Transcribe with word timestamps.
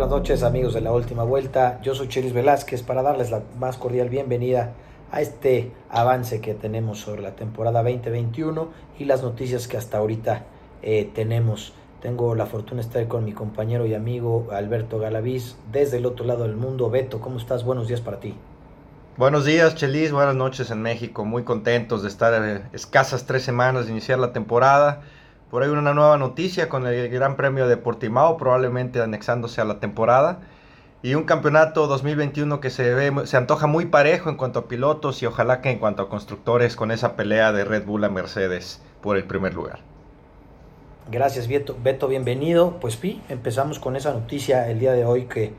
buenas 0.00 0.16
noches 0.16 0.42
amigos 0.44 0.72
de 0.72 0.80
la 0.80 0.92
última 0.92 1.24
vuelta. 1.24 1.78
Yo 1.82 1.94
soy 1.94 2.08
Chelis 2.08 2.32
Velázquez 2.32 2.82
para 2.82 3.02
darles 3.02 3.30
la 3.30 3.42
más 3.58 3.76
cordial 3.76 4.08
bienvenida 4.08 4.72
a 5.12 5.20
este 5.20 5.72
avance 5.90 6.40
que 6.40 6.54
tenemos 6.54 7.00
sobre 7.00 7.20
la 7.20 7.36
temporada 7.36 7.82
2021 7.82 8.70
y 8.98 9.04
las 9.04 9.22
noticias 9.22 9.68
que 9.68 9.76
hasta 9.76 9.98
ahorita 9.98 10.46
eh, 10.80 11.10
tenemos. 11.14 11.74
Tengo 12.00 12.34
la 12.34 12.46
fortuna 12.46 12.80
de 12.80 12.88
estar 12.88 13.08
con 13.08 13.26
mi 13.26 13.32
compañero 13.32 13.84
y 13.84 13.92
amigo 13.92 14.48
Alberto 14.52 14.98
Galaviz 14.98 15.56
desde 15.70 15.98
el 15.98 16.06
otro 16.06 16.24
lado 16.24 16.44
del 16.44 16.56
mundo. 16.56 16.88
Beto, 16.88 17.20
¿cómo 17.20 17.36
estás? 17.36 17.62
Buenos 17.62 17.86
días 17.86 18.00
para 18.00 18.20
ti. 18.20 18.34
Buenos 19.18 19.44
días, 19.44 19.74
Chelis. 19.74 20.12
Buenas 20.12 20.34
noches 20.34 20.70
en 20.70 20.80
México. 20.80 21.26
Muy 21.26 21.42
contentos 21.44 22.00
de 22.00 22.08
estar 22.08 22.32
eh, 22.42 22.62
escasas 22.72 23.26
tres 23.26 23.42
semanas 23.42 23.84
de 23.84 23.92
iniciar 23.92 24.18
la 24.18 24.32
temporada. 24.32 25.02
Por 25.50 25.64
ahí 25.64 25.68
una 25.68 25.94
nueva 25.94 26.16
noticia 26.16 26.68
con 26.68 26.86
el 26.86 27.08
Gran 27.08 27.36
Premio 27.36 27.66
de 27.66 27.76
Portimao, 27.76 28.36
probablemente 28.36 29.02
anexándose 29.02 29.60
a 29.60 29.64
la 29.64 29.80
temporada. 29.80 30.42
Y 31.02 31.14
un 31.14 31.24
campeonato 31.24 31.88
2021 31.88 32.60
que 32.60 32.70
se, 32.70 32.94
ve, 32.94 33.26
se 33.26 33.36
antoja 33.36 33.66
muy 33.66 33.86
parejo 33.86 34.30
en 34.30 34.36
cuanto 34.36 34.60
a 34.60 34.68
pilotos 34.68 35.22
y 35.22 35.26
ojalá 35.26 35.60
que 35.60 35.70
en 35.70 35.78
cuanto 35.78 36.02
a 36.02 36.08
constructores 36.08 36.76
con 36.76 36.92
esa 36.92 37.16
pelea 37.16 37.50
de 37.52 37.64
Red 37.64 37.84
Bull 37.84 38.04
a 38.04 38.10
Mercedes 38.10 38.80
por 39.00 39.16
el 39.16 39.24
primer 39.24 39.54
lugar. 39.54 39.80
Gracias 41.10 41.48
Beto, 41.48 41.76
Beto 41.82 42.06
bienvenido. 42.06 42.78
Pues 42.78 42.94
sí, 42.94 43.20
empezamos 43.28 43.80
con 43.80 43.96
esa 43.96 44.12
noticia 44.12 44.70
el 44.70 44.78
día 44.78 44.92
de 44.92 45.04
hoy 45.04 45.24
que 45.24 45.52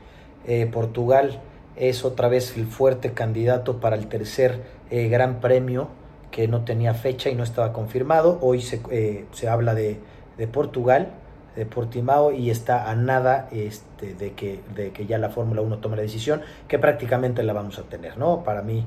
eh, 0.46 0.70
Portugal 0.72 1.42
es 1.76 2.04
otra 2.04 2.28
vez 2.28 2.56
el 2.56 2.66
fuerte 2.66 3.12
candidato 3.12 3.78
para 3.78 3.96
el 3.96 4.06
tercer 4.06 4.62
eh, 4.90 5.08
Gran 5.08 5.40
Premio 5.40 5.88
que 6.32 6.48
no 6.48 6.64
tenía 6.64 6.94
fecha 6.94 7.30
y 7.30 7.36
no 7.36 7.44
estaba 7.44 7.72
confirmado. 7.72 8.38
Hoy 8.40 8.60
se, 8.60 8.80
eh, 8.90 9.26
se 9.30 9.48
habla 9.48 9.74
de, 9.74 10.00
de, 10.38 10.48
Portugal, 10.48 11.12
de 11.54 11.66
Portimao, 11.66 12.32
y 12.32 12.50
está 12.50 12.90
a 12.90 12.96
nada 12.96 13.48
este, 13.52 14.14
de, 14.14 14.32
que, 14.32 14.60
de 14.74 14.90
que 14.90 15.06
ya 15.06 15.18
la 15.18 15.28
Fórmula 15.28 15.60
1 15.60 15.78
tome 15.78 15.96
la 15.96 16.02
decisión, 16.02 16.40
que 16.66 16.80
prácticamente 16.80 17.44
la 17.44 17.52
vamos 17.52 17.78
a 17.78 17.82
tener. 17.82 18.16
¿no? 18.16 18.42
Para 18.42 18.62
mí 18.62 18.84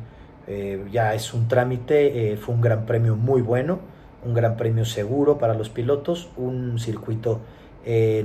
eh, 0.47 0.83
ya 0.91 1.13
es 1.13 1.33
un 1.33 1.47
trámite, 1.47 2.33
eh, 2.33 2.38
fue 2.38 2.55
un 2.55 2.61
gran 2.61 2.85
premio 2.88 3.16
muy 3.16 3.41
bueno, 3.41 3.79
un 4.25 4.33
gran 4.33 4.57
premio 4.57 4.83
seguro 4.83 5.38
para 5.38 5.53
los 5.53 5.69
pilotos, 5.69 6.29
un 6.35 6.79
circuito 6.79 7.39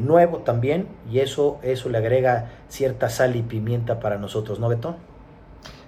nuevo 0.00 0.38
también, 0.38 0.88
y 1.12 1.18
eso, 1.18 1.58
eso 1.62 1.90
le 1.90 1.98
agrega 1.98 2.48
cierta 2.68 3.10
sal 3.10 3.36
y 3.36 3.42
pimienta 3.42 4.00
para 4.00 4.16
nosotros, 4.16 4.58
¿no, 4.58 4.70
Beto? 4.70 4.96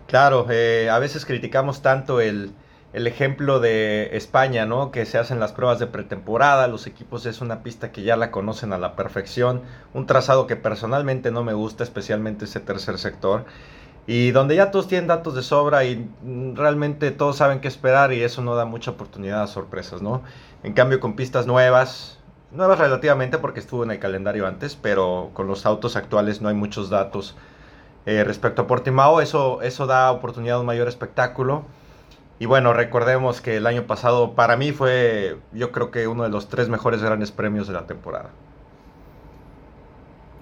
Claro, 0.07 0.41
a 0.41 0.99
veces 0.99 1.25
criticamos 1.25 1.81
tanto 1.81 2.21
el 2.21 2.53
el 2.93 3.07
ejemplo 3.07 3.59
de 3.59 4.17
España, 4.17 4.67
¿no? 4.67 4.91
Que 4.91 5.07
se 5.07 5.19
hacen 5.19 5.41
las 5.41 5.53
pruebas 5.53 5.79
de 5.79 5.87
pretemporada, 5.87 6.67
los 6.69 6.87
equipos 6.87 7.25
es 7.25 7.41
una 7.41 7.63
pista 7.63 7.91
que 7.91 8.03
ya 8.03 8.17
la 8.17 8.31
conocen 8.31 8.73
a 8.73 8.79
la 8.79 8.97
perfección, 8.97 9.63
un 9.95 10.07
trazado 10.07 10.47
que 10.47 10.57
personalmente 10.57 11.31
no 11.31 11.43
me 11.43 11.55
gusta, 11.55 11.85
especialmente 11.85 12.45
ese 12.45 12.61
tercer 12.61 12.99
sector, 12.99 13.47
y 14.07 14.33
donde 14.33 14.57
ya 14.57 14.71
todos 14.71 14.89
tienen 14.89 15.07
datos 15.07 15.35
de 15.35 15.43
sobra 15.43 15.85
y 15.85 16.07
realmente 16.55 17.13
todos 17.13 17.37
saben 17.37 17.61
qué 17.61 17.69
esperar 17.69 18.13
y 18.13 18.23
eso 18.23 18.43
no 18.43 18.57
da 18.57 18.67
mucha 18.67 18.91
oportunidad 18.91 19.43
a 19.43 19.47
sorpresas, 19.47 20.03
¿no? 20.03 20.23
En 20.63 20.75
cambio 20.75 21.01
con 21.01 21.17
pistas 21.17 21.47
nuevas, 21.47 22.19
nuevas 22.51 22.79
relativamente 22.79 23.39
porque 23.39 23.61
estuvo 23.61 23.85
en 23.85 23.93
el 23.93 24.01
calendario 24.01 24.47
antes, 24.47 24.77
pero 24.77 25.31
con 25.33 25.47
los 25.47 25.65
autos 25.65 25.97
actuales 25.97 26.43
no 26.43 26.51
hay 26.51 26.55
muchos 26.55 26.91
datos 26.91 27.37
eh, 28.05 28.25
respecto 28.25 28.63
a 28.63 28.67
Portimao, 28.67 29.21
eso, 29.21 29.63
eso 29.63 29.87
da 29.87 30.11
oportunidad 30.11 30.57
a 30.57 30.61
un 30.61 30.67
mayor 30.67 30.89
espectáculo. 30.89 31.65
Y 32.43 32.47
bueno, 32.47 32.73
recordemos 32.73 33.41
que 33.41 33.59
el 33.59 33.69
año 33.69 33.87
pasado 33.87 34.35
para 34.35 34.57
mí 34.57 34.73
fue, 34.73 35.37
yo 35.53 35.71
creo 35.71 35.93
que 35.93 36.09
uno 36.09 36.25
de 36.25 36.29
los 36.29 36.49
tres 36.49 36.69
mejores 36.69 37.01
grandes 37.01 37.31
premios 37.31 37.69
de 37.69 37.75
la 37.75 37.87
temporada. 37.87 38.31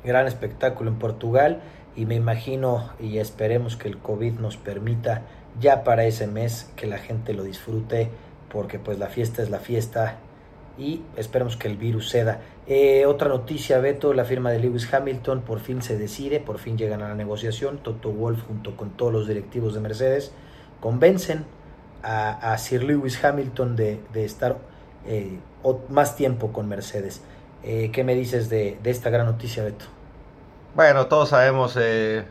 Gran 0.02 0.26
espectáculo 0.26 0.88
en 0.88 0.96
Portugal 0.96 1.60
y 1.94 2.06
me 2.06 2.14
imagino 2.14 2.88
y 2.98 3.18
esperemos 3.18 3.77
que 3.77 3.89
el 3.89 3.98
COVID 3.98 4.39
nos 4.39 4.56
permita 4.56 5.24
ya 5.60 5.84
para 5.84 6.06
ese 6.06 6.27
mes 6.27 6.72
que 6.74 6.86
la 6.86 6.96
gente 6.96 7.34
lo 7.34 7.42
disfrute 7.42 8.08
porque 8.50 8.78
pues 8.78 8.98
la 8.98 9.08
fiesta 9.08 9.42
es 9.42 9.50
la 9.50 9.58
fiesta 9.58 10.16
y 10.78 11.02
esperemos 11.18 11.58
que 11.58 11.68
el 11.68 11.77
virus 11.77 12.08
ceda. 12.08 12.40
Eh, 12.66 13.05
otra 13.05 13.28
noticia, 13.28 13.78
Beto, 13.78 14.14
la 14.14 14.24
firma 14.24 14.50
de 14.50 14.60
Lewis 14.60 14.90
Hamilton 14.90 15.42
por 15.42 15.60
fin 15.60 15.83
se 15.83 15.98
decide, 15.98 16.40
por 16.40 16.60
fin 16.60 16.78
llegan 16.78 17.02
a 17.02 17.08
la 17.08 17.14
negociación. 17.14 17.77
Toto 17.77 18.10
Wolf 18.10 18.46
junto 18.46 18.74
con 18.74 18.89
todos 18.89 19.12
los 19.12 19.28
directivos 19.28 19.74
de 19.74 19.80
Mercedes 19.80 20.33
convencen 20.80 21.44
a, 22.02 22.56
Sir 22.58 22.83
Lewis 22.83 23.22
Hamilton 23.22 23.77
de, 23.77 24.00
estar 24.14 24.58
eh, 25.06 25.38
más 25.88 26.16
tiempo 26.16 26.52
con 26.52 26.68
Mercedes. 26.68 27.22
Eh, 27.62 27.90
¿Qué 27.92 28.05
me 28.05 28.14
dices 28.14 28.48
de, 28.48 28.78
esta 28.84 29.11
gran 29.11 29.27
noticia, 29.27 29.64
Beto? 29.64 29.84
Bueno, 30.74 31.06
todos 31.06 31.30
sabemos, 31.30 31.77
eh, 31.78 32.24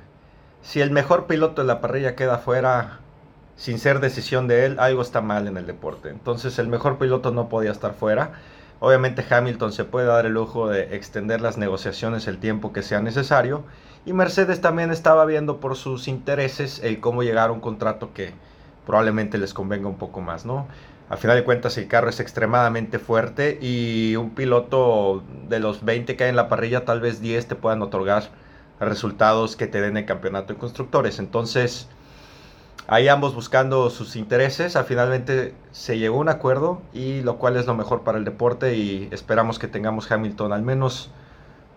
si 0.62 0.82
el 0.82 0.92
mejor 0.92 1.28
piloto 1.28 1.62
de 1.62 1.68
la 1.68 1.82
parrilla 1.82 2.16
queda 2.16 2.38
fuera 2.38 3.00
sin 3.56 3.78
ser 3.78 4.00
decisión 4.00 4.48
de 4.48 4.66
él, 4.66 4.80
algo 4.80 5.02
está 5.02 5.22
mal 5.22 5.48
en 5.48 5.58
el 5.58 5.68
deporte. 5.68 6.10
Entonces 6.10 6.58
el 6.60 6.68
mejor 6.68 6.98
piloto 6.98 7.32
no 7.32 7.50
podía 7.50 7.72
estar 7.72 7.94
fuera. 7.94 8.32
Obviamente 8.80 9.26
Hamilton 9.30 9.74
se 9.74 9.84
puede 9.84 10.08
dar 10.08 10.26
el 10.26 10.34
lujo 10.34 10.70
de 10.70 10.96
extender 10.96 11.42
las 11.42 11.58
negociaciones 11.58 12.28
el 12.28 12.38
tiempo 12.38 12.72
que 12.72 12.82
sea 12.82 13.02
necesario. 13.02 13.64
Y 14.06 14.14
Mercedes 14.14 14.62
también 14.62 14.92
estaba 14.92 15.26
viendo 15.26 15.60
por 15.60 15.76
sus 15.76 16.08
intereses 16.08 16.80
el 16.82 17.02
cómo 17.02 17.22
llegar 17.22 17.50
a 17.50 17.52
un 17.52 17.60
contrato 17.60 18.14
que, 18.14 18.34
probablemente 18.90 19.38
les 19.38 19.54
convenga 19.54 19.88
un 19.88 20.00
poco 20.00 20.20
más, 20.20 20.48
¿no? 20.48 20.66
A 21.12 21.18
final 21.18 21.38
de 21.38 21.44
cuentas 21.44 21.78
el 21.78 21.88
carro 21.88 22.10
es 22.10 22.20
extremadamente 22.20 22.98
fuerte 22.98 23.60
y 23.62 24.16
un 24.16 24.32
piloto 24.32 25.22
de 25.48 25.60
los 25.60 25.86
20 25.86 26.16
que 26.16 26.24
hay 26.24 26.32
en 26.32 26.36
la 26.36 26.50
parrilla, 26.50 26.86
tal 26.86 27.00
vez 27.00 27.22
10 27.22 27.48
te 27.48 27.54
puedan 27.54 27.84
otorgar 27.84 28.24
resultados 28.80 29.56
que 29.56 29.68
te 29.68 29.80
den 29.80 29.96
el 29.96 30.06
campeonato 30.06 30.54
de 30.54 30.60
constructores. 30.60 31.20
Entonces, 31.20 31.88
ahí 32.88 33.08
ambos 33.10 33.36
buscando 33.36 33.92
sus 33.92 34.16
intereses, 34.16 34.76
al 34.76 34.86
finalmente 34.86 35.54
se 35.70 36.00
llegó 36.00 36.18
a 36.18 36.22
un 36.22 36.30
acuerdo 36.30 36.82
y 36.92 37.22
lo 37.22 37.38
cual 37.38 37.58
es 37.58 37.68
lo 37.68 37.76
mejor 37.76 38.02
para 38.02 38.18
el 38.18 38.26
deporte 38.26 38.76
y 38.76 39.08
esperamos 39.12 39.60
que 39.60 39.68
tengamos 39.68 40.12
Hamilton 40.12 40.52
al 40.52 40.64
menos 40.64 41.12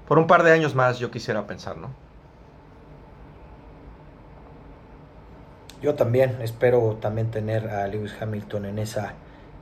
por 0.08 0.18
un 0.18 0.26
par 0.26 0.44
de 0.44 0.52
años 0.52 0.74
más, 0.74 0.98
yo 0.98 1.10
quisiera 1.10 1.46
pensar, 1.46 1.76
¿no? 1.76 1.90
Yo 5.82 5.96
también 5.96 6.38
espero 6.42 6.96
también 7.00 7.32
tener 7.32 7.68
a 7.68 7.88
Lewis 7.88 8.14
Hamilton 8.20 8.66
en 8.66 8.78
esa 8.78 9.14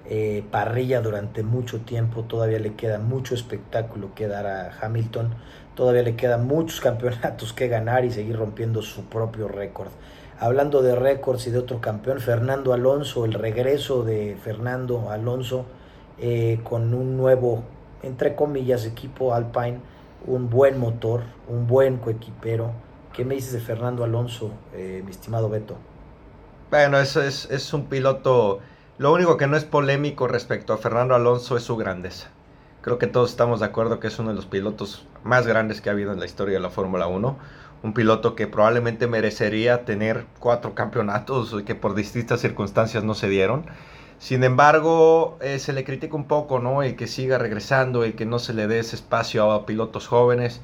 eh, 0.05 0.45
parrilla 0.51 1.01
durante 1.01 1.43
mucho 1.43 1.81
tiempo. 1.81 2.25
Todavía 2.25 2.59
le 2.59 2.75
queda 2.75 2.99
mucho 2.99 3.35
espectáculo 3.35 4.15
que 4.15 4.29
dar 4.29 4.47
a 4.47 4.71
Hamilton. 4.83 5.31
Todavía 5.75 6.03
le 6.03 6.17
quedan 6.17 6.47
muchos 6.47 6.81
campeonatos 6.83 7.55
que 7.55 7.69
ganar 7.69 8.05
y 8.05 8.11
seguir 8.11 8.37
rompiendo 8.37 8.83
su 8.83 9.07
propio 9.07 9.49
récord. 9.49 9.89
Hablando 10.39 10.83
de 10.83 10.95
récords 10.95 11.47
y 11.47 11.53
de 11.53 11.59
otro 11.59 11.81
campeón, 11.81 12.21
Fernando 12.21 12.75
Alonso, 12.75 13.25
el 13.25 13.33
regreso 13.33 14.05
de 14.05 14.37
Fernando 14.45 15.09
Alonso 15.09 15.65
eh, 16.19 16.61
con 16.65 16.93
un 16.93 17.17
nuevo, 17.17 17.63
entre 18.03 18.35
comillas, 18.35 18.85
equipo 18.85 19.33
Alpine, 19.33 19.81
un 20.27 20.51
buen 20.51 20.79
motor, 20.79 21.23
un 21.49 21.67
buen 21.67 21.97
coequipero. 21.97 22.73
¿Qué 23.15 23.25
me 23.25 23.37
dices 23.37 23.55
de 23.55 23.61
Fernando 23.61 24.05
Alonso, 24.05 24.51
eh, 24.75 25.03
mi 25.03 25.13
estimado 25.13 25.49
Beto? 25.49 25.77
Bueno, 26.71 27.01
eso 27.01 27.21
es, 27.21 27.49
es 27.51 27.73
un 27.75 27.87
piloto. 27.87 28.61
Lo 28.97 29.13
único 29.13 29.37
que 29.37 29.49
no 29.49 29.57
es 29.57 29.65
polémico 29.65 30.29
respecto 30.29 30.73
a 30.73 30.79
Fernando 30.79 31.17
Alonso 31.17 31.57
es 31.57 31.65
su 31.65 31.77
grandeza. 31.77 32.29
Creo 32.81 32.97
que 32.97 33.09
todos 33.09 33.31
estamos 33.31 33.59
de 33.59 33.67
acuerdo 33.67 33.99
que 33.99 34.07
es 34.07 34.17
uno 34.21 34.29
de 34.29 34.37
los 34.37 34.47
pilotos 34.47 35.05
más 35.25 35.49
grandes 35.49 35.81
que 35.81 35.89
ha 35.89 35.93
habido 35.93 36.13
en 36.13 36.21
la 36.21 36.27
historia 36.27 36.55
de 36.55 36.61
la 36.61 36.71
Fórmula 36.71 37.09
1. 37.09 37.37
Un 37.83 37.93
piloto 37.93 38.37
que 38.37 38.47
probablemente 38.47 39.09
merecería 39.09 39.85
tener 39.85 40.27
cuatro 40.39 40.77
campeonatos 40.77 41.61
que 41.67 41.75
por 41.75 41.97
distintas 41.97 42.41
circunstancias 42.41 43.03
no 43.03 43.15
se 43.15 43.29
dieron. 43.29 43.67
Sin 44.21 44.45
embargo, 44.45 45.39
eh, 45.41 45.59
se 45.59 45.73
le 45.73 45.83
critica 45.83 46.15
un 46.15 46.29
poco, 46.29 46.61
¿no? 46.61 46.85
El 46.85 46.95
que 46.95 47.09
siga 47.09 47.39
regresando, 47.39 48.05
el 48.05 48.15
que 48.15 48.27
no 48.27 48.39
se 48.39 48.55
le 48.55 48.69
dé 48.69 48.79
ese 48.79 48.95
espacio 48.95 49.51
a 49.51 49.67
pilotos 49.67 50.07
jóvenes. 50.07 50.61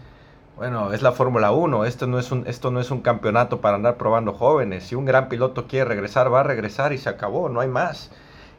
Bueno, 0.57 0.95
es 0.95 1.03
la 1.03 1.13
Fórmula 1.13 1.53
1, 1.53 1.85
esto 1.85 2.07
no, 2.07 2.19
es 2.19 2.33
un, 2.33 2.47
esto 2.47 2.71
no 2.71 2.81
es 2.81 2.91
un 2.91 3.03
campeonato 3.03 3.61
para 3.61 3.77
andar 3.77 3.99
probando 3.99 4.33
jóvenes. 4.33 4.85
Si 4.85 4.95
un 4.95 5.05
gran 5.05 5.29
piloto 5.29 5.67
quiere 5.67 5.85
regresar, 5.85 6.33
va 6.33 6.41
a 6.41 6.45
regresar 6.45 6.95
y 6.95 6.99
se 6.99 7.11
acabó, 7.11 7.51
no 7.51 7.61
hay 7.61 7.69
más. 7.69 8.11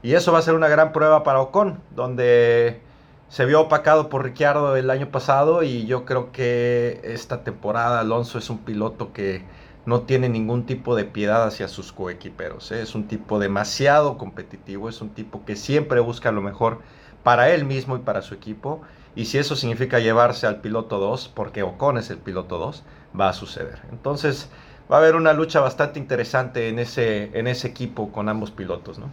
Y 0.03 0.13
eso 0.13 0.31
va 0.31 0.38
a 0.38 0.44
ser 0.44 0.53
una 0.53 0.67
gran 0.67 0.94
prueba 0.94 1.23
para 1.23 1.41
Ocon, 1.41 1.81
donde 1.95 2.81
se 3.29 3.45
vio 3.45 3.61
opacado 3.61 4.09
por 4.09 4.23
Ricciardo 4.23 4.75
el 4.75 4.91
año 4.91 5.09
pasado 5.09 5.63
y 5.63 5.88
yo 5.88 6.05
creo 6.05 6.31
que 6.31 7.01
esta 7.03 7.44
temporada 7.44 7.99
Alonso 7.99 8.38
es 8.38 8.51
un 8.51 8.59
piloto 8.59 9.11
que 9.11 9.44
no 9.88 10.01
tiene 10.01 10.29
ningún 10.29 10.67
tipo 10.67 10.95
de 10.95 11.05
piedad 11.05 11.47
hacia 11.47 11.67
sus 11.67 11.91
coequiperos. 11.94 12.71
¿eh? 12.71 12.83
Es 12.83 12.94
un 12.94 13.07
tipo 13.07 13.39
demasiado 13.39 14.19
competitivo, 14.19 14.88
es 14.88 15.01
un 15.01 15.09
tipo 15.09 15.45
que 15.45 15.55
siempre 15.55 15.99
busca 15.99 16.31
lo 16.31 16.41
mejor 16.41 16.79
para 17.23 17.49
él 17.49 17.65
mismo 17.65 17.95
y 17.95 17.99
para 17.99 18.21
su 18.21 18.35
equipo. 18.35 18.81
Y 19.17 19.25
si 19.25 19.39
eso 19.39 19.55
significa 19.55 19.97
llevarse 19.97 20.45
al 20.45 20.61
piloto 20.61 20.99
2, 20.99 21.31
porque 21.33 21.63
Ocon 21.63 21.97
es 21.97 22.11
el 22.11 22.19
piloto 22.19 22.59
2, 22.59 22.83
va 23.19 23.29
a 23.29 23.33
suceder. 23.33 23.79
Entonces 23.91 24.47
va 24.91 24.97
a 24.97 24.99
haber 24.99 25.15
una 25.15 25.33
lucha 25.33 25.59
bastante 25.59 25.97
interesante 25.97 26.69
en 26.69 26.77
ese, 26.77 27.31
en 27.33 27.47
ese 27.47 27.67
equipo 27.67 28.11
con 28.11 28.29
ambos 28.29 28.51
pilotos, 28.51 28.99
¿no? 28.99 29.07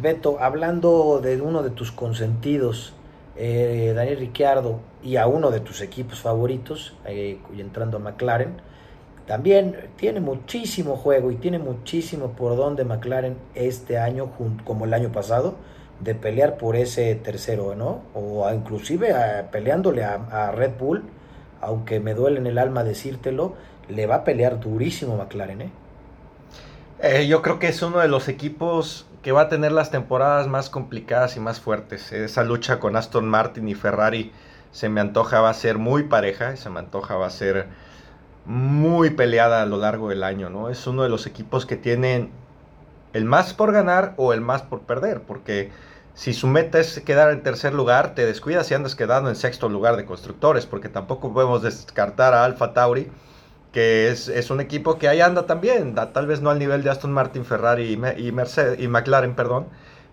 Beto, 0.00 0.38
hablando 0.40 1.20
de 1.22 1.38
uno 1.38 1.62
de 1.62 1.68
tus 1.68 1.92
consentidos, 1.92 2.94
eh, 3.36 3.92
Daniel 3.94 4.18
Ricciardo 4.20 4.80
y 5.02 5.16
a 5.16 5.26
uno 5.26 5.50
de 5.50 5.60
tus 5.60 5.82
equipos 5.82 6.20
favoritos, 6.20 6.94
eh, 7.04 7.38
entrando 7.58 7.98
a 7.98 8.00
McLaren, 8.00 8.54
también 9.26 9.90
tiene 9.96 10.20
muchísimo 10.20 10.96
juego 10.96 11.30
y 11.30 11.36
tiene 11.36 11.58
muchísimo 11.58 12.30
por 12.30 12.56
donde 12.56 12.86
McLaren 12.86 13.36
este 13.54 13.98
año, 13.98 14.30
como 14.64 14.86
el 14.86 14.94
año 14.94 15.12
pasado, 15.12 15.56
de 16.00 16.14
pelear 16.14 16.56
por 16.56 16.76
ese 16.76 17.14
tercero, 17.14 17.74
¿no? 17.74 18.02
O 18.14 18.50
inclusive 18.52 19.14
peleándole 19.50 20.04
a, 20.04 20.50
Red 20.52 20.72
Bull, 20.78 21.04
aunque 21.60 22.00
me 22.00 22.14
duele 22.14 22.38
en 22.38 22.46
el 22.46 22.58
alma 22.58 22.84
decírtelo, 22.84 23.54
le 23.88 24.06
va 24.06 24.16
a 24.16 24.24
pelear 24.24 24.60
durísimo 24.60 25.16
McLaren, 25.16 25.62
¿eh? 25.62 25.70
¿eh? 27.00 27.26
yo 27.26 27.42
creo 27.42 27.58
que 27.58 27.68
es 27.68 27.82
uno 27.82 27.98
de 27.98 28.08
los 28.08 28.28
equipos 28.28 29.06
que 29.22 29.32
va 29.32 29.42
a 29.42 29.48
tener 29.48 29.72
las 29.72 29.90
temporadas 29.90 30.46
más 30.46 30.68
complicadas 30.68 31.36
y 31.36 31.40
más 31.40 31.60
fuertes. 31.60 32.12
Esa 32.12 32.44
lucha 32.44 32.78
con 32.78 32.96
Aston 32.96 33.26
Martin 33.26 33.68
y 33.68 33.74
Ferrari 33.74 34.32
se 34.70 34.88
me 34.88 35.00
antoja 35.00 35.40
va 35.40 35.50
a 35.50 35.54
ser 35.54 35.78
muy 35.78 36.04
pareja, 36.04 36.56
se 36.56 36.68
me 36.68 36.80
antoja 36.80 37.16
va 37.16 37.26
a 37.26 37.30
ser 37.30 37.66
muy 38.44 39.10
peleada 39.10 39.62
a 39.62 39.66
lo 39.66 39.78
largo 39.78 40.10
del 40.10 40.22
año, 40.22 40.50
¿no? 40.50 40.68
Es 40.68 40.86
uno 40.86 41.04
de 41.04 41.08
los 41.08 41.26
equipos 41.26 41.64
que 41.64 41.76
tienen 41.76 42.30
el 43.14 43.24
más 43.24 43.54
por 43.54 43.72
ganar 43.72 44.12
o 44.18 44.34
el 44.34 44.42
más 44.42 44.62
por 44.62 44.82
perder, 44.82 45.22
porque 45.22 45.70
si 46.14 46.32
su 46.32 46.46
meta 46.46 46.78
es 46.78 47.00
quedar 47.00 47.30
en 47.30 47.42
tercer 47.42 47.72
lugar, 47.72 48.14
te 48.14 48.26
descuidas 48.26 48.70
y 48.70 48.74
andas 48.74 48.94
quedando 48.94 49.30
en 49.30 49.36
sexto 49.36 49.68
lugar 49.68 49.96
de 49.96 50.04
constructores, 50.04 50.66
porque 50.66 50.88
tampoco 50.88 51.32
podemos 51.32 51.62
descartar 51.62 52.34
a 52.34 52.44
Alfa 52.44 52.74
Tauri, 52.74 53.10
que 53.72 54.08
es, 54.08 54.50
un 54.50 54.60
equipo 54.60 54.98
que 54.98 55.08
ahí 55.08 55.20
anda 55.20 55.46
también, 55.46 55.94
tal 55.94 56.26
vez 56.26 56.40
no 56.40 56.50
al 56.50 56.60
nivel 56.60 56.84
de 56.84 56.90
Aston 56.90 57.12
Martin, 57.12 57.44
Ferrari 57.44 57.92
y, 57.92 58.32
Mercedes, 58.32 58.78
y 58.78 58.86
McLaren, 58.86 59.34
perdón, 59.34 59.66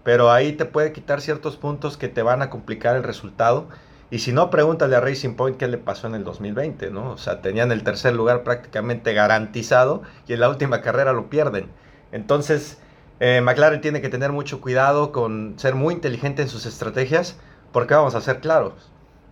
pero 0.03 0.31
ahí 0.31 0.53
te 0.53 0.65
puede 0.65 0.94
quitar 0.94 1.21
ciertos 1.21 1.57
puntos 1.57 1.98
que 1.98 2.07
te 2.07 2.24
van 2.24 2.42
a 2.42 2.50
complicar 2.50 2.95
el 2.95 3.03
resultado. 3.03 3.68
Y 4.09 4.19
si 4.19 4.33
no, 4.33 4.50
pregúntale 4.50 4.95
a 4.95 5.00
Racing 5.00 5.36
Point 5.36 5.57
qué 5.57 5.68
le 5.68 5.77
pasó 5.77 6.07
en 6.07 6.15
el 6.15 6.24
2020, 6.24 6.89
¿no? 6.89 7.12
O 7.12 7.18
sea, 7.18 7.42
tenían 7.42 7.71
el 7.71 7.83
tercer 7.83 8.13
lugar 8.13 8.44
prácticamente 8.44 9.13
garantizado 9.13 10.01
y 10.27 10.33
en 10.33 10.39
la 10.39 10.50
última 10.50 10.81
carrera 10.81 11.13
lo 11.13 11.30
pierden. 11.30 11.69
Entonces, 12.12 12.80
eh, 13.23 13.39
McLaren 13.39 13.81
tiene 13.81 14.01
que 14.01 14.09
tener 14.09 14.31
mucho 14.31 14.62
cuidado 14.62 15.12
con 15.12 15.53
ser 15.57 15.75
muy 15.75 15.94
inteligente 15.94 16.41
en 16.41 16.47
sus 16.47 16.65
estrategias, 16.65 17.38
porque 17.71 17.94
vamos 17.94 18.15
a 18.15 18.21
ser 18.21 18.39
claros, 18.39 18.73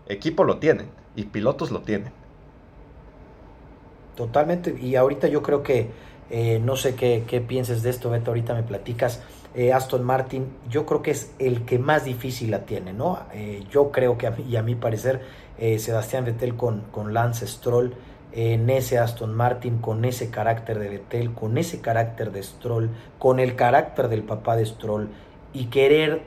equipo 0.07 0.43
lo 0.43 0.59
tienen 0.59 0.89
y 1.15 1.23
pilotos 1.23 1.71
lo 1.71 1.81
tienen. 1.81 2.11
Totalmente, 4.15 4.77
y 4.79 4.95
ahorita 4.95 5.27
yo 5.27 5.41
creo 5.41 5.63
que, 5.63 5.89
eh, 6.29 6.61
no 6.63 6.75
sé 6.75 6.93
qué, 6.93 7.43
pienses 7.47 7.81
de 7.81 7.89
esto, 7.89 8.11
Beto, 8.11 8.29
ahorita 8.29 8.53
me 8.53 8.61
platicas, 8.61 9.23
eh, 9.55 9.73
Aston 9.73 10.03
Martin, 10.03 10.45
yo 10.69 10.85
creo 10.85 11.01
que 11.01 11.09
es 11.09 11.33
el 11.39 11.65
que 11.65 11.79
más 11.79 12.05
difícil 12.05 12.51
la 12.51 12.65
tiene, 12.65 12.93
¿no? 12.93 13.17
Yo 13.71 13.89
creo 13.89 14.19
que, 14.19 14.27
a 14.27 14.35
y 14.39 14.55
a 14.55 14.61
mi 14.61 14.75
parecer, 14.75 15.21
Sebastián 15.57 16.25
Vettel 16.25 16.55
con 16.55 17.11
Lance 17.11 17.47
Stroll, 17.47 17.95
en 18.31 18.69
ese 18.69 18.99
Aston 18.99 19.33
Martin, 19.33 19.79
con 19.79 20.05
ese 20.05 20.29
carácter 20.29 20.79
de 20.79 20.89
Vettel, 20.89 21.33
con 21.33 21.57
ese 21.57 21.81
carácter 21.81 22.31
de 22.31 22.43
Stroll, 22.43 22.89
con 23.17 23.39
el 23.39 23.55
carácter 23.55 24.07
del 24.07 24.23
papá 24.23 24.55
de 24.55 24.65
Stroll, 24.65 25.09
y 25.53 25.65
querer 25.65 26.21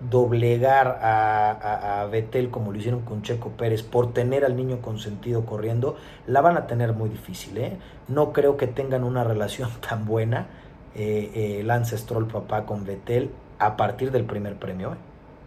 doblegar 0.00 1.00
a, 1.02 2.02
a, 2.02 2.06
Vettel 2.06 2.50
como 2.50 2.70
lo 2.70 2.78
hicieron 2.78 3.00
con 3.00 3.22
Checo 3.22 3.50
Pérez 3.50 3.82
por 3.82 4.12
tener 4.12 4.44
al 4.44 4.54
niño 4.54 4.80
consentido 4.80 5.44
corriendo, 5.44 5.96
la 6.26 6.40
van 6.40 6.56
a 6.56 6.68
tener 6.68 6.92
muy 6.92 7.08
difícil. 7.08 7.58
¿eh? 7.58 7.76
No 8.06 8.32
creo 8.32 8.56
que 8.56 8.68
tengan 8.68 9.02
una 9.02 9.24
relación 9.24 9.70
tan 9.88 10.04
buena 10.06 10.46
eh, 10.94 11.30
eh, 11.34 11.62
Lance 11.64 11.98
Stroll 11.98 12.28
papá 12.28 12.64
con 12.64 12.84
Vettel 12.84 13.30
a 13.58 13.76
partir 13.76 14.12
del 14.12 14.24
primer 14.24 14.56
premio. 14.56 14.92
Eh. 14.92 14.96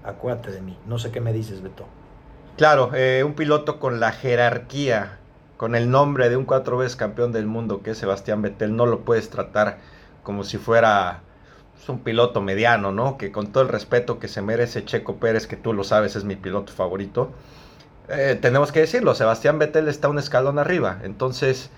Acuérdate 0.04 0.52
de 0.52 0.62
mí. 0.62 0.78
No 0.86 0.98
sé 0.98 1.12
qué 1.12 1.22
me 1.22 1.34
dices, 1.34 1.62
Beto. 1.62 1.86
Claro, 2.58 2.92
eh, 2.94 3.24
un 3.24 3.34
piloto 3.34 3.80
con 3.80 4.00
la 4.00 4.12
jerarquía, 4.12 5.20
con 5.62 5.76
el 5.76 5.92
nombre 5.92 6.28
de 6.28 6.38
un 6.38 6.46
cuatro 6.46 6.76
veces 6.76 6.96
campeón 6.96 7.32
del 7.32 7.46
mundo 7.46 7.84
que 7.84 7.92
es 7.92 8.00
Sebastián 8.00 8.42
Vettel, 8.42 8.76
no 8.76 8.88
lo 8.88 9.02
puedes 9.02 9.30
tratar 9.30 9.78
como 10.24 10.44
si 10.44 10.58
fuera 10.58 11.22
pues, 11.76 11.88
un 11.88 12.00
piloto 12.00 12.42
mediano, 12.42 12.92
¿no? 12.92 13.16
Que 13.16 13.32
con 13.32 13.52
todo 13.52 13.62
el 13.62 13.70
respeto 13.70 14.18
que 14.18 14.28
se 14.28 14.42
merece 14.42 14.86
Checo 14.86 15.18
Pérez, 15.18 15.46
que 15.46 15.58
tú 15.58 15.74
lo 15.74 15.84
sabes, 15.84 16.16
es 16.16 16.24
mi 16.24 16.36
piloto 16.36 16.74
favorito. 16.74 17.30
tenemos 18.08 18.72
que 18.72 18.80
decirlo, 18.80 19.14
Sebastián 19.14 19.60
Vettel 19.60 19.88
está 19.88 20.10
un 20.10 20.18
escalón 20.18 20.58
arriba. 20.58 21.00
Entonces, 21.04 21.70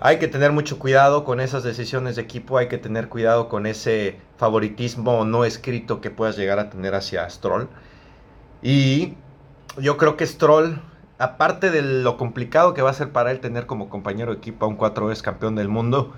hay 0.00 0.18
que 0.18 0.26
tener 0.26 0.50
mucho 0.50 0.80
cuidado 0.80 1.22
con 1.22 1.38
esas 1.38 1.62
decisiones 1.62 2.16
de 2.16 2.22
equipo, 2.22 2.58
hay 2.58 2.66
que 2.66 2.78
tener 2.78 3.08
cuidado 3.08 3.48
con 3.48 3.64
ese 3.64 4.18
favoritismo 4.38 5.24
no 5.24 5.44
escrito 5.44 6.00
que 6.00 6.10
puedas 6.10 6.36
llegar 6.36 6.58
a 6.58 6.68
tener 6.68 6.96
hacia 6.96 7.30
Stroll. 7.30 7.68
Y 8.60 9.14
yo 9.78 9.96
creo 9.98 10.16
que 10.16 10.26
Stroll, 10.26 10.80
aparte 11.20 11.70
de 11.70 11.82
lo 11.82 12.16
complicado 12.16 12.72
que 12.72 12.80
va 12.80 12.90
a 12.90 12.94
ser 12.94 13.12
para 13.12 13.30
él 13.30 13.40
tener 13.40 13.66
como 13.66 13.90
compañero 13.90 14.32
de 14.32 14.38
equipo 14.38 14.64
a 14.64 14.68
un 14.68 14.76
cuatro 14.76 15.06
veces 15.06 15.22
campeón 15.22 15.54
del 15.54 15.68
mundo, 15.68 16.14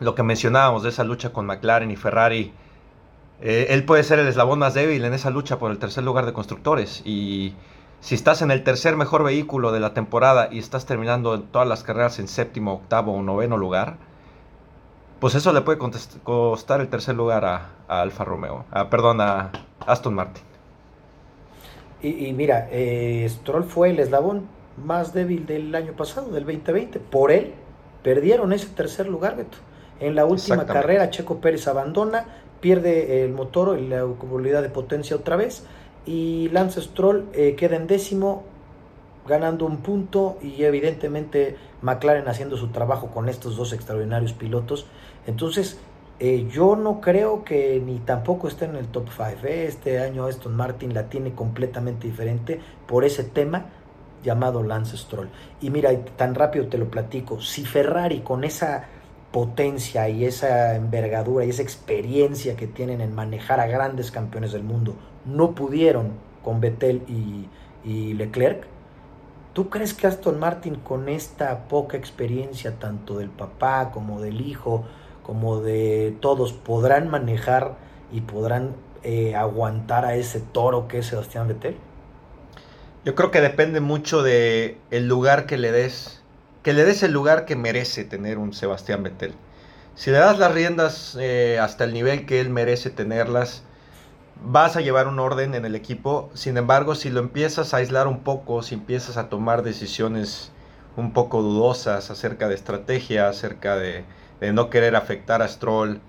lo 0.00 0.16
que 0.16 0.24
mencionábamos 0.24 0.82
de 0.82 0.88
esa 0.88 1.04
lucha 1.04 1.32
con 1.32 1.46
McLaren 1.46 1.90
y 1.92 1.96
Ferrari, 1.96 2.52
eh, 3.40 3.68
él 3.70 3.84
puede 3.84 4.02
ser 4.02 4.18
el 4.18 4.26
eslabón 4.26 4.58
más 4.58 4.74
débil 4.74 5.04
en 5.04 5.14
esa 5.14 5.30
lucha 5.30 5.60
por 5.60 5.70
el 5.70 5.78
tercer 5.78 6.02
lugar 6.02 6.26
de 6.26 6.32
constructores. 6.32 7.02
Y 7.04 7.54
si 8.00 8.16
estás 8.16 8.42
en 8.42 8.50
el 8.50 8.64
tercer 8.64 8.96
mejor 8.96 9.22
vehículo 9.22 9.70
de 9.70 9.78
la 9.78 9.94
temporada 9.94 10.48
y 10.50 10.58
estás 10.58 10.84
terminando 10.84 11.40
todas 11.40 11.68
las 11.68 11.84
carreras 11.84 12.18
en 12.18 12.26
séptimo, 12.26 12.74
octavo 12.74 13.12
o 13.12 13.22
noveno 13.22 13.56
lugar, 13.56 13.98
pues 15.20 15.36
eso 15.36 15.52
le 15.52 15.60
puede 15.60 15.78
costar 16.24 16.80
el 16.80 16.88
tercer 16.88 17.14
lugar 17.14 17.44
a, 17.44 17.70
Alfa 17.86 18.24
Romeo, 18.24 18.64
a, 18.72 18.90
perdón, 18.90 19.20
a 19.20 19.52
Aston 19.86 20.14
Martin. 20.14 20.47
Y, 22.00 22.32
mira, 22.32 22.68
eh, 22.70 23.26
Stroll 23.28 23.64
fue 23.64 23.90
el 23.90 23.98
eslabón 23.98 24.46
más 24.76 25.12
débil 25.12 25.46
del 25.46 25.74
año 25.74 25.94
pasado, 25.94 26.30
del 26.30 26.44
2020. 26.44 27.00
Por 27.00 27.32
él 27.32 27.54
perdieron 28.02 28.52
ese 28.52 28.68
tercer 28.68 29.08
lugar, 29.08 29.36
Beto. 29.36 29.58
En 30.00 30.14
la 30.14 30.24
última 30.24 30.64
carrera, 30.64 31.10
Checo 31.10 31.40
Pérez 31.40 31.66
abandona, 31.66 32.26
pierde 32.60 33.24
el 33.24 33.32
motor 33.32 33.78
y 33.78 33.88
la 33.88 34.02
comunidad 34.02 34.62
de 34.62 34.68
potencia 34.68 35.16
otra 35.16 35.36
vez 35.36 35.64
y 36.08 36.48
Lance 36.50 36.80
Stroll 36.80 37.26
eh, 37.34 37.54
queda 37.54 37.76
en 37.76 37.86
décimo 37.86 38.44
ganando 39.26 39.66
un 39.66 39.78
punto 39.78 40.38
y 40.40 40.62
evidentemente 40.64 41.56
McLaren 41.82 42.28
haciendo 42.28 42.56
su 42.56 42.68
trabajo 42.68 43.08
con 43.08 43.28
estos 43.28 43.56
dos 43.56 43.74
extraordinarios 43.74 44.32
pilotos. 44.32 44.86
Entonces 45.26 45.78
eh, 46.20 46.48
yo 46.50 46.74
no 46.76 47.00
creo 47.00 47.44
que 47.44 47.80
ni 47.84 47.98
tampoco 48.00 48.48
esté 48.48 48.64
en 48.64 48.76
el 48.76 48.88
top 48.88 49.08
5. 49.10 49.46
¿eh? 49.46 49.66
Este 49.66 50.00
año 50.00 50.26
Aston 50.26 50.54
Martin 50.56 50.92
la 50.94 51.08
tiene 51.08 51.32
completamente 51.32 52.06
diferente 52.06 52.60
por 52.86 53.04
ese 53.04 53.24
tema 53.24 53.66
llamado 54.24 54.62
Lance 54.62 54.96
Stroll. 54.96 55.28
Y 55.60 55.70
mira, 55.70 55.90
tan 56.16 56.34
rápido 56.34 56.66
te 56.66 56.78
lo 56.78 56.90
platico, 56.90 57.40
si 57.40 57.64
Ferrari 57.64 58.20
con 58.20 58.44
esa 58.44 58.86
potencia 59.32 60.08
y 60.08 60.24
esa 60.24 60.74
envergadura 60.74 61.44
y 61.44 61.50
esa 61.50 61.62
experiencia 61.62 62.56
que 62.56 62.66
tienen 62.66 63.00
en 63.00 63.14
manejar 63.14 63.60
a 63.60 63.66
grandes 63.66 64.10
campeones 64.10 64.52
del 64.52 64.62
mundo 64.62 64.96
no 65.26 65.54
pudieron 65.54 66.12
con 66.42 66.60
Vettel 66.60 67.02
y, 67.06 67.48
Leclerc, 68.14 68.66
¿tú 69.52 69.70
crees 69.70 69.94
que 69.94 70.06
Aston 70.06 70.38
Martin 70.38 70.76
con 70.76 71.08
esta 71.08 71.68
poca 71.68 71.96
experiencia 71.96 72.78
tanto 72.78 73.18
del 73.18 73.30
papá 73.30 73.90
como 73.92 74.20
del 74.20 74.40
hijo, 74.40 74.84
como 75.28 75.60
de 75.60 76.16
todos, 76.22 76.54
podrán 76.54 77.10
manejar 77.10 77.76
y 78.10 78.22
podrán 78.22 78.74
eh, 79.02 79.36
aguantar 79.36 80.06
a 80.06 80.14
ese 80.14 80.40
toro 80.40 80.88
que 80.88 81.00
es 81.00 81.06
Sebastián 81.06 81.46
Vettel? 81.46 81.76
Yo 83.04 83.14
creo 83.14 83.30
que 83.30 83.42
depende 83.42 83.80
mucho 83.80 84.22
de 84.22 84.78
el 84.90 85.06
lugar 85.06 85.44
que 85.44 85.58
le 85.58 85.70
des, 85.70 86.22
que 86.62 86.72
le 86.72 86.82
des 86.86 87.02
el 87.02 87.12
lugar 87.12 87.44
que 87.44 87.56
merece 87.56 88.04
tener 88.04 88.38
un 88.38 88.54
Sebastián 88.54 89.02
Vettel. 89.02 89.34
Si 89.94 90.10
le 90.10 90.16
das 90.16 90.38
las 90.38 90.50
riendas 90.50 91.14
eh, 91.20 91.58
hasta 91.60 91.84
el 91.84 91.92
nivel 91.92 92.24
que 92.24 92.40
él 92.40 92.48
merece 92.48 92.88
tenerlas, 92.88 93.64
vas 94.42 94.76
a 94.76 94.80
llevar 94.80 95.08
un 95.08 95.18
orden 95.18 95.54
en 95.54 95.66
el 95.66 95.74
equipo. 95.74 96.30
Sin 96.32 96.56
embargo, 96.56 96.94
si 96.94 97.10
lo 97.10 97.20
empiezas 97.20 97.74
a 97.74 97.76
aislar 97.76 98.06
un 98.06 98.20
poco, 98.20 98.62
si 98.62 98.76
empiezas 98.76 99.18
a 99.18 99.28
tomar 99.28 99.62
decisiones 99.62 100.52
un 100.96 101.12
poco 101.12 101.42
dudosas 101.42 102.10
acerca 102.10 102.48
de 102.48 102.54
estrategia, 102.54 103.28
acerca 103.28 103.76
de, 103.76 104.06
no 104.40 104.70
querer 104.70 104.96
afectar 104.96 105.42
a 105.42 105.48
Stroll, 105.48 106.00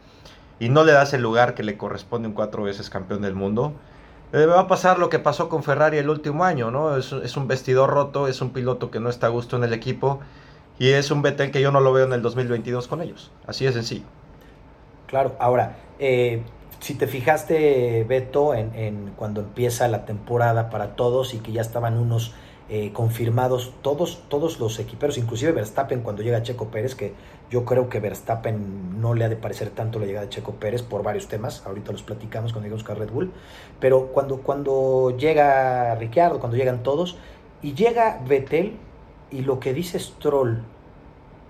y 0.60 0.70
no 0.70 0.84
le 0.84 0.92
das 0.92 1.14
el 1.14 1.22
lugar 1.22 1.54
que 1.54 1.64
le 1.64 1.78
corresponde 1.78 2.28
un 2.28 2.34
cuatro 2.34 2.64
veces 2.64 2.90
campeón 2.90 3.22
del 3.22 3.36
mundo, 3.36 3.74
eh, 4.34 4.46
va 4.46 4.62
a 4.62 4.68
pasar 4.68 5.00
lo 5.00 5.10
que 5.10 5.20
pasó 5.20 5.50
con 5.50 5.64
Ferrari 5.64 5.98
el 5.98 6.10
último 6.10 6.44
año, 6.44 6.70
¿no? 6.70 6.98
Es, 6.98 7.12
es, 7.12 7.36
un 7.38 7.48
vestidor 7.48 7.90
roto, 7.90 8.28
es 8.28 8.42
un 8.42 8.52
piloto 8.52 8.92
que 8.92 9.00
no 9.00 9.10
está 9.10 9.28
a 9.28 9.30
gusto 9.30 9.56
en 9.58 9.64
el 9.64 9.74
equipo 9.74 10.20
y 10.78 10.90
es 10.90 11.12
un 11.12 11.22
Vettel 11.22 11.52
que 11.52 11.62
yo 11.62 11.72
no 11.72 11.82
lo 11.82 11.92
veo 11.92 12.06
en 12.06 12.14
el 12.14 12.22
2022 12.22 12.88
con 12.88 13.02
ellos. 13.02 13.32
Así 13.48 13.66
de 13.66 13.74
sencillo. 13.74 14.06
Claro, 15.08 15.36
ahora, 15.40 15.78
eh, 15.98 16.44
si 16.80 16.94
te 16.96 17.08
fijaste, 17.08 18.06
Beto, 18.08 18.54
en, 18.54 19.14
cuando 19.16 19.42
empieza 19.42 19.88
la 19.88 20.06
temporada 20.06 20.70
para 20.70 20.96
todos 20.96 21.34
y 21.34 21.40
que 21.40 21.52
ya 21.52 21.62
estaban 21.62 21.98
unos 21.98 22.34
eh, 22.72 22.92
confirmados 22.94 23.74
todos, 23.82 24.22
todos 24.30 24.60
los 24.60 24.78
equiperos, 24.78 25.18
inclusive 25.18 25.52
Verstappen 25.52 26.02
cuando 26.02 26.22
llega 26.22 26.44
Checo 26.44 26.68
Pérez, 26.68 26.94
que 26.94 27.14
yo 27.50 27.66
creo 27.66 27.90
que 27.90 28.00
Verstappen 28.00 29.02
no 29.02 29.16
le 29.16 29.26
ha 29.26 29.30
de 29.30 29.36
parecer 29.36 29.72
tanto 29.72 29.98
la 29.98 30.06
llegada 30.06 30.28
de 30.28 30.30
Checo 30.32 30.54
Pérez 30.54 30.84
por 30.84 31.02
varios 31.02 31.28
temas, 31.28 31.66
ahorita 31.66 31.92
los 31.92 32.04
platicamos 32.04 32.54
cuando 32.54 32.70
llegamos 32.70 32.88
a 32.88 32.94
Red 32.94 33.10
Bull, 33.10 33.32
pero 33.80 34.08
cuando, 34.08 34.38
cuando 34.42 35.16
llega 35.18 35.96
Ricciardo, 35.96 36.40
cuando 36.40 36.58
llegan 36.58 36.84
todos, 36.84 37.18
y 37.64 37.74
llega 37.74 38.22
Vettel, 38.28 38.78
y 39.32 39.42
lo 39.42 39.60
que 39.60 39.74
dice 39.74 39.98
Stroll 39.98 40.64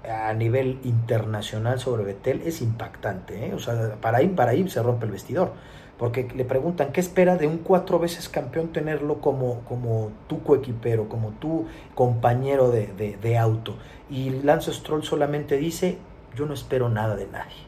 a 0.10 0.34
nivel 0.34 0.80
internacional 0.86 1.80
sobre 1.80 2.06
Vettel 2.06 2.44
es 2.46 2.62
impactante, 2.62 3.48
¿eh? 3.48 3.54
o 3.54 3.60
sea, 3.60 3.98
para 4.00 4.22
ir, 4.22 4.36
para 4.36 4.54
ir 4.54 4.72
se 4.72 4.82
rompe 4.82 5.06
el 5.06 5.12
vestidor 5.12 5.52
porque 6.00 6.26
le 6.34 6.46
preguntan 6.46 6.94
qué 6.94 7.02
espera 7.02 7.36
de 7.36 7.46
un 7.46 7.58
cuatro 7.58 8.00
veces 8.00 8.30
campeón 8.30 8.70
tenerlo 8.70 9.20
como, 9.20 9.60
como 9.66 10.12
tu 10.28 10.42
coequipero, 10.42 11.10
como 11.10 11.32
tu 11.32 11.66
compañero 11.94 12.72
de, 12.72 13.38
auto. 13.38 13.76
Y 14.10 14.30
Lance 14.30 14.72
Stroll 14.72 15.04
solamente 15.04 15.58
dice, 15.58 15.98
yo 16.36 16.46
no 16.46 16.54
espero 16.54 16.88
nada 16.88 17.18
de 17.18 17.28
nadie. 17.28 17.68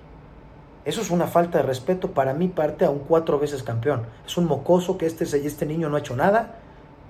Eso 0.85 1.01
es 1.01 1.11
una 1.11 1.27
falta 1.27 1.57
de 1.57 1.65
respeto 1.65 2.11
para 2.11 2.33
mi 2.33 2.47
parte 2.47 2.85
a 2.85 2.89
un 2.89 3.00
cuatro 3.00 3.38
veces 3.38 3.63
campeón. 3.63 4.03
Es 4.25 4.38
un 4.38 4.45
mocoso 4.45 4.97
que 4.97 5.07
este, 5.07 5.25
este 5.25 5.65
niño 5.65 5.89
no 5.89 5.97
ha 5.97 6.00
hecho 6.00 6.15
nada. 6.15 6.59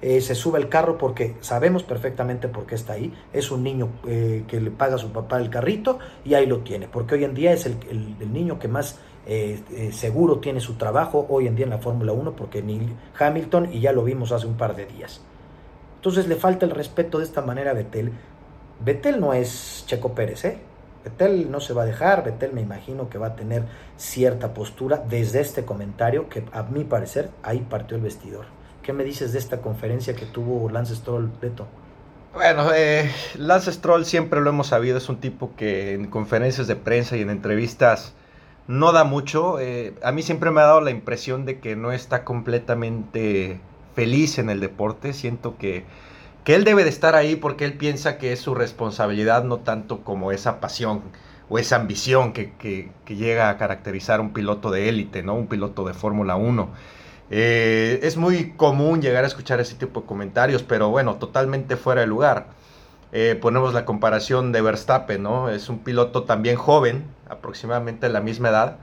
Eh, 0.01 0.21
se 0.21 0.33
sube 0.33 0.57
al 0.57 0.69
carro 0.69 0.97
porque 0.97 1.35
sabemos 1.41 1.83
perfectamente 1.83 2.47
por 2.47 2.65
qué 2.65 2.73
está 2.73 2.93
ahí. 2.93 3.13
Es 3.31 3.51
un 3.51 3.61
niño 3.61 3.89
eh, 4.07 4.43
que 4.47 4.59
le 4.59 4.71
paga 4.71 4.95
a 4.95 4.97
su 4.97 5.11
papá 5.11 5.37
el 5.37 5.51
carrito 5.51 5.99
y 6.25 6.33
ahí 6.33 6.47
lo 6.47 6.61
tiene. 6.61 6.87
Porque 6.87 7.13
hoy 7.13 7.23
en 7.23 7.35
día 7.35 7.53
es 7.53 7.67
el, 7.67 7.77
el 8.19 8.33
niño 8.33 8.57
que 8.57 8.67
más 8.67 8.99
eh, 9.25 9.61
eh, 9.71 9.91
seguro 9.91 10.39
tiene 10.39 10.59
su 10.59 10.75
trabajo 10.75 11.27
hoy 11.29 11.47
en 11.47 11.55
día 11.55 11.65
en 11.65 11.69
la 11.69 11.77
Fórmula 11.77 12.11
1 12.11 12.35
porque 12.35 12.61
ni 12.63 12.79
Hamilton 13.19 13.69
y 13.71 13.79
ya 13.79 13.91
lo 13.91 14.03
vimos 14.03 14.31
hace 14.31 14.47
un 14.47 14.57
par 14.57 14.75
de 14.75 14.85
días. 14.85 15.21
Entonces 15.97 16.27
le 16.27 16.35
falta 16.35 16.65
el 16.65 16.71
respeto 16.71 17.19
de 17.19 17.25
esta 17.25 17.41
manera 17.41 17.71
a 17.71 17.73
Betel. 17.75 18.11
Betel 18.83 19.19
no 19.19 19.33
es 19.33 19.83
Checo 19.85 20.13
Pérez, 20.13 20.45
¿eh? 20.45 20.57
Betel 21.03 21.51
no 21.51 21.59
se 21.59 21.73
va 21.73 21.83
a 21.83 21.85
dejar, 21.85 22.23
Betel 22.23 22.53
me 22.53 22.61
imagino 22.61 23.09
que 23.09 23.17
va 23.17 23.27
a 23.27 23.35
tener 23.35 23.63
cierta 23.97 24.53
postura 24.53 25.03
desde 25.07 25.41
este 25.41 25.65
comentario 25.65 26.29
que 26.29 26.43
a 26.51 26.63
mi 26.63 26.83
parecer 26.83 27.29
ahí 27.43 27.59
partió 27.59 27.97
el 27.97 28.03
vestidor. 28.03 28.45
¿Qué 28.81 28.93
me 28.93 29.03
dices 29.03 29.33
de 29.33 29.39
esta 29.39 29.61
conferencia 29.61 30.15
que 30.15 30.25
tuvo 30.25 30.69
Lance 30.69 30.95
Stroll, 30.95 31.31
Beto? 31.39 31.67
Bueno, 32.33 32.71
eh, 32.73 33.11
Lance 33.35 33.71
Stroll 33.71 34.05
siempre 34.05 34.41
lo 34.41 34.49
hemos 34.49 34.67
sabido, 34.67 34.97
es 34.97 35.09
un 35.09 35.17
tipo 35.17 35.51
que 35.55 35.93
en 35.93 36.07
conferencias 36.07 36.65
de 36.65 36.75
prensa 36.75 37.17
y 37.17 37.21
en 37.21 37.29
entrevistas 37.29 38.13
no 38.67 38.91
da 38.91 39.03
mucho. 39.03 39.59
Eh, 39.59 39.93
a 40.03 40.11
mí 40.11 40.21
siempre 40.21 40.51
me 40.51 40.61
ha 40.61 40.65
dado 40.65 40.81
la 40.81 40.91
impresión 40.91 41.45
de 41.45 41.59
que 41.59 41.75
no 41.75 41.91
está 41.91 42.23
completamente 42.23 43.59
feliz 43.95 44.37
en 44.39 44.49
el 44.49 44.59
deporte. 44.59 45.13
Siento 45.13 45.57
que, 45.57 45.85
que 46.43 46.55
él 46.55 46.63
debe 46.63 46.83
de 46.83 46.89
estar 46.89 47.15
ahí 47.15 47.35
porque 47.35 47.65
él 47.65 47.73
piensa 47.77 48.17
que 48.17 48.33
es 48.33 48.39
su 48.39 48.55
responsabilidad, 48.55 49.43
no 49.43 49.59
tanto 49.59 50.03
como 50.03 50.31
esa 50.31 50.59
pasión 50.59 51.01
o 51.49 51.59
esa 51.59 51.75
ambición 51.75 52.31
que, 52.31 52.53
que, 52.57 52.89
llega 53.13 53.49
a 53.49 53.57
caracterizar 53.57 54.21
un 54.21 54.31
piloto 54.31 54.71
de 54.71 54.87
élite, 54.87 55.21
¿no? 55.21 55.35
Un 55.35 55.47
piloto 55.47 55.85
de 55.85 55.93
Fórmula 55.93 56.37
1. 56.37 56.69
Eh, 57.29 57.99
es 58.03 58.15
muy 58.17 58.53
común 58.53 59.01
llegar 59.01 59.25
a 59.25 59.27
escuchar 59.27 59.59
ese 59.59 59.75
tipo 59.75 60.01
de 60.01 60.07
comentarios, 60.07 60.63
pero 60.63 60.89
bueno, 60.89 61.15
totalmente 61.15 61.75
fuera 61.75 62.01
de 62.01 62.07
lugar. 62.07 62.47
Eh, 63.11 63.37
ponemos 63.41 63.73
la 63.73 63.83
comparación 63.83 64.53
de 64.53 64.61
Verstappen, 64.61 65.21
¿no? 65.23 65.49
Es 65.49 65.67
un 65.67 65.79
piloto 65.79 66.23
también 66.23 66.55
joven, 66.55 67.03
aproximadamente 67.31 68.07
de 68.07 68.13
la 68.13 68.21
misma 68.21 68.49
edad, 68.49 68.77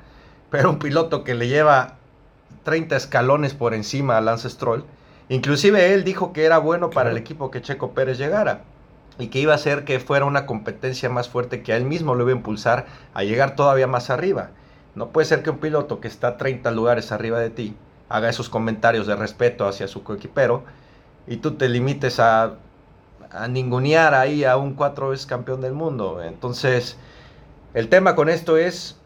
pero 0.50 0.70
un 0.70 0.78
piloto 0.78 1.22
que 1.22 1.34
le 1.34 1.48
lleva 1.48 1.96
30 2.64 2.96
escalones 2.96 3.54
por 3.54 3.74
encima 3.74 4.16
a 4.16 4.20
Lance 4.20 4.50
Stroll. 4.50 4.84
Inclusive 5.28 5.92
él 5.94 6.04
dijo 6.04 6.32
que 6.32 6.44
era 6.44 6.58
bueno 6.58 6.90
para 6.90 7.10
el 7.10 7.16
equipo 7.16 7.50
que 7.50 7.62
Checo 7.62 7.92
Pérez 7.92 8.18
llegara 8.18 8.62
y 9.18 9.28
que 9.28 9.40
iba 9.40 9.52
a 9.52 9.56
hacer 9.56 9.84
que 9.84 10.00
fuera 10.00 10.24
una 10.24 10.46
competencia 10.46 11.10
más 11.10 11.28
fuerte 11.28 11.62
que 11.62 11.72
a 11.72 11.76
él 11.76 11.84
mismo 11.84 12.14
lo 12.14 12.24
iba 12.24 12.32
a 12.32 12.36
impulsar 12.36 12.86
a 13.14 13.24
llegar 13.24 13.54
todavía 13.54 13.86
más 13.86 14.10
arriba. 14.10 14.50
No 14.94 15.08
puede 15.10 15.26
ser 15.26 15.42
que 15.42 15.50
un 15.50 15.58
piloto 15.58 16.00
que 16.00 16.08
está 16.08 16.36
30 16.36 16.70
lugares 16.70 17.12
arriba 17.12 17.38
de 17.38 17.50
ti 17.50 17.76
haga 18.08 18.30
esos 18.30 18.48
comentarios 18.48 19.06
de 19.06 19.16
respeto 19.16 19.68
hacia 19.68 19.86
su 19.86 20.02
coequipero 20.02 20.64
y 21.26 21.36
tú 21.36 21.56
te 21.56 21.68
limites 21.68 22.20
a 22.20 22.54
a 23.30 23.48
ningunear 23.48 24.14
ahí 24.14 24.44
a 24.44 24.56
un 24.56 24.74
cuatro 24.74 25.10
veces 25.10 25.26
campeón 25.26 25.60
del 25.60 25.72
mundo. 25.72 26.22
Entonces, 26.22 26.96
el 27.74 27.88
tema 27.88 28.14
con 28.14 28.28
esto 28.28 28.56
es 28.56 28.98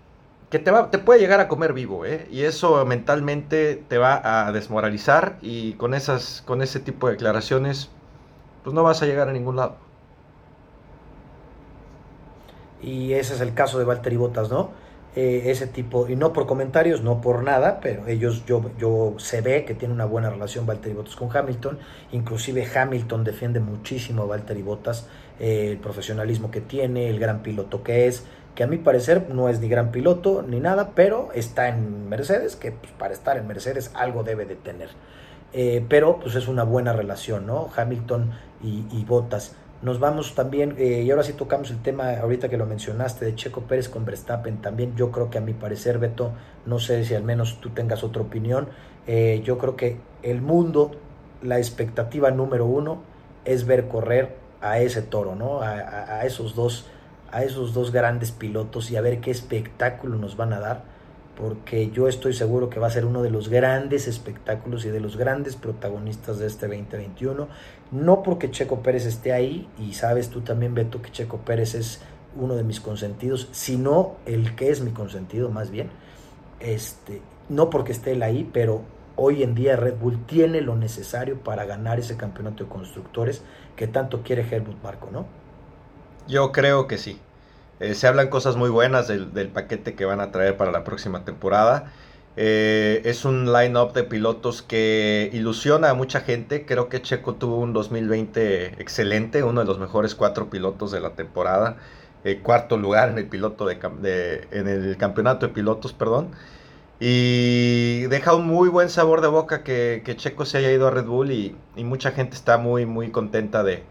que 0.51 0.59
te, 0.59 0.71
va, 0.71 0.91
te 0.91 0.99
puede 0.99 1.19
llegar 1.19 1.41
a 1.41 1.49
comer 1.49 1.73
vivo, 1.73 2.05
¿eh? 2.05 2.29
Y 2.31 2.43
eso 2.43 2.85
mentalmente 2.85 3.83
te 3.89 3.97
va 3.97 4.47
a 4.47 4.53
desmoralizar 4.53 5.39
y 5.41 5.73
con, 5.75 5.95
esas, 5.95 6.43
con 6.47 6.61
ese 6.61 6.79
tipo 6.79 7.07
de 7.07 7.15
declaraciones, 7.15 7.89
pues 8.63 8.75
no 8.75 8.83
vas 8.83 9.03
a 9.03 9.07
llegar 9.07 9.29
a 9.29 9.33
ningún 9.33 9.57
lado. 9.57 9.77
Y 12.83 13.15
ese 13.15 13.35
es 13.35 13.41
el 13.41 13.55
caso 13.55 13.79
de 13.79 13.85
Valtteri 13.85 14.17
Bottas, 14.17 14.51
¿no? 14.51 14.71
Eh, 15.15 15.51
ese 15.51 15.67
tipo, 15.67 16.09
y 16.09 16.17
no 16.17 16.33
por 16.33 16.47
comentarios, 16.47 17.03
no 17.03 17.21
por 17.21 17.43
nada, 17.43 17.81
pero 17.81 18.07
ellos, 18.07 18.45
yo, 18.47 18.71
yo 18.79 19.15
se 19.19 19.43
ve 19.43 19.65
que 19.65 19.75
tiene 19.75 19.93
una 19.95 20.07
buena 20.07 20.31
relación 20.31 20.67
Valtteri 20.67 20.95
Bottas 20.95 21.17
con 21.17 21.35
Hamilton, 21.35 21.79
inclusive 22.13 22.67
Hamilton 22.75 23.23
defiende 23.23 23.61
muchísimo 23.61 24.23
a 24.23 24.27
Valtteri 24.27 24.63
Bottas, 24.63 25.07
eh, 25.39 25.69
el 25.71 25.79
profesionalismo 25.79 26.51
que 26.51 26.63
tiene, 26.63 27.09
el 27.09 27.19
gran 27.19 27.43
piloto 27.43 27.83
que 27.83 28.07
es, 28.07 28.25
que 28.55 28.65
a 28.65 28.67
mi 28.67 28.79
parecer 28.79 29.29
no 29.31 29.49
es 29.49 29.61
ni 29.61 29.69
gran 29.69 29.91
piloto 29.91 30.43
ni 30.43 30.61
nada, 30.61 30.93
pero 30.95 31.31
está 31.35 31.69
en 31.69 32.09
Mercedes, 32.09 32.57
que 32.57 32.73
pues, 32.73 32.93
para 32.93 33.15
estar 33.15 33.37
en 33.37 33.47
Mercedes 33.47 33.91
algo 33.95 34.23
debe 34.23 34.45
de 34.45 34.57
tener. 34.57 34.91
Eh, 35.53 35.85
pero 35.89 36.19
pues 36.19 36.35
es 36.35 36.49
una 36.49 36.65
buena 36.65 36.93
relación, 36.93 37.47
¿no? 37.47 37.69
Hamilton 37.77 38.33
y, 38.63 38.85
y 38.91 39.05
Bottas. 39.05 39.57
Nos 39.83 39.99
vamos 39.99 40.37
también, 40.37 40.77
eh, 40.79 41.03
y 41.03 41.11
ahora 41.11 41.25
sí 41.25 41.33
tocamos 41.33 41.71
el 41.71 41.83
tema, 41.83 42.13
ahorita 42.13 42.49
que 42.49 42.57
lo 42.57 42.67
mencionaste, 42.67 43.25
de 43.25 43.35
Checo 43.35 43.63
Pérez 43.63 43.89
con 43.89 44.05
Verstappen. 44.05 44.63
También 44.63 44.95
yo 44.95 45.11
creo 45.11 45.29
que 45.29 45.39
a 45.39 45.41
mi 45.41 45.55
parecer, 45.55 45.99
Beto, 45.99 46.31
no 46.67 46.79
sé 46.79 47.05
si 47.05 47.17
al 47.17 47.25
menos 47.25 47.61
tú 47.61 47.71
tengas 47.71 48.05
otra 48.05 48.23
opinión, 48.23 48.69
eh, 49.09 49.43
yo 49.45 49.59
creo 49.59 49.75
que 49.75 49.97
el 50.23 50.41
mundo, 50.41 50.93
la 51.43 51.59
expectativa 51.59 52.31
número 52.31 52.65
uno 52.65 53.03
es 53.45 53.67
ver 53.67 53.89
correr 53.89 54.37
a 54.61 54.79
ese 54.79 55.03
toro, 55.03 55.35
¿no? 55.35 55.63
A, 55.63 56.25
esos 56.25 56.55
dos, 56.55 56.87
a 57.33 57.43
esos 57.43 57.75
dos 57.75 57.91
grandes 57.91 58.31
pilotos 58.31 58.91
y 58.91 58.97
a 58.97 59.01
ver 59.01 59.21
qué 59.21 59.31
espectáculo 59.31 60.17
nos 60.17 60.37
van 60.37 60.53
a 60.53 60.61
dar 60.61 60.93
porque 61.37 61.91
yo 61.91 62.09
estoy 62.09 62.35
seguro 62.35 62.69
que 62.69 62.79
va 62.79 62.89
a 62.89 62.91
ser 62.91 63.05
uno 63.05 63.23
de 63.23 63.31
los 63.31 63.49
grandes 63.49 64.07
espectáculos 64.07 64.85
y 64.85 64.91
de 64.91 65.01
los 65.01 65.17
grandes 65.17 65.57
protagonistas 65.57 66.39
de 66.39 66.47
este 66.47 66.67
2021. 66.69 67.49
No 67.91 68.23
porque 68.23 68.51
Checo 68.51 68.83
Pérez 68.83 69.07
esté 69.07 69.33
ahí, 69.33 69.69
y 69.79 69.95
sabes 69.95 70.29
tú 70.29 70.43
también, 70.43 70.75
Beto, 70.75 71.01
que 71.01 71.11
Checo 71.11 71.39
Pérez 71.39 71.75
es 71.75 72.01
uno 72.37 72.55
de 72.55 72.65
mis 72.65 72.81
consentidos, 72.81 73.49
sino 73.53 74.17
el 74.27 74.55
que 74.55 74.71
es 74.71 74.83
mi 74.83 74.91
consentido 74.91 75.51
más 75.51 75.71
bien. 75.71 75.91
Este, 76.61 77.23
no 77.49 77.71
porque 77.71 77.93
esté 77.93 78.13
él 78.13 78.23
ahí, 78.23 78.49
pero 78.53 78.83
hoy 79.17 79.43
en 79.43 79.55
día 79.55 79.77
Red 79.77 79.97
Bull 79.97 80.25
tiene 80.27 80.61
lo 80.61 80.77
necesario 80.77 81.39
para 81.41 81.65
ganar 81.65 81.99
ese 81.99 82.17
campeonato 82.17 82.65
de 82.65 82.71
constructores 82.71 83.43
que 83.75 83.87
tanto 83.87 84.23
quiere 84.23 84.47
Helmut 84.49 84.83
Marco, 84.83 85.09
¿no? 85.11 85.42
Yo 86.33 86.51
creo 86.51 86.87
que 86.87 86.97
sí. 86.97 87.21
Eh, 87.79 87.95
se 87.95 88.07
hablan 88.09 88.29
cosas 88.29 88.57
muy 88.57 88.71
buenas 88.71 89.07
del, 89.07 89.49
paquete 89.49 89.95
que 89.95 90.07
van 90.07 90.21
a 90.21 90.33
traer 90.33 90.57
para 90.57 90.73
la 90.73 90.83
próxima 90.83 91.27
temporada. 91.27 91.93
Eh, 92.37 93.03
es 93.05 93.27
un 93.27 93.53
line-up 93.53 93.93
de 93.93 94.05
pilotos 94.05 94.63
que 94.63 95.29
ilusiona 95.35 95.91
a 95.91 95.95
mucha 95.95 96.21
gente. 96.23 96.65
Creo 96.65 96.89
que 96.89 97.03
Checo 97.03 97.35
tuvo 97.35 97.59
un 97.59 97.75
2020 97.75 98.81
excelente, 98.81 99.43
uno 99.43 99.61
de 99.61 99.67
los 99.67 99.79
mejores 99.79 100.15
cuatro 100.15 100.49
pilotos 100.49 100.91
de 100.91 101.01
la 101.01 101.11
temporada. 101.11 101.77
Eh, 102.25 102.41
cuarto 102.43 102.79
lugar 102.79 103.11
en 103.11 103.19
el, 103.19 103.27
piloto 103.27 103.67
de, 103.67 104.49
en 104.53 104.69
el 104.69 104.97
campeonato 104.97 105.49
de 105.49 105.53
pilotos, 105.53 105.93
perdón. 105.93 106.31
Y 106.99 108.05
deja 108.05 108.35
un 108.35 108.47
muy 108.47 108.71
buen 108.71 108.89
sabor 108.89 109.21
de 109.21 109.29
boca 109.29 109.63
que, 109.65 110.03
Checo 110.17 110.47
se 110.47 110.59
haya 110.59 110.73
ido 110.73 110.87
a 110.89 110.91
Red 110.93 111.05
Bull 111.05 111.31
y, 111.31 111.57
y 111.77 111.85
mucha 111.85 112.13
gente 112.13 112.37
está 112.37 112.57
muy, 112.57 112.87
muy 112.87 113.11
contenta 113.11 113.63
de, 113.63 113.83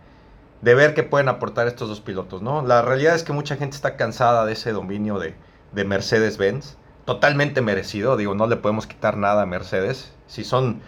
de 0.62 0.76
ver 0.76 0.94
qué 0.94 1.04
pueden 1.04 1.28
aportar 1.28 1.68
estos 1.68 1.90
dos 1.90 2.02
pilotos, 2.02 2.42
¿no? 2.42 2.62
La 2.66 2.82
realidad 2.82 3.16
es 3.16 3.24
que 3.24 3.34
mucha 3.34 3.56
gente 3.56 3.76
está 3.76 3.96
cansada 3.98 4.46
de 4.46 4.54
ese 4.54 4.72
dominio 4.72 5.20
de, 5.20 5.36
Mercedes-Benz, 5.74 6.78
totalmente 7.06 7.62
merecido, 7.62 8.18
digo, 8.18 8.36
no 8.36 8.46
le 8.48 8.58
podemos 8.58 8.88
quitar 8.88 9.18
nada 9.18 9.44
a 9.44 9.46
Mercedes. 9.46 10.12
Si 10.28 10.44
son 10.44 10.82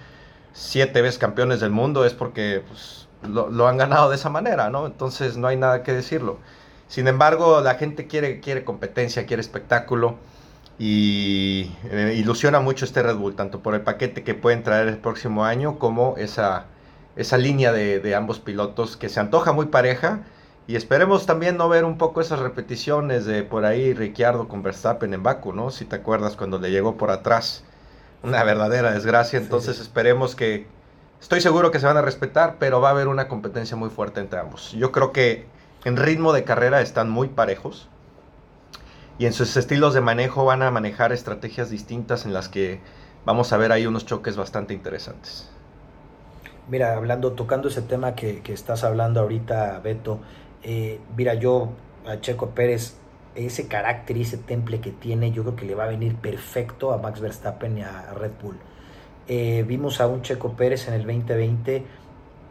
siete 0.52 1.02
veces 1.02 1.18
campeones 1.18 1.60
del 1.60 1.72
mundo 1.72 2.06
es 2.06 2.14
porque 2.14 2.64
pues, 2.68 3.08
lo, 3.28 3.68
han 3.68 3.78
ganado 3.78 4.10
de 4.10 4.16
esa 4.16 4.30
manera, 4.30 4.70
¿no? 4.70 4.86
Entonces 4.86 5.38
no 5.38 5.48
hay 5.48 5.58
nada 5.58 5.84
que 5.84 5.94
decirlo. 5.94 6.38
Sin 6.88 7.08
embargo, 7.08 7.62
la 7.62 7.76
gente 7.76 8.08
quiere, 8.08 8.40
quiere 8.42 8.64
competencia, 8.64 9.26
quiere 9.26 9.42
espectáculo 9.42 10.18
y 10.78 11.72
eh, 11.86 12.14
ilusiona 12.18 12.60
mucho 12.60 12.86
este 12.86 13.02
Red 13.02 13.16
Bull, 13.16 13.36
tanto 13.36 13.62
por 13.62 13.74
el 13.74 13.82
paquete 13.82 14.24
que 14.24 14.36
pueden 14.36 14.64
traer 14.64 14.88
el 14.88 14.98
próximo 14.98 15.46
año 15.46 15.80
como 15.80 16.16
esa 16.18 16.66
esa 17.16 17.38
línea 17.38 17.72
de, 17.72 18.16
ambos 18.16 18.40
pilotos 18.40 18.98
que 18.98 19.10
se 19.10 19.20
antoja 19.20 19.52
muy 19.54 19.68
pareja. 19.68 20.22
Y 20.66 20.78
esperemos 20.78 21.26
también 21.26 21.58
no 21.58 21.68
ver 21.68 21.84
un 21.84 21.98
poco 21.98 22.22
esas 22.22 22.40
repeticiones 22.40 23.26
de 23.26 23.44
por 23.44 23.66
ahí 23.66 23.94
Ricciardo 23.94 24.48
con 24.48 24.64
Verstappen 24.64 25.14
en 25.14 25.22
Baku, 25.22 25.52
¿no? 25.52 25.72
Si 25.72 25.84
te 25.84 25.98
acuerdas 25.98 26.38
cuando 26.38 26.58
le 26.60 26.72
llegó 26.72 26.96
por 26.98 27.12
atrás. 27.12 27.64
Una 28.24 28.44
verdadera 28.44 28.92
desgracia. 28.92 29.40
Entonces 29.40 29.80
esperemos 29.80 30.36
que 30.36 30.66
Estoy 31.24 31.40
seguro 31.40 31.72
que 31.72 31.80
se 31.80 31.86
van 31.86 31.96
a 31.96 32.02
respetar, 32.02 32.58
pero 32.60 32.82
va 32.82 32.90
a 32.90 32.92
haber 32.92 33.08
una 33.08 33.30
competencia 33.30 33.78
muy 33.78 33.90
fuerte 33.90 34.20
entre 34.20 34.42
ambos. 34.42 34.74
Yo 34.74 34.92
creo 34.92 35.14
que 35.14 35.46
en 35.86 35.96
ritmo 35.96 36.34
de 36.34 36.44
carrera 36.44 36.82
están 36.82 37.10
muy 37.10 37.30
parejos 37.30 37.88
y 39.18 39.26
en 39.26 39.32
sus 39.32 39.56
estilos 39.56 39.94
de 39.94 40.02
manejo 40.02 40.44
van 40.44 40.64
a 40.64 40.70
manejar 40.70 41.14
estrategias 41.14 41.70
distintas 41.70 42.26
en 42.26 42.34
las 42.34 42.50
que 42.50 42.82
vamos 43.24 43.54
a 43.54 43.58
ver 43.58 43.72
ahí 43.72 43.88
unos 43.88 44.06
choques 44.06 44.36
bastante 44.36 44.74
interesantes. 44.74 45.50
Mira, 46.68 46.96
hablando, 46.96 47.34
tocando 47.34 47.68
ese 47.68 47.82
tema 47.82 48.16
que, 48.16 48.42
estás 48.48 48.84
hablando 48.84 49.20
ahorita, 49.20 49.80
Beto, 49.84 50.20
eh, 50.64 51.00
mira, 51.18 51.34
yo 51.34 51.70
a 52.08 52.22
Checo 52.22 52.52
Pérez, 52.52 52.96
ese 53.36 53.68
carácter 53.68 54.18
y 54.18 54.22
ese 54.22 54.38
temple 54.38 54.80
que 54.80 54.92
tiene, 54.92 55.32
yo 55.32 55.44
creo 55.44 55.56
que 55.56 55.66
le 55.66 55.76
va 55.76 55.86
a 55.86 55.88
venir 55.88 56.16
perfecto 56.16 56.94
a 56.94 56.98
Max 56.98 57.20
Verstappen 57.20 57.78
y 57.78 57.82
a 57.82 58.14
Red 58.14 58.32
Bull. 58.42 58.58
Eh, 59.28 59.64
vimos 59.68 60.00
a 60.00 60.08
un 60.08 60.22
Checo 60.22 60.54
Pérez 60.54 60.88
en 60.88 60.94
el 60.94 61.06
2020 61.06 61.84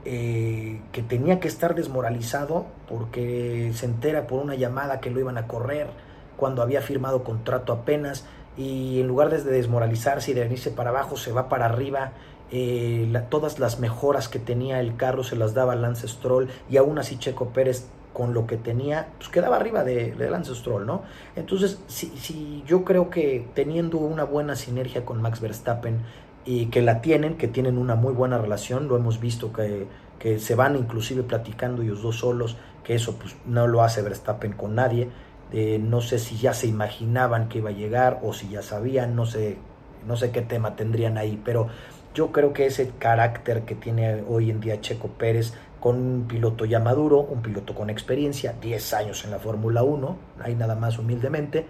eh, 0.04 0.80
que 0.90 1.02
tenía 1.02 1.38
que 1.38 1.48
estar 1.48 1.74
desmoralizado 1.74 2.66
porque 2.88 3.70
se 3.74 3.86
entera 3.86 4.26
por 4.26 4.42
una 4.42 4.54
llamada 4.54 5.00
que 5.00 5.10
lo 5.10 5.20
iban 5.20 5.38
a 5.38 5.46
correr 5.46 5.88
cuando 6.36 6.62
había 6.62 6.80
firmado 6.80 7.22
contrato 7.24 7.72
apenas 7.72 8.24
y 8.56 9.00
en 9.00 9.06
lugar 9.06 9.30
de 9.30 9.42
desmoralizarse 9.42 10.30
y 10.30 10.34
de 10.34 10.42
venirse 10.42 10.70
para 10.70 10.90
abajo 10.90 11.16
se 11.16 11.30
va 11.30 11.48
para 11.48 11.66
arriba 11.66 12.12
eh, 12.52 13.10
todas 13.30 13.58
las 13.58 13.80
mejoras 13.80 14.28
que 14.28 14.38
tenía 14.38 14.78
el 14.78 14.96
carro 14.96 15.24
se 15.24 15.34
las 15.34 15.54
daba 15.54 15.74
Lance 15.74 16.06
Stroll 16.06 16.48
y 16.70 16.76
aún 16.76 16.98
así 16.98 17.18
Checo 17.18 17.48
Pérez 17.48 17.88
con 18.12 18.34
lo 18.34 18.46
que 18.46 18.58
tenía, 18.58 19.08
pues 19.18 19.30
quedaba 19.30 19.56
arriba 19.56 19.84
de, 19.84 20.14
Lance 20.30 20.54
Stroll, 20.54 20.84
¿no? 20.84 21.02
Entonces, 21.34 21.80
si, 21.86 22.08
si 22.18 22.62
yo 22.66 22.84
creo 22.84 23.08
que 23.08 23.48
teniendo 23.54 23.96
una 23.96 24.24
buena 24.24 24.54
sinergia 24.54 25.06
con 25.06 25.22
Max 25.22 25.40
Verstappen, 25.40 26.00
y 26.44 26.66
que 26.66 26.82
la 26.82 27.00
tienen, 27.00 27.36
que 27.36 27.48
tienen 27.48 27.78
una 27.78 27.94
muy 27.94 28.12
buena 28.12 28.38
relación, 28.38 28.88
lo 28.88 28.96
hemos 28.96 29.20
visto 29.20 29.52
que, 29.52 29.86
que 30.18 30.38
se 30.38 30.54
van 30.54 30.76
inclusive 30.76 31.22
platicando 31.22 31.82
ellos 31.82 32.02
dos 32.02 32.18
solos, 32.18 32.56
que 32.84 32.94
eso 32.94 33.16
pues 33.16 33.36
no 33.46 33.66
lo 33.66 33.82
hace 33.82 34.02
Verstappen 34.02 34.52
con 34.52 34.74
nadie, 34.74 35.08
eh, 35.52 35.78
no 35.78 36.00
sé 36.00 36.18
si 36.18 36.36
ya 36.36 36.54
se 36.54 36.66
imaginaban 36.66 37.48
que 37.48 37.58
iba 37.58 37.70
a 37.70 37.74
llegar 37.74 38.20
o 38.22 38.32
si 38.32 38.48
ya 38.48 38.62
sabían, 38.62 39.14
no 39.14 39.26
sé, 39.26 39.58
no 40.06 40.16
sé 40.16 40.30
qué 40.32 40.42
tema 40.42 40.74
tendrían 40.74 41.16
ahí, 41.16 41.40
pero 41.44 41.68
yo 42.14 42.32
creo 42.32 42.52
que 42.52 42.66
ese 42.66 42.90
carácter 42.98 43.62
que 43.62 43.74
tiene 43.74 44.22
hoy 44.28 44.50
en 44.50 44.60
día 44.60 44.80
Checo 44.80 45.08
Pérez 45.08 45.52
con 45.80 45.96
un 45.96 46.24
piloto 46.28 46.64
ya 46.64 46.78
maduro, 46.78 47.20
un 47.20 47.42
piloto 47.42 47.74
con 47.74 47.90
experiencia, 47.90 48.54
10 48.60 48.94
años 48.94 49.24
en 49.24 49.32
la 49.32 49.38
Fórmula 49.38 49.82
1, 49.82 50.16
hay 50.40 50.54
nada 50.54 50.76
más 50.76 50.98
humildemente, 50.98 51.66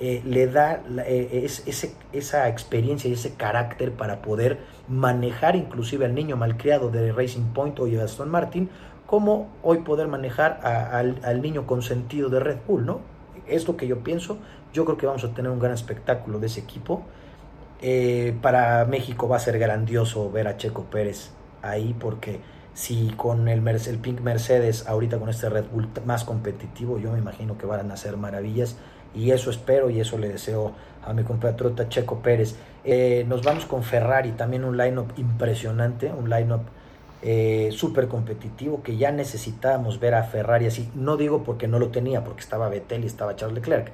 eh, 0.00 0.22
le 0.26 0.48
da 0.48 0.82
eh, 1.06 1.46
ese, 1.66 1.94
esa 2.12 2.48
experiencia 2.48 3.08
y 3.08 3.14
ese 3.14 3.34
carácter 3.34 3.92
para 3.92 4.22
poder 4.22 4.58
manejar 4.88 5.56
inclusive 5.56 6.04
al 6.04 6.14
niño 6.14 6.36
malcriado 6.36 6.90
de 6.90 7.12
Racing 7.12 7.52
Point 7.54 7.78
o 7.78 7.86
de 7.86 8.02
Aston 8.02 8.28
Martin, 8.28 8.68
como 9.06 9.48
hoy 9.62 9.78
poder 9.78 10.08
manejar 10.08 10.60
al, 10.64 11.40
niño 11.40 11.66
consentido 11.66 12.28
de 12.30 12.40
Red 12.40 12.58
Bull, 12.66 12.84
¿no? 12.84 13.00
Es 13.46 13.68
lo 13.68 13.76
que 13.76 13.86
yo 13.86 14.00
pienso. 14.00 14.38
Yo 14.72 14.84
creo 14.84 14.96
que 14.96 15.06
vamos 15.06 15.22
a 15.24 15.32
tener 15.34 15.50
un 15.50 15.58
gran 15.58 15.72
espectáculo 15.72 16.40
de 16.40 16.46
ese 16.46 16.60
equipo. 16.60 17.04
Eh, 17.86 18.34
para 18.40 18.86
México 18.86 19.28
va 19.28 19.36
a 19.36 19.40
ser 19.40 19.58
grandioso 19.58 20.30
ver 20.30 20.48
a 20.48 20.56
Checo 20.56 20.84
Pérez 20.84 21.32
ahí 21.60 21.94
porque 22.00 22.40
si 22.72 23.10
con 23.10 23.46
el, 23.46 23.68
el 23.68 23.98
Pink 23.98 24.22
Mercedes 24.22 24.86
ahorita 24.88 25.18
con 25.18 25.28
este 25.28 25.50
Red 25.50 25.66
Bull 25.70 25.90
más 26.06 26.24
competitivo, 26.24 26.98
yo 26.98 27.12
me 27.12 27.18
imagino 27.18 27.58
que 27.58 27.66
van 27.66 27.90
a 27.90 27.94
hacer 27.94 28.16
maravillas 28.16 28.78
y 29.14 29.32
eso 29.32 29.50
espero 29.50 29.90
y 29.90 30.00
eso 30.00 30.16
le 30.16 30.30
deseo 30.30 30.72
a 31.04 31.12
mi 31.12 31.24
compatriota 31.24 31.86
Checo 31.90 32.20
Pérez. 32.20 32.56
Eh, 32.84 33.26
nos 33.28 33.42
vamos 33.42 33.66
con 33.66 33.82
Ferrari, 33.82 34.32
también 34.32 34.64
un 34.64 34.78
line-up 34.78 35.12
impresionante, 35.18 36.10
un 36.10 36.30
line-up 36.30 36.62
eh, 37.20 37.68
súper 37.70 38.08
competitivo 38.08 38.82
que 38.82 38.96
ya 38.96 39.12
necesitábamos 39.12 40.00
ver 40.00 40.14
a 40.14 40.22
Ferrari 40.22 40.64
así. 40.64 40.90
No 40.94 41.18
digo 41.18 41.44
porque 41.44 41.68
no 41.68 41.78
lo 41.78 41.88
tenía, 41.88 42.24
porque 42.24 42.40
estaba 42.40 42.70
Vettel 42.70 43.04
y 43.04 43.08
estaba 43.08 43.36
Charles 43.36 43.56
Leclerc, 43.56 43.92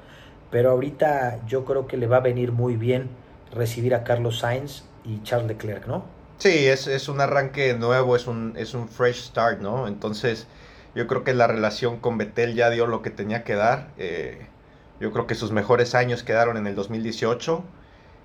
pero 0.49 0.71
ahorita 0.71 1.45
yo 1.49 1.65
creo 1.65 1.89
que 1.89 1.97
le 1.97 2.07
va 2.07 2.19
a 2.19 2.21
venir 2.21 2.53
muy 2.53 2.77
bien 2.77 3.09
recibir 3.51 3.95
a 3.95 4.05
Carlos 4.05 4.39
Sainz 4.41 4.91
y 5.05 5.23
Charles 5.23 5.49
Leclerc, 5.49 5.87
¿no? 5.87 6.17
Sí, 6.39 6.67
es, 6.69 6.87
es 6.87 7.09
un 7.09 7.21
arranque 7.21 7.75
nuevo, 7.75 8.17
es 8.17 8.27
un, 8.27 8.55
es 8.57 8.73
un 8.73 8.89
fresh 8.89 9.27
start, 9.27 9.61
¿no? 9.61 9.87
Entonces 9.87 10.49
yo 10.95 11.07
creo 11.07 11.23
que 11.23 11.35
la 11.35 11.47
relación 11.47 12.01
con 12.01 12.17
Vettel 12.17 12.55
ya 12.55 12.71
dio 12.71 12.87
lo 12.87 13.03
que 13.03 13.11
tenía 13.11 13.45
que 13.45 13.55
dar. 13.55 13.93
Eh, 13.99 14.49
yo 14.99 15.13
creo 15.13 15.27
que 15.27 15.35
sus 15.35 15.53
mejores 15.53 15.95
años 15.95 16.23
quedaron 16.23 16.57
en 16.57 16.67
el 16.67 16.75
2018 16.75 17.65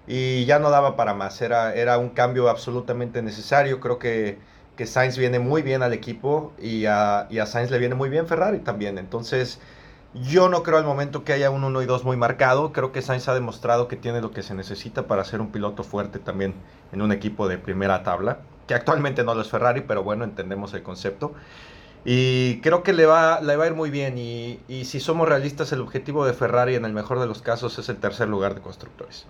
y 0.08 0.46
ya 0.46 0.60
no 0.60 0.70
daba 0.70 0.96
para 0.96 1.14
más. 1.14 1.42
Era, 1.42 1.74
era 1.76 1.98
un 1.98 2.10
cambio 2.12 2.50
absolutamente 2.50 3.22
necesario. 3.22 3.82
Creo 3.82 4.00
que, 4.00 4.40
que 4.78 4.86
Sainz 4.88 5.18
viene 5.18 5.40
muy 5.40 5.62
bien 5.62 5.84
al 5.84 5.92
equipo 5.94 6.54
y 6.58 6.86
a, 6.86 7.28
y 7.30 7.40
a 7.40 7.46
Sainz 7.46 7.70
le 7.70 7.80
viene 7.80 7.96
muy 7.96 8.10
bien 8.10 8.28
Ferrari 8.28 8.60
también. 8.60 8.98
Entonces, 8.98 9.60
yo 10.24 10.48
no 10.48 10.64
creo 10.64 10.78
al 10.78 10.86
momento 10.86 11.26
que 11.26 11.34
haya 11.34 11.50
un 11.50 11.64
1 11.66 11.82
y 11.82 11.86
2 11.86 12.06
muy 12.06 12.16
marcado. 12.16 12.72
Creo 12.72 12.94
que 12.94 13.02
Sainz 13.02 13.28
ha 13.28 13.34
demostrado 13.34 13.90
que 13.90 13.98
tiene 13.98 14.22
lo 14.22 14.32
que 14.32 14.44
se 14.44 14.54
necesita 14.54 15.08
para 15.08 15.26
ser 15.26 15.42
un 15.42 15.52
piloto 15.52 15.84
fuerte 15.84 16.20
también 16.20 16.54
en 16.94 17.02
un 17.02 17.12
equipo 17.12 17.50
de 17.50 17.58
primera 17.58 18.04
tabla. 18.04 18.40
Que 18.66 18.74
actualmente 18.74 19.26
no 19.26 19.36
lo 19.36 19.42
es 19.42 19.50
Ferrari, 19.50 19.82
pero 19.82 20.04
bueno, 20.04 20.24
entendemos 20.24 20.74
el 20.74 20.84
concepto. 20.84 21.34
Y 22.06 22.62
creo 22.62 22.82
que 22.82 22.94
le 22.94 23.06
va, 23.06 23.42
le 23.42 23.58
va 23.58 23.66
a 23.66 23.68
ir 23.68 23.74
muy 23.74 23.90
bien. 23.90 24.18
Y, 24.18 24.86
si 24.86 25.02
somos 25.02 25.28
realistas, 25.28 25.74
el 25.74 25.82
objetivo 25.82 26.26
de 26.26 26.34
Ferrari 26.34 26.76
en 26.76 26.86
el 26.86 26.94
mejor 26.94 27.20
de 27.20 27.28
los 27.28 27.42
casos 27.42 27.78
es 27.78 27.90
el 27.90 27.98
tercer 27.98 28.30
lugar 28.30 28.56
de 28.56 28.62
constructores. 28.62 29.26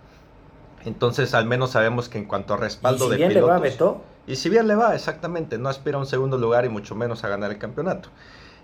Entonces, 0.83 1.33
al 1.33 1.47
menos 1.47 1.71
sabemos 1.71 2.09
que 2.09 2.19
en 2.19 2.25
cuanto 2.25 2.53
a 2.53 2.57
respaldo 2.57 3.07
¿Y 3.07 3.11
si 3.11 3.17
bien 3.17 3.33
le 3.33 3.41
va, 3.41 3.57
Beto? 3.57 4.03
Y 4.27 4.35
si 4.35 4.49
bien 4.49 4.67
le 4.67 4.75
va, 4.75 4.93
exactamente, 4.93 5.57
no 5.57 5.69
aspira 5.69 5.97
a 5.97 5.99
un 6.01 6.05
segundo 6.05 6.37
lugar 6.37 6.63
y 6.65 6.69
mucho 6.69 6.93
menos 6.93 7.23
a 7.23 7.27
ganar 7.27 7.49
el 7.49 7.57
campeonato. 7.57 8.09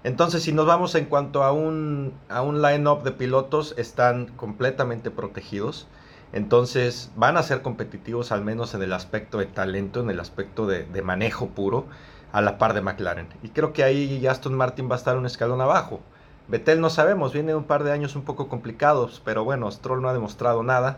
Entonces, 0.03 0.43
si 0.43 0.51
nos 0.51 0.65
vamos 0.65 0.95
en 0.95 1.05
cuanto 1.05 1.43
a 1.43 1.51
un, 1.51 2.13
a 2.29 2.41
un 2.41 2.61
line-up 2.61 3.03
de 3.03 3.11
pilotos, 3.11 3.75
están 3.77 4.27
completamente 4.35 5.11
protegidos. 5.11 5.87
Entonces, 6.33 7.11
van 7.15 7.37
a 7.37 7.43
ser 7.43 7.61
competitivos 7.61 8.31
al 8.31 8.43
menos 8.43 8.73
en 8.73 8.81
el 8.81 8.93
aspecto 8.93 9.37
de 9.37 9.45
talento, 9.45 9.99
en 9.99 10.09
el 10.09 10.19
aspecto 10.19 10.65
de, 10.65 10.85
de 10.85 11.01
manejo 11.01 11.49
puro 11.49 11.85
a 12.31 12.41
la 12.41 12.57
par 12.57 12.73
de 12.73 12.81
McLaren. 12.81 13.27
Y 13.43 13.49
creo 13.49 13.73
que 13.73 13.83
ahí 13.83 14.25
Aston 14.25 14.55
Martin 14.55 14.89
va 14.89 14.95
a 14.95 14.97
estar 14.97 15.17
un 15.17 15.25
escalón 15.25 15.61
abajo. 15.61 15.99
Vettel 16.47 16.81
no 16.81 16.89
sabemos, 16.89 17.33
viene 17.33 17.53
un 17.55 17.65
par 17.65 17.83
de 17.83 17.91
años 17.91 18.15
un 18.15 18.23
poco 18.23 18.47
complicados, 18.47 19.21
pero 19.23 19.43
bueno, 19.43 19.69
Stroll 19.69 20.01
no 20.01 20.09
ha 20.09 20.13
demostrado 20.13 20.63
nada. 20.63 20.97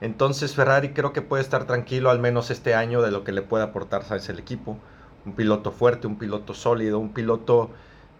Entonces 0.00 0.54
Ferrari 0.54 0.90
creo 0.90 1.12
que 1.12 1.22
puede 1.22 1.42
estar 1.42 1.64
tranquilo 1.64 2.10
al 2.10 2.18
menos 2.18 2.50
este 2.50 2.74
año 2.74 3.02
de 3.02 3.12
lo 3.12 3.24
que 3.24 3.32
le 3.32 3.42
puede 3.42 3.64
aportar 3.64 4.04
el 4.10 4.38
equipo. 4.38 4.76
Un 5.24 5.34
piloto 5.34 5.70
fuerte, 5.70 6.06
un 6.06 6.18
piloto 6.18 6.54
sólido, 6.54 6.98
un 6.98 7.12
piloto 7.12 7.70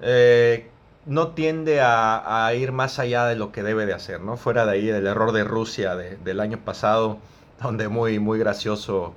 eh, 0.03 0.69
no 1.07 1.29
tiende 1.29 1.81
a, 1.81 2.51
ir 2.55 2.73
más 2.73 2.99
allá 2.99 3.27
de 3.27 3.37
lo 3.37 3.53
que 3.53 3.63
debe 3.63 3.87
de 3.87 3.95
hacer, 3.95 4.21
¿no? 4.21 4.37
Fuera 4.37 4.67
de 4.67 4.73
ahí 4.73 4.87
del 4.87 5.07
error 5.07 5.33
de 5.33 5.45
Rusia 5.45 5.97
del 5.97 6.41
año 6.41 6.59
pasado, 6.59 7.19
donde 7.63 7.89
muy, 7.89 8.19
muy 8.19 8.39
gracioso 8.39 9.15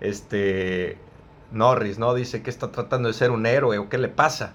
este, 0.00 0.98
Norris, 1.52 1.98
¿no? 1.98 2.14
Dice 2.14 2.42
que 2.42 2.50
está 2.50 2.70
tratando 2.72 3.08
de 3.08 3.14
ser 3.14 3.30
un 3.30 3.46
héroe 3.46 3.78
o 3.78 3.88
qué 3.88 3.98
le 3.98 4.08
pasa. 4.08 4.54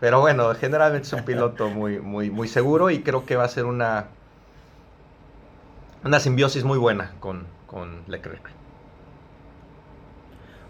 Pero 0.00 0.20
bueno, 0.20 0.54
generalmente 0.54 1.06
es 1.06 1.12
un 1.12 1.24
piloto 1.24 1.68
muy, 1.70 2.00
muy, 2.00 2.30
muy 2.30 2.48
seguro 2.48 2.90
y 2.90 3.02
creo 3.02 3.24
que 3.24 3.36
va 3.36 3.44
a 3.44 3.48
ser 3.48 3.64
una, 3.64 4.08
una 6.04 6.20
simbiosis 6.20 6.64
muy 6.64 6.78
buena 6.78 7.14
con, 7.20 7.46
con 7.66 8.02
Leclerc. 8.06 8.55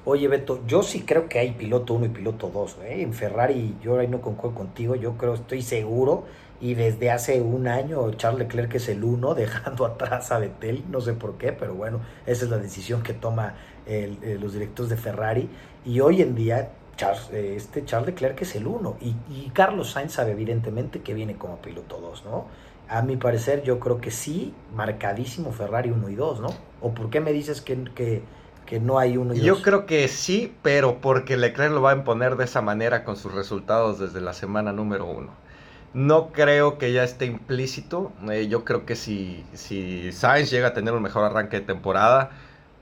Oye, 0.09 0.29
Beto, 0.29 0.61
yo 0.69 0.85
sí 0.85 1.03
creo 1.03 1.29
que 1.29 1.41
hay 1.41 1.51
piloto 1.51 1.95
1 1.95 2.07
y 2.07 2.09
piloto 2.11 2.49
2. 2.49 2.77
¿eh? 2.85 3.03
En 3.03 3.13
Ferrari, 3.13 3.75
yo 3.83 3.99
ahí 3.99 4.07
no 4.07 4.21
concuerdo 4.21 4.57
contigo, 4.57 4.95
yo 4.95 5.17
creo, 5.17 5.35
estoy 5.35 5.63
seguro. 5.63 6.27
Y 6.61 6.75
desde 6.75 7.11
hace 7.11 7.41
un 7.41 7.67
año, 7.67 8.13
Charles 8.13 8.39
Leclerc 8.39 8.73
es 8.77 8.89
el 8.89 9.03
1, 9.03 9.35
dejando 9.35 9.85
atrás 9.85 10.31
a 10.31 10.39
Vettel, 10.39 10.85
no 10.93 11.01
sé 11.01 11.15
por 11.15 11.39
qué, 11.39 11.51
pero 11.51 11.75
bueno, 11.75 12.03
esa 12.25 12.45
es 12.45 12.51
la 12.53 12.59
decisión 12.59 13.03
que 13.03 13.15
toma 13.15 13.57
eh, 13.85 14.39
los 14.41 14.53
directores 14.53 14.91
de 14.91 14.97
Ferrari. 14.97 15.49
Y 15.85 15.99
hoy 15.99 16.23
en 16.23 16.37
día, 16.37 16.71
Charles, 16.97 17.29
eh, 17.33 17.55
este 17.57 17.85
Charles 17.85 18.07
Leclerc 18.07 18.41
es 18.43 18.55
el 18.55 18.69
1. 18.69 18.99
Y, 19.01 19.51
Carlos 19.51 19.91
Sainz 19.91 20.13
sabe 20.13 20.31
evidentemente 20.31 21.01
que 21.01 21.15
viene 21.15 21.35
como 21.35 21.57
piloto 21.57 21.99
2, 22.01 22.25
¿no? 22.27 22.45
A 22.89 23.03
mi 23.03 23.17
parecer, 23.17 23.65
yo 23.65 23.81
creo 23.81 24.01
que 24.01 24.13
sí, 24.13 24.55
marcadísimo 24.73 25.51
Ferrari 25.51 25.91
1 25.91 26.09
y 26.11 26.15
2, 26.15 26.41
¿no? 26.43 26.51
¿O 26.81 26.95
por 26.95 27.11
qué 27.11 27.21
me 27.21 27.33
dices 27.33 27.61
que, 27.61 27.83
que 27.93 28.23
que 28.67 28.81
no 28.81 28.99
hay 28.99 29.17
uno 29.17 29.35
y 29.35 29.41
Yo 29.41 29.63
creo 29.63 29.87
que 29.87 30.07
sí, 30.09 30.55
pero 30.63 31.01
porque 31.01 31.37
Leclerc 31.37 31.73
lo 31.73 31.81
va 31.81 31.93
a 31.93 31.95
imponer 31.95 32.37
de 32.37 32.45
esa 32.45 32.61
manera 32.61 33.05
con 33.05 33.17
sus 33.17 33.33
resultados 33.33 33.99
desde 33.99 34.21
la 34.21 34.33
semana 34.33 34.73
número 34.73 35.07
uno. 35.07 35.31
No 35.95 36.33
creo 36.33 36.77
que 36.77 36.93
ya 36.93 37.05
esté 37.05 37.25
implícito. 37.25 38.13
Eh, 38.31 38.49
yo 38.49 38.65
creo 38.65 38.85
que 38.85 38.97
si, 38.97 39.47
si 39.55 40.13
Sainz 40.13 40.51
llega 40.51 40.69
a 40.69 40.75
tener 40.75 40.93
un 40.93 41.03
mejor 41.03 41.25
arranque 41.25 41.61
de 41.61 41.67
temporada, 41.67 42.33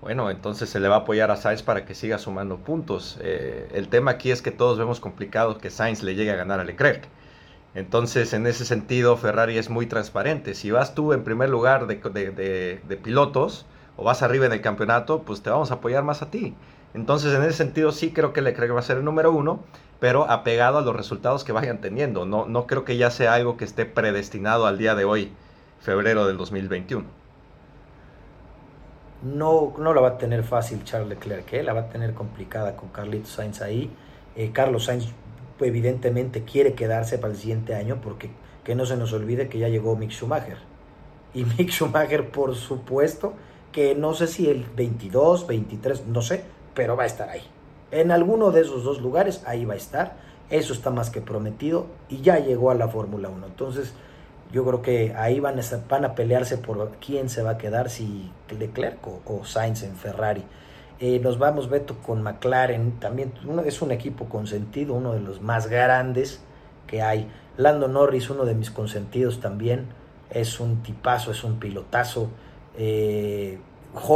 bueno, 0.00 0.30
entonces 0.30 0.68
se 0.68 0.80
le 0.80 0.88
va 0.88 0.96
a 0.96 0.98
apoyar 1.00 1.30
a 1.30 1.36
Sainz 1.36 1.62
para 1.62 1.84
que 1.84 1.94
siga 1.94 2.18
sumando 2.18 2.56
puntos. 2.58 3.18
Eh, 3.20 3.68
el 3.72 3.88
tema 3.88 4.12
aquí 4.12 4.32
es 4.32 4.42
que 4.42 4.50
todos 4.50 4.78
vemos 4.78 4.98
complicado 4.98 5.58
que 5.58 5.70
Sainz 5.70 6.02
le 6.02 6.16
llegue 6.16 6.32
a 6.32 6.36
ganar 6.36 6.58
a 6.58 6.64
Leclerc. 6.64 7.06
Entonces, 7.74 8.32
en 8.32 8.46
ese 8.46 8.64
sentido, 8.64 9.16
Ferrari 9.16 9.58
es 9.58 9.70
muy 9.70 9.86
transparente. 9.86 10.54
Si 10.54 10.70
vas 10.70 10.94
tú 10.94 11.12
en 11.12 11.24
primer 11.24 11.50
lugar 11.50 11.86
de, 11.86 11.96
de 11.96 12.96
pilotos, 12.96 13.66
o 13.96 14.04
vas 14.04 14.22
arriba 14.22 14.46
en 14.46 14.52
el 14.52 14.60
campeonato, 14.60 15.22
pues 15.22 15.42
te 15.42 15.50
vamos 15.50 15.70
a 15.70 15.74
apoyar 15.74 16.02
más 16.04 16.22
a 16.22 16.30
ti. 16.30 16.54
Entonces, 16.94 17.34
en 17.34 17.42
ese 17.42 17.54
sentido, 17.54 17.92
sí 17.92 18.12
creo 18.12 18.32
que 18.32 18.40
Leclerc 18.40 18.74
va 18.74 18.78
a 18.78 18.82
ser 18.82 18.98
el 18.98 19.04
número 19.04 19.32
uno, 19.32 19.60
pero 20.00 20.30
apegado 20.30 20.78
a 20.78 20.82
los 20.82 20.94
resultados 20.94 21.44
que 21.44 21.52
vayan 21.52 21.80
teniendo. 21.80 22.24
No, 22.24 22.46
no 22.46 22.66
creo 22.66 22.84
que 22.84 22.96
ya 22.96 23.10
sea 23.10 23.34
algo 23.34 23.56
que 23.56 23.64
esté 23.64 23.84
predestinado 23.84 24.66
al 24.66 24.78
día 24.78 24.94
de 24.94 25.04
hoy, 25.04 25.32
febrero 25.80 26.26
del 26.26 26.36
2021. 26.36 27.04
No, 29.24 29.74
no 29.78 29.94
la 29.94 30.00
va 30.00 30.08
a 30.08 30.18
tener 30.18 30.44
fácil 30.44 30.84
Charles 30.84 31.08
Leclerc, 31.08 31.52
¿eh? 31.54 31.62
la 31.62 31.72
va 31.72 31.80
a 31.80 31.88
tener 31.88 32.12
complicada 32.12 32.76
con 32.76 32.90
Carlitos 32.90 33.30
Sainz 33.30 33.62
ahí. 33.62 33.90
Eh, 34.36 34.50
Carlos 34.52 34.84
Sainz 34.84 35.06
evidentemente 35.60 36.44
quiere 36.44 36.74
quedarse 36.74 37.18
para 37.18 37.32
el 37.32 37.38
siguiente 37.38 37.74
año 37.74 38.00
porque 38.02 38.30
que 38.64 38.74
no 38.74 38.86
se 38.86 38.96
nos 38.96 39.12
olvide 39.12 39.48
que 39.48 39.58
ya 39.58 39.68
llegó 39.68 39.96
Mick 39.96 40.10
Schumacher. 40.10 40.58
Y 41.32 41.44
Mick 41.58 41.70
Schumacher, 41.70 42.28
por 42.30 42.54
supuesto, 42.54 43.34
que 43.74 43.96
no 43.96 44.14
sé 44.14 44.28
si 44.28 44.48
el 44.48 44.64
22, 44.76 45.48
23, 45.48 46.06
no 46.06 46.22
sé, 46.22 46.44
pero 46.74 46.96
va 46.96 47.02
a 47.02 47.06
estar 47.06 47.28
ahí. 47.28 47.42
En 47.90 48.12
alguno 48.12 48.52
de 48.52 48.60
esos 48.60 48.84
dos 48.84 49.02
lugares, 49.02 49.42
ahí 49.46 49.64
va 49.64 49.74
a 49.74 49.76
estar. 49.76 50.16
Eso 50.48 50.72
está 50.72 50.90
más 50.90 51.10
que 51.10 51.20
prometido 51.20 51.86
y 52.08 52.20
ya 52.20 52.38
llegó 52.38 52.70
a 52.70 52.74
la 52.74 52.86
Fórmula 52.86 53.28
1. 53.28 53.46
Entonces, 53.46 53.92
yo 54.52 54.64
creo 54.64 54.80
que 54.80 55.14
ahí 55.16 55.40
van 55.40 55.58
a, 55.58 56.06
a 56.06 56.14
pelearse 56.14 56.56
por 56.56 56.92
quién 57.04 57.28
se 57.28 57.42
va 57.42 57.50
a 57.50 57.58
quedar, 57.58 57.90
si 57.90 58.30
Leclerc 58.56 59.04
o, 59.06 59.44
Sainz 59.44 59.82
en 59.82 59.96
Ferrari. 59.96 60.44
Eh, 61.00 61.18
nos 61.18 61.38
vamos, 61.40 61.68
Beto, 61.68 61.96
con 61.98 62.22
McLaren. 62.22 63.00
También 63.00 63.32
es 63.66 63.82
un 63.82 63.90
equipo 63.90 64.26
consentido, 64.26 64.94
uno 64.94 65.14
de 65.14 65.20
los 65.20 65.40
más 65.40 65.66
grandes 65.66 66.40
que 66.86 67.02
hay. 67.02 67.28
Lando 67.56 67.88
Norris, 67.88 68.30
uno 68.30 68.44
de 68.44 68.54
mis 68.54 68.70
consentidos 68.70 69.40
también. 69.40 69.86
Es 70.30 70.60
un 70.60 70.84
tipazo, 70.84 71.32
es 71.32 71.42
un 71.42 71.58
pilotazo. 71.58 72.28
Eh, 72.76 73.58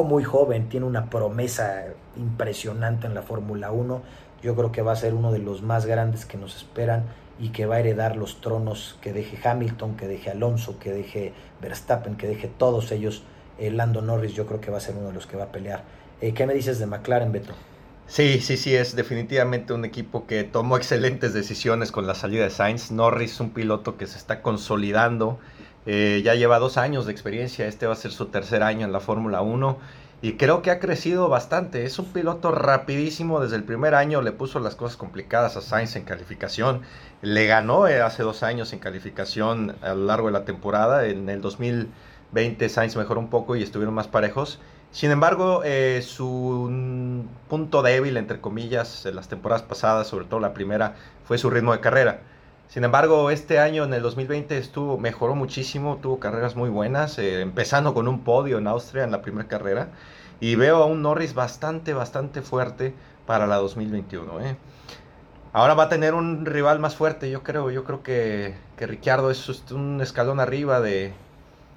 muy 0.04 0.24
joven, 0.24 0.68
tiene 0.68 0.86
una 0.86 1.08
promesa 1.08 1.84
impresionante 2.16 3.06
en 3.06 3.14
la 3.14 3.22
Fórmula 3.22 3.70
1. 3.70 4.02
Yo 4.42 4.54
creo 4.54 4.72
que 4.72 4.82
va 4.82 4.92
a 4.92 4.96
ser 4.96 5.14
uno 5.14 5.32
de 5.32 5.38
los 5.38 5.62
más 5.62 5.86
grandes 5.86 6.26
que 6.26 6.36
nos 6.36 6.56
esperan 6.56 7.04
y 7.38 7.50
que 7.50 7.66
va 7.66 7.76
a 7.76 7.80
heredar 7.80 8.16
los 8.16 8.40
tronos 8.40 8.98
que 9.00 9.12
deje 9.12 9.38
Hamilton, 9.46 9.96
que 9.96 10.08
deje 10.08 10.30
Alonso, 10.30 10.78
que 10.78 10.92
deje 10.92 11.32
Verstappen, 11.60 12.16
que 12.16 12.26
deje 12.26 12.48
todos 12.48 12.90
ellos. 12.92 13.22
Eh, 13.58 13.70
Lando 13.70 14.02
Norris 14.02 14.34
yo 14.34 14.46
creo 14.46 14.60
que 14.60 14.70
va 14.70 14.78
a 14.78 14.80
ser 14.80 14.96
uno 14.96 15.08
de 15.08 15.14
los 15.14 15.26
que 15.26 15.36
va 15.36 15.44
a 15.44 15.52
pelear. 15.52 15.84
Eh, 16.20 16.34
¿Qué 16.34 16.46
me 16.46 16.54
dices 16.54 16.78
de 16.78 16.86
McLaren, 16.86 17.32
Beto? 17.32 17.54
Sí, 18.06 18.40
sí, 18.40 18.56
sí, 18.56 18.74
es 18.74 18.96
definitivamente 18.96 19.74
un 19.74 19.84
equipo 19.84 20.26
que 20.26 20.42
tomó 20.42 20.76
excelentes 20.76 21.34
decisiones 21.34 21.92
con 21.92 22.06
la 22.06 22.14
salida 22.14 22.44
de 22.44 22.50
Sainz. 22.50 22.90
Norris, 22.90 23.38
un 23.38 23.50
piloto 23.50 23.96
que 23.96 24.06
se 24.06 24.16
está 24.16 24.40
consolidando 24.40 25.38
eh, 25.86 26.22
ya 26.24 26.34
lleva 26.34 26.58
dos 26.58 26.76
años 26.76 27.06
de 27.06 27.12
experiencia, 27.12 27.66
este 27.66 27.86
va 27.86 27.94
a 27.94 27.96
ser 27.96 28.12
su 28.12 28.26
tercer 28.26 28.62
año 28.62 28.84
en 28.86 28.92
la 28.92 29.00
Fórmula 29.00 29.40
1 29.40 29.78
y 30.20 30.32
creo 30.32 30.62
que 30.62 30.70
ha 30.70 30.80
crecido 30.80 31.28
bastante. 31.28 31.84
Es 31.84 31.98
un 31.98 32.06
piloto 32.06 32.50
rapidísimo, 32.50 33.40
desde 33.40 33.56
el 33.56 33.64
primer 33.64 33.94
año 33.94 34.20
le 34.20 34.32
puso 34.32 34.58
las 34.60 34.74
cosas 34.74 34.96
complicadas 34.96 35.56
a 35.56 35.60
Sainz 35.60 35.96
en 35.96 36.04
calificación, 36.04 36.82
le 37.22 37.46
ganó 37.46 37.86
eh, 37.86 38.00
hace 38.00 38.22
dos 38.22 38.42
años 38.42 38.72
en 38.72 38.80
calificación 38.80 39.76
a 39.80 39.94
lo 39.94 40.06
largo 40.06 40.26
de 40.26 40.32
la 40.32 40.44
temporada, 40.44 41.06
en 41.06 41.28
el 41.28 41.40
2020 41.40 42.68
Sainz 42.68 42.96
mejoró 42.96 43.20
un 43.20 43.30
poco 43.30 43.56
y 43.56 43.62
estuvieron 43.62 43.94
más 43.94 44.08
parejos. 44.08 44.60
Sin 44.90 45.10
embargo, 45.10 45.62
eh, 45.64 46.02
su 46.02 47.24
punto 47.48 47.82
débil, 47.82 48.16
entre 48.16 48.40
comillas, 48.40 49.04
en 49.06 49.16
las 49.16 49.28
temporadas 49.28 49.62
pasadas, 49.62 50.06
sobre 50.08 50.24
todo 50.24 50.40
la 50.40 50.54
primera, 50.54 50.94
fue 51.24 51.38
su 51.38 51.50
ritmo 51.50 51.72
de 51.72 51.80
carrera. 51.80 52.22
Sin 52.68 52.84
embargo, 52.84 53.30
este 53.30 53.58
año, 53.58 53.84
en 53.84 53.94
el 53.94 54.02
2020, 54.02 54.58
estuvo, 54.58 54.98
mejoró 54.98 55.34
muchísimo, 55.34 55.98
tuvo 56.02 56.20
carreras 56.20 56.54
muy 56.54 56.68
buenas, 56.68 57.18
eh, 57.18 57.40
empezando 57.40 57.94
con 57.94 58.08
un 58.08 58.24
podio 58.24 58.58
en 58.58 58.66
Austria 58.66 59.04
en 59.04 59.10
la 59.10 59.22
primera 59.22 59.48
carrera. 59.48 59.88
Y 60.38 60.54
veo 60.54 60.82
a 60.82 60.86
un 60.86 61.00
Norris 61.00 61.32
bastante, 61.32 61.94
bastante 61.94 62.42
fuerte 62.42 62.92
para 63.26 63.46
la 63.46 63.56
2021. 63.56 64.40
¿eh? 64.42 64.56
Ahora 65.54 65.72
va 65.72 65.84
a 65.84 65.88
tener 65.88 66.12
un 66.12 66.44
rival 66.44 66.78
más 66.78 66.94
fuerte, 66.94 67.30
yo 67.30 67.42
creo. 67.42 67.70
Yo 67.70 67.84
creo 67.84 68.02
que, 68.02 68.54
que 68.76 68.86
Ricciardo 68.86 69.30
es 69.30 69.48
un 69.70 70.02
escalón 70.02 70.38
arriba 70.38 70.82
de, 70.82 71.14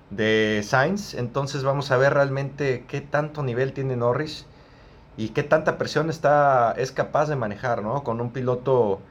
de 0.09 0.61
Sainz. 0.61 1.13
Entonces 1.13 1.63
vamos 1.63 1.89
a 1.91 1.97
ver 1.97 2.13
realmente 2.13 2.83
qué 2.89 2.99
tanto 2.99 3.43
nivel 3.43 3.71
tiene 3.71 3.95
Norris 3.95 4.45
y 5.15 5.29
qué 5.29 5.43
tanta 5.43 5.77
presión 5.77 6.09
está, 6.09 6.73
es 6.77 6.91
capaz 6.91 7.29
de 7.29 7.37
manejar, 7.37 7.81
¿no? 7.81 8.03
Con 8.03 8.19
un 8.19 8.31
piloto 8.31 9.01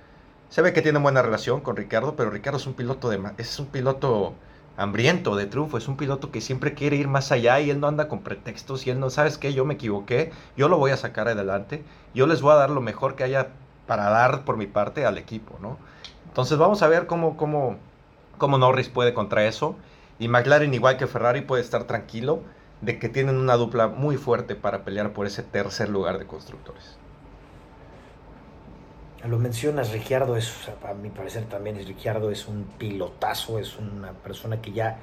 se 0.50 0.62
ve 0.62 0.72
que 0.72 0.82
tiene 0.82 0.98
buena 0.98 1.22
relación 1.22 1.60
con 1.60 1.76
Ricardo, 1.76 2.16
pero 2.16 2.30
Ricardo 2.30 2.58
es 2.58 2.66
un 2.66 2.74
piloto 2.74 3.08
de 3.08 3.20
es 3.38 3.58
un 3.60 3.66
piloto 3.66 4.34
hambriento 4.76 5.36
de 5.36 5.46
triunfo, 5.46 5.78
es 5.78 5.88
un 5.88 5.96
piloto 5.96 6.32
que 6.32 6.40
siempre 6.40 6.74
quiere 6.74 6.96
ir 6.96 7.06
más 7.06 7.30
allá 7.32 7.60
y 7.60 7.70
él 7.70 7.80
no 7.80 7.86
anda 7.86 8.08
con 8.08 8.22
pretextos 8.22 8.86
y 8.86 8.90
él 8.90 8.98
no, 8.98 9.10
¿sabes 9.10 9.38
qué? 9.38 9.54
Yo 9.54 9.64
me 9.64 9.74
equivoqué, 9.74 10.32
yo 10.56 10.68
lo 10.68 10.78
voy 10.78 10.90
a 10.90 10.96
sacar 10.96 11.28
adelante, 11.28 11.84
yo 12.14 12.26
les 12.26 12.42
voy 12.42 12.52
a 12.52 12.56
dar 12.56 12.70
lo 12.70 12.80
mejor 12.80 13.14
que 13.14 13.24
haya 13.24 13.48
para 13.86 14.10
dar 14.10 14.44
por 14.44 14.56
mi 14.56 14.66
parte 14.66 15.06
al 15.06 15.18
equipo, 15.18 15.56
¿no? 15.60 15.78
Entonces 16.26 16.58
vamos 16.58 16.82
a 16.82 16.88
ver 16.88 17.06
cómo, 17.06 17.36
cómo, 17.36 17.78
cómo 18.38 18.58
Norris 18.58 18.88
puede 18.88 19.14
contra 19.14 19.44
eso 19.46 19.76
y 20.18 20.28
McLaren 20.28 20.74
igual 20.74 20.96
que 20.96 21.06
Ferrari 21.06 21.42
puede 21.42 21.62
estar 21.62 21.84
tranquilo 21.84 22.42
de 22.80 22.98
que 22.98 23.08
tienen 23.08 23.36
una 23.36 23.56
dupla 23.56 23.88
muy 23.88 24.16
fuerte 24.16 24.56
para 24.56 24.84
pelear 24.84 25.12
por 25.12 25.26
ese 25.26 25.42
tercer 25.42 25.88
lugar 25.88 26.18
de 26.18 26.26
constructores. 26.26 26.99
Lo 29.28 29.38
mencionas, 29.38 29.92
Ricciardo 29.92 30.34
es, 30.36 30.50
a 30.82 30.94
mi 30.94 31.10
parecer 31.10 31.44
también 31.44 31.76
es 31.76 31.86
Ricciardo, 31.86 32.30
es 32.30 32.48
un 32.48 32.64
pilotazo, 32.78 33.58
es 33.58 33.78
una 33.78 34.12
persona 34.12 34.62
que 34.62 34.72
ya 34.72 34.98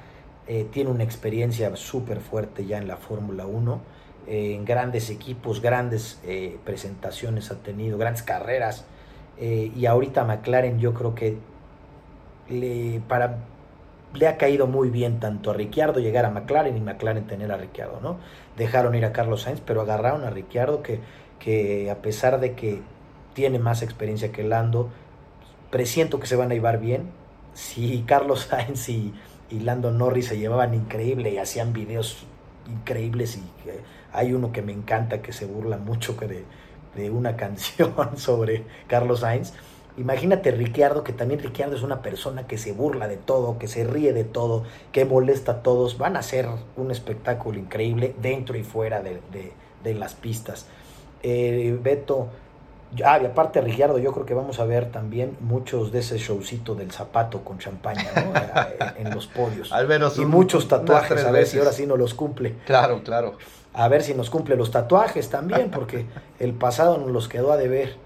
eh, 0.48 0.66
tiene 0.72 0.90
una 0.90 1.04
experiencia 1.04 1.74
súper 1.76 2.18
fuerte 2.18 2.66
ya 2.66 2.78
en 2.78 2.88
la 2.88 2.96
Fórmula 2.96 3.46
1, 3.46 3.80
eh, 4.26 4.54
en 4.56 4.64
grandes 4.64 5.10
equipos, 5.10 5.62
grandes 5.62 6.20
eh, 6.24 6.58
presentaciones 6.64 7.52
ha 7.52 7.62
tenido, 7.62 7.96
grandes 7.96 8.22
carreras, 8.22 8.86
y 9.40 9.86
ahorita 9.86 10.24
McLaren 10.24 10.80
yo 10.80 10.92
creo 10.94 11.14
que 11.14 11.38
le, 12.48 13.00
para, 13.06 13.38
le 14.12 14.26
ha 14.26 14.36
caído 14.36 14.66
muy 14.66 14.90
bien 14.90 15.20
tanto 15.20 15.52
a 15.52 15.54
Ricciardo 15.54 16.00
llegar 16.00 16.24
a 16.24 16.30
McLaren 16.30 16.76
y 16.76 16.80
McLaren 16.80 17.24
tener 17.28 17.52
a 17.52 17.56
Ricciardo, 17.56 18.00
¿no? 18.00 18.18
Dejaron 18.56 18.96
ir 18.96 19.04
a 19.04 19.12
Carlos 19.12 19.42
Sainz, 19.42 19.60
pero 19.60 19.82
agarraron 19.82 20.24
a 20.24 20.30
Ricciardo 20.30 20.82
que, 20.82 20.98
que 21.38 21.88
a 21.88 22.02
pesar 22.02 22.40
de 22.40 22.54
que 22.54 22.82
tiene 23.38 23.60
más 23.60 23.82
experiencia 23.82 24.32
que 24.32 24.42
Lando. 24.42 24.88
Presiento 25.70 26.18
que 26.18 26.26
se 26.26 26.34
van 26.34 26.50
a 26.50 26.54
llevar 26.54 26.80
bien. 26.80 27.08
Si 27.54 28.02
Carlos 28.04 28.48
Sainz 28.50 28.88
y, 28.88 29.14
Lando 29.48 29.92
Norris 29.92 30.26
se 30.26 30.38
llevaban 30.38 30.74
increíble 30.74 31.30
y 31.30 31.38
hacían 31.38 31.72
videos 31.72 32.26
increíbles 32.68 33.36
y 33.36 33.42
hay 34.12 34.32
uno 34.32 34.50
que 34.50 34.60
me 34.62 34.72
encanta 34.72 35.22
que 35.22 35.32
se 35.32 35.46
burla 35.46 35.76
mucho 35.76 36.14
de, 36.14 36.46
de 36.96 37.10
una 37.12 37.36
canción 37.42 37.94
sobre 38.16 38.64
Carlos 38.88 39.20
Sainz. 39.20 39.52
Imagínate 39.96 40.50
Ricciardo, 40.50 41.04
que 41.04 41.12
también 41.12 41.38
Ricciardo 41.38 41.76
es 41.76 41.82
una 41.82 42.02
persona 42.02 42.48
que 42.48 42.58
se 42.58 42.72
burla 42.72 43.06
de 43.06 43.18
todo, 43.18 43.56
que 43.60 43.68
se 43.68 43.84
ríe 43.84 44.12
de 44.12 44.24
todo, 44.24 44.64
que 44.90 45.04
molesta 45.04 45.52
a 45.52 45.62
todos. 45.62 45.96
Van 45.96 46.16
a 46.16 46.22
ser 46.22 46.48
un 46.76 46.90
espectáculo 46.90 47.56
increíble 47.60 48.16
dentro 48.20 48.58
y 48.58 48.64
fuera 48.64 49.00
de, 49.00 49.20
de 49.84 49.94
las 49.94 50.14
pistas. 50.14 50.66
Eh, 51.22 51.76
Beto, 51.82 52.28
Ah, 53.04 53.18
y 53.22 53.26
aparte, 53.26 53.60
Rigiardo, 53.60 53.98
yo 53.98 54.12
creo 54.12 54.24
que 54.24 54.34
vamos 54.34 54.60
a 54.60 54.64
ver 54.64 54.90
también 54.90 55.36
muchos 55.40 55.92
de 55.92 55.98
ese 55.98 56.16
showcito 56.18 56.74
del 56.74 56.90
zapato 56.90 57.44
con 57.44 57.58
champaña, 57.58 58.10
¿no? 58.16 58.32
en 58.96 59.14
los 59.14 59.26
podios. 59.26 59.72
Al 59.72 59.86
menos 59.86 60.18
y 60.18 60.24
muchos 60.24 60.68
tatuajes, 60.68 61.24
a 61.24 61.30
ver 61.30 61.46
si 61.46 61.58
ahora 61.58 61.72
sí 61.72 61.86
no 61.86 61.96
los 61.96 62.14
cumple. 62.14 62.56
Claro, 62.64 63.02
claro. 63.02 63.36
A 63.74 63.88
ver 63.88 64.02
si 64.02 64.14
nos 64.14 64.30
cumple 64.30 64.56
los 64.56 64.70
tatuajes 64.70 65.28
también, 65.28 65.70
porque 65.70 66.06
el 66.38 66.54
pasado 66.54 66.96
nos 66.98 67.10
los 67.10 67.28
quedó 67.28 67.52
a 67.52 67.56
deber. 67.56 67.96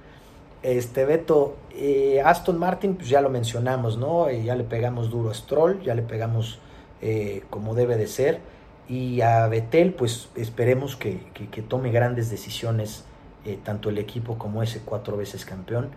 Este 0.63 1.05
Beto, 1.05 1.57
eh, 1.71 2.21
Aston 2.25 2.59
Martin, 2.59 2.97
pues 2.97 3.09
ya 3.09 3.21
lo 3.21 3.31
mencionamos, 3.31 3.97
¿no? 3.97 4.29
Eh, 4.29 4.45
ya 4.45 4.55
le 4.55 4.65
pegamos 4.65 5.11
duro 5.11 5.31
a 5.31 5.35
Stroll, 5.35 5.83
ya 5.83 5.95
le 5.95 6.03
pegamos 6.03 6.59
eh, 7.01 7.43
como 7.51 7.75
debe 7.75 7.97
de 7.97 8.07
ser. 8.07 8.41
Y 8.89 9.21
a 9.23 9.47
Betel, 9.47 9.95
pues 9.95 10.29
esperemos 10.35 10.97
que, 10.97 11.21
que 11.33 11.63
tome 11.63 11.91
grandes 11.91 12.31
decisiones 12.31 13.05
eh, 13.45 13.59
tanto 13.63 13.89
el 13.89 13.99
equipo 13.99 14.39
como 14.39 14.63
ese 14.63 14.81
cuatro 14.81 15.17
veces 15.17 15.45
campeón 15.45 15.91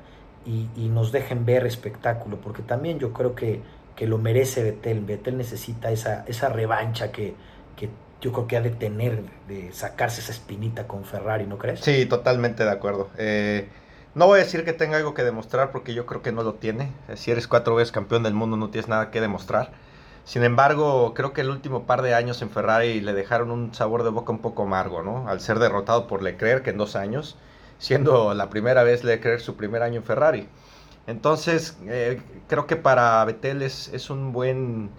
y, 0.45 0.67
nos 0.89 1.12
dejen 1.12 1.45
ver 1.45 1.65
espectáculo, 1.65 2.38
porque 2.38 2.62
también 2.62 2.99
yo 2.99 3.13
creo 3.13 3.36
que, 3.36 3.62
que 3.95 4.05
lo 4.05 4.17
merece 4.17 4.63
Betel. 4.63 5.01
Betel 5.01 5.38
necesita 5.38 5.91
esa, 5.91 6.23
esa 6.27 6.49
revancha 6.49 7.12
que, 7.12 7.34
que 7.75 7.89
yo 8.21 8.31
creo 8.31 8.47
que 8.47 8.58
ha 8.58 8.62
de 8.62 8.69
tener, 8.69 9.23
de 9.47 9.71
sacarse 9.71 10.21
esa 10.21 10.31
espinita 10.31 10.88
con 10.88 11.03
Ferrari, 11.03 11.47
¿no 11.47 11.58
crees? 11.58 11.79
Sí, 11.79 12.05
totalmente 12.05 12.63
de 12.63 12.71
acuerdo. 12.71 13.10
Eh, 13.17 13.67
no 14.13 14.27
voy 14.27 14.39
a 14.39 14.43
decir 14.43 14.63
que 14.63 14.73
tenga 14.73 14.97
algo 14.97 15.13
que 15.13 15.23
demostrar 15.23 15.71
porque 15.71 15.93
yo 15.93 16.05
creo 16.05 16.21
que 16.21 16.31
no 16.31 16.43
lo 16.43 16.53
tiene. 16.53 16.91
Si 17.15 17.31
eres 17.31 17.47
cuatro 17.47 17.75
veces 17.75 17.91
campeón 17.91 18.23
del 18.23 18.34
mundo 18.34 18.55
no 18.55 18.69
tienes 18.69 18.88
nada 18.88 19.12
que 19.12 19.21
demostrar. 19.21 19.71
Sin 20.25 20.43
embargo, 20.43 21.13
creo 21.13 21.33
que 21.33 21.41
el 21.41 21.51
último 21.51 21.83
par 21.85 22.01
de 22.01 22.15
años 22.15 22.41
en 22.41 22.49
Ferrari 22.49 22.99
le 22.99 23.13
dejaron 23.13 23.51
un 23.51 23.73
sabor 23.75 24.03
de 24.03 24.09
boca 24.09 24.31
un 24.31 24.39
poco 24.39 24.63
amargo, 24.63 25.03
¿no? 25.03 25.29
Al 25.29 25.39
ser 25.39 25.59
derrotado 25.59 26.07
por 26.07 26.23
Leclerc 26.23 26.67
en 26.67 26.77
dos 26.77 26.95
años, 26.95 27.38
siendo 27.77 28.33
la 28.33 28.49
primera 28.49 28.83
vez 28.83 29.03
Leclerc 29.03 29.39
su 29.39 29.55
primer 29.55 29.83
año 29.83 29.97
en 29.97 30.03
Ferrari. 30.03 30.49
Entonces, 31.05 31.77
eh, 31.85 32.19
creo 32.47 32.65
que 32.65 32.75
para 32.75 33.23
Vettel 33.23 33.61
es, 33.61 33.89
es, 33.93 34.09
un 34.09 34.33
buen 34.33 34.89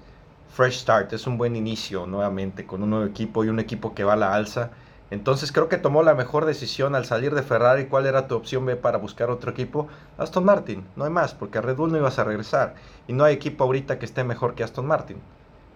fresh 0.54 0.78
start, 0.82 1.12
es 1.12 1.26
un 1.26 1.38
buen 1.38 1.56
inicio 1.56 2.06
nuevamente 2.06 2.64
con 2.64 2.84
un 2.84 2.90
nuevo 2.90 3.06
equipo 3.06 3.44
y 3.44 3.48
un 3.48 3.58
equipo 3.58 3.94
que 3.94 4.04
va 4.04 4.12
a 4.12 4.16
la 4.16 4.32
alza, 4.32 4.70
Entonces 5.10 5.52
creo 5.52 5.68
que 5.68 5.76
tomó 5.76 6.02
la 6.02 6.14
mejor 6.14 6.46
decisión 6.46 6.94
al 6.94 7.04
salir 7.04 7.34
de 7.34 7.42
Ferrari. 7.42 7.86
¿Cuál 7.86 8.06
era 8.06 8.26
tu 8.26 8.34
opción 8.34 8.66
B 8.66 8.76
para 8.76 8.98
buscar 8.98 9.30
otro 9.30 9.50
equipo? 9.50 9.88
Aston 10.18 10.44
Martin, 10.44 10.86
no 10.96 11.04
hay 11.04 11.10
más, 11.10 11.34
porque 11.34 11.58
a 11.58 11.60
Red 11.60 11.76
Bull 11.76 11.92
no 11.92 11.98
ibas 11.98 12.18
a 12.18 12.24
regresar. 12.24 12.74
Y 13.06 13.12
no 13.12 13.24
hay 13.24 13.34
equipo 13.34 13.64
ahorita 13.64 13.98
que 13.98 14.06
esté 14.06 14.24
mejor 14.24 14.54
que 14.54 14.64
Aston 14.64 14.86
Martin. 14.86 15.18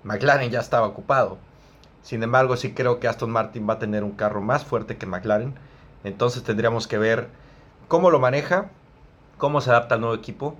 McLaren 0.03 0.51
ya 0.51 0.61
estaba 0.61 0.87
ocupado. 0.87 1.39
Sin 2.03 2.23
embargo, 2.23 2.57
sí 2.57 2.73
creo 2.73 2.99
que 2.99 3.09
Aston 3.09 3.31
Martin 3.31 3.69
va 3.69 3.75
a 3.75 3.79
tener 3.79 4.05
un 4.05 4.13
carro 4.13 4.41
más 4.41 4.65
fuerte 4.65 4.97
que 4.97 5.07
McLaren. 5.07 5.55
Entonces 6.03 6.43
tendríamos 6.43 6.87
que 6.87 6.99
ver 6.99 7.29
cómo 7.89 8.11
lo 8.11 8.19
maneja, 8.19 8.71
cómo 9.37 9.61
se 9.61 9.71
adapta 9.71 9.97
al 9.97 10.01
nuevo 10.01 10.15
equipo 10.15 10.57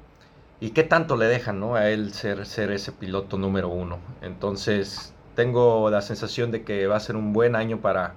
y 0.61 0.71
qué 0.71 0.83
tanto 0.83 1.17
le 1.17 1.27
dejan 1.27 1.59
¿no? 1.59 1.75
a 1.75 1.89
él 1.89 2.13
ser, 2.13 2.47
ser 2.47 2.71
ese 2.71 2.93
piloto 2.93 3.39
número 3.39 3.69
uno. 3.69 3.99
Entonces 4.21 5.15
tengo 5.35 5.89
la 5.91 6.03
sensación 6.03 6.51
de 6.51 6.65
que 6.65 6.87
va 6.87 6.97
a 6.97 7.01
ser 7.01 7.17
un 7.17 7.33
buen 7.33 7.57
año 7.57 7.79
para, 7.81 8.15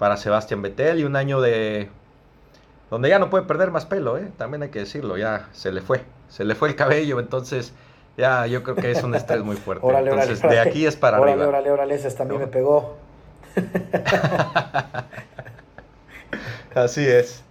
para 0.00 0.16
Sebastián 0.16 0.62
Vettel 0.62 0.98
y 1.00 1.04
un 1.04 1.14
año 1.14 1.42
de 1.42 1.90
donde 2.88 3.10
ya 3.10 3.18
no 3.18 3.28
puede 3.28 3.44
perder 3.44 3.70
más 3.70 3.84
pelo, 3.84 4.16
¿eh? 4.16 4.30
también 4.38 4.62
hay 4.62 4.70
que 4.70 4.78
decirlo, 4.78 5.18
ya 5.18 5.50
se 5.52 5.72
le 5.72 5.82
fue, 5.82 6.00
se 6.30 6.46
le 6.46 6.54
fue 6.54 6.70
el 6.70 6.74
cabello, 6.74 7.20
entonces 7.20 7.74
ya 8.16 8.46
yo 8.46 8.62
creo 8.62 8.76
que 8.76 8.92
es 8.92 9.02
un 9.02 9.14
estrés 9.14 9.42
muy 9.42 9.56
fuerte. 9.56 9.86
entonces 9.98 10.40
de 10.40 10.58
aquí 10.58 10.86
es 10.86 10.96
para 10.96 11.20
órale, 11.20 11.32
arriba. 11.32 11.48
Órale, 11.48 11.70
órale, 11.70 11.94
ese 11.96 12.24
me 12.24 12.46
pegó. 12.46 12.96
Así 16.74 17.06
es. 17.06 17.44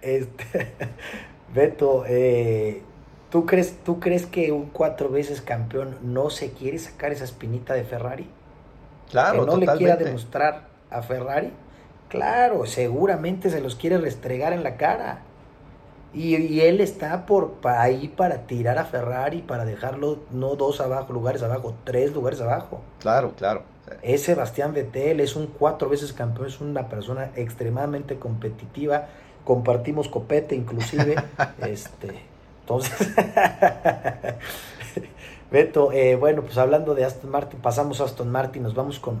Este, 0.00 0.72
Beto, 1.54 2.04
eh, 2.08 2.82
¿tú, 3.30 3.44
crees, 3.44 3.76
¿tú 3.84 4.00
crees 4.00 4.24
que 4.24 4.52
un 4.52 4.70
cuatro 4.70 5.10
veces 5.10 5.42
campeón 5.42 5.98
no 6.00 6.30
se 6.30 6.52
quiere 6.52 6.78
sacar 6.78 7.12
esa 7.12 7.24
espinita 7.24 7.74
de 7.74 7.84
Ferrari? 7.84 8.26
Claro, 9.10 9.44
que 9.44 9.50
no 9.50 9.58
le 9.58 9.66
quiera 9.76 9.96
demostrar 9.96 10.62
a 10.88 11.02
Ferrari. 11.02 11.52
Claro, 12.08 12.66
seguramente 12.66 13.50
se 13.50 13.60
los 13.60 13.74
quiere 13.76 13.98
restregar 13.98 14.52
en 14.52 14.62
la 14.62 14.76
cara. 14.76 15.22
Y, 16.12 16.60
él 16.60 16.80
está 16.80 17.26
por 17.26 17.54
ahí 17.64 18.06
para 18.06 18.46
tirar 18.46 18.78
a 18.78 18.84
Ferrari, 18.84 19.42
para 19.42 19.64
dejarlo 19.64 20.20
no 20.30 20.54
dos 20.54 20.80
abajo, 20.80 21.12
lugares 21.12 21.42
abajo, 21.42 21.74
tres 21.82 22.12
lugares 22.12 22.40
abajo. 22.40 22.82
Claro, 23.00 23.32
claro. 23.36 23.62
Es 24.00 24.22
Sebastián 24.22 24.72
Vettel, 24.72 25.18
es 25.20 25.34
un 25.34 25.48
cuatro 25.48 25.88
veces 25.88 26.12
campeón, 26.12 26.46
es 26.46 26.60
una 26.60 26.88
persona 26.88 27.30
extremadamente 27.34 28.16
competitiva. 28.16 29.08
Compartimos 29.44 30.08
copete 30.08 30.54
inclusive. 30.54 31.16
este, 31.66 32.22
entonces, 32.60 33.10
Beto, 35.50 35.92
eh, 35.92 36.16
bueno, 36.16 36.42
pues 36.42 36.56
hablando 36.58 36.94
de 36.94 37.04
Aston 37.04 37.30
Martin, 37.30 37.60
pasamos 37.60 38.00
a 38.00 38.04
Aston 38.04 38.30
Martin, 38.30 38.62
nos 38.62 38.74
vamos 38.74 38.98
con, 38.98 39.20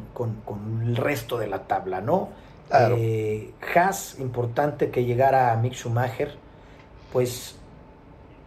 el 0.82 0.96
resto 0.96 1.38
de 1.38 1.46
la 1.46 1.64
tabla, 1.64 2.00
¿no? 2.00 2.30
Claro. 2.68 2.96
Eh, 2.98 3.52
Haas, 3.74 4.18
importante 4.18 4.90
que 4.90 5.04
llegara 5.04 5.52
a 5.52 5.56
Mick 5.56 5.74
Schumacher, 5.74 6.34
pues 7.12 7.56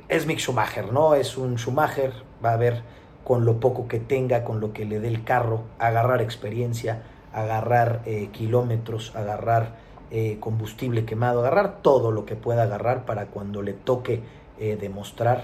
es 0.09 0.25
Mick 0.25 0.39
Schumacher, 0.39 0.91
¿no? 0.91 1.15
Es 1.15 1.37
un 1.37 1.57
Schumacher, 1.57 2.13
va 2.43 2.53
a 2.53 2.57
ver 2.57 2.81
con 3.23 3.45
lo 3.45 3.59
poco 3.59 3.87
que 3.87 3.99
tenga, 3.99 4.43
con 4.43 4.59
lo 4.59 4.71
que 4.71 4.85
le 4.85 4.99
dé 4.99 5.09
el 5.09 5.23
carro, 5.25 5.63
agarrar 5.79 6.21
experiencia, 6.21 7.03
agarrar 7.33 8.01
eh, 8.05 8.29
kilómetros, 8.31 9.13
agarrar 9.15 9.75
eh, 10.11 10.37
combustible 10.39 11.03
quemado, 11.03 11.41
agarrar 11.41 11.81
todo 11.81 12.11
lo 12.11 12.25
que 12.25 12.37
pueda 12.37 12.63
agarrar 12.63 13.05
para 13.05 13.25
cuando 13.25 13.61
le 13.61 13.73
toque 13.73 14.21
eh, 14.59 14.77
demostrar 14.79 15.43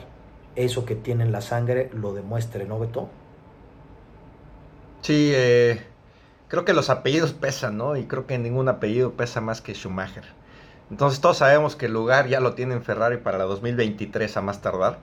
eso 0.55 0.85
que 0.85 0.95
tiene 0.95 1.25
en 1.25 1.33
la 1.33 1.41
sangre, 1.41 1.89
lo 1.93 2.13
demuestre, 2.13 2.65
¿no, 2.65 2.79
Beto? 2.79 3.09
Sí, 5.01 5.33
creo 6.53 6.65
que 6.65 6.73
los 6.73 6.91
apellidos 6.91 7.33
pesan, 7.33 7.77
¿no? 7.77 7.97
Y 7.97 8.05
creo 8.05 8.27
que 8.27 8.37
ningún 8.37 8.69
apellido 8.69 9.13
pesa 9.13 9.41
más 9.41 9.59
que 9.59 9.73
Schumacher. 9.73 10.23
Entonces 10.91 11.19
todos 11.19 11.37
sabemos 11.37 11.75
que 11.75 11.87
el 11.87 11.93
lugar 11.93 12.27
ya 12.27 12.39
lo 12.39 12.53
tiene 12.53 12.75
en 12.75 12.83
Ferrari 12.83 13.17
para 13.17 13.39
la 13.39 13.45
2023 13.45 14.37
a 14.37 14.41
más 14.43 14.61
tardar. 14.61 14.99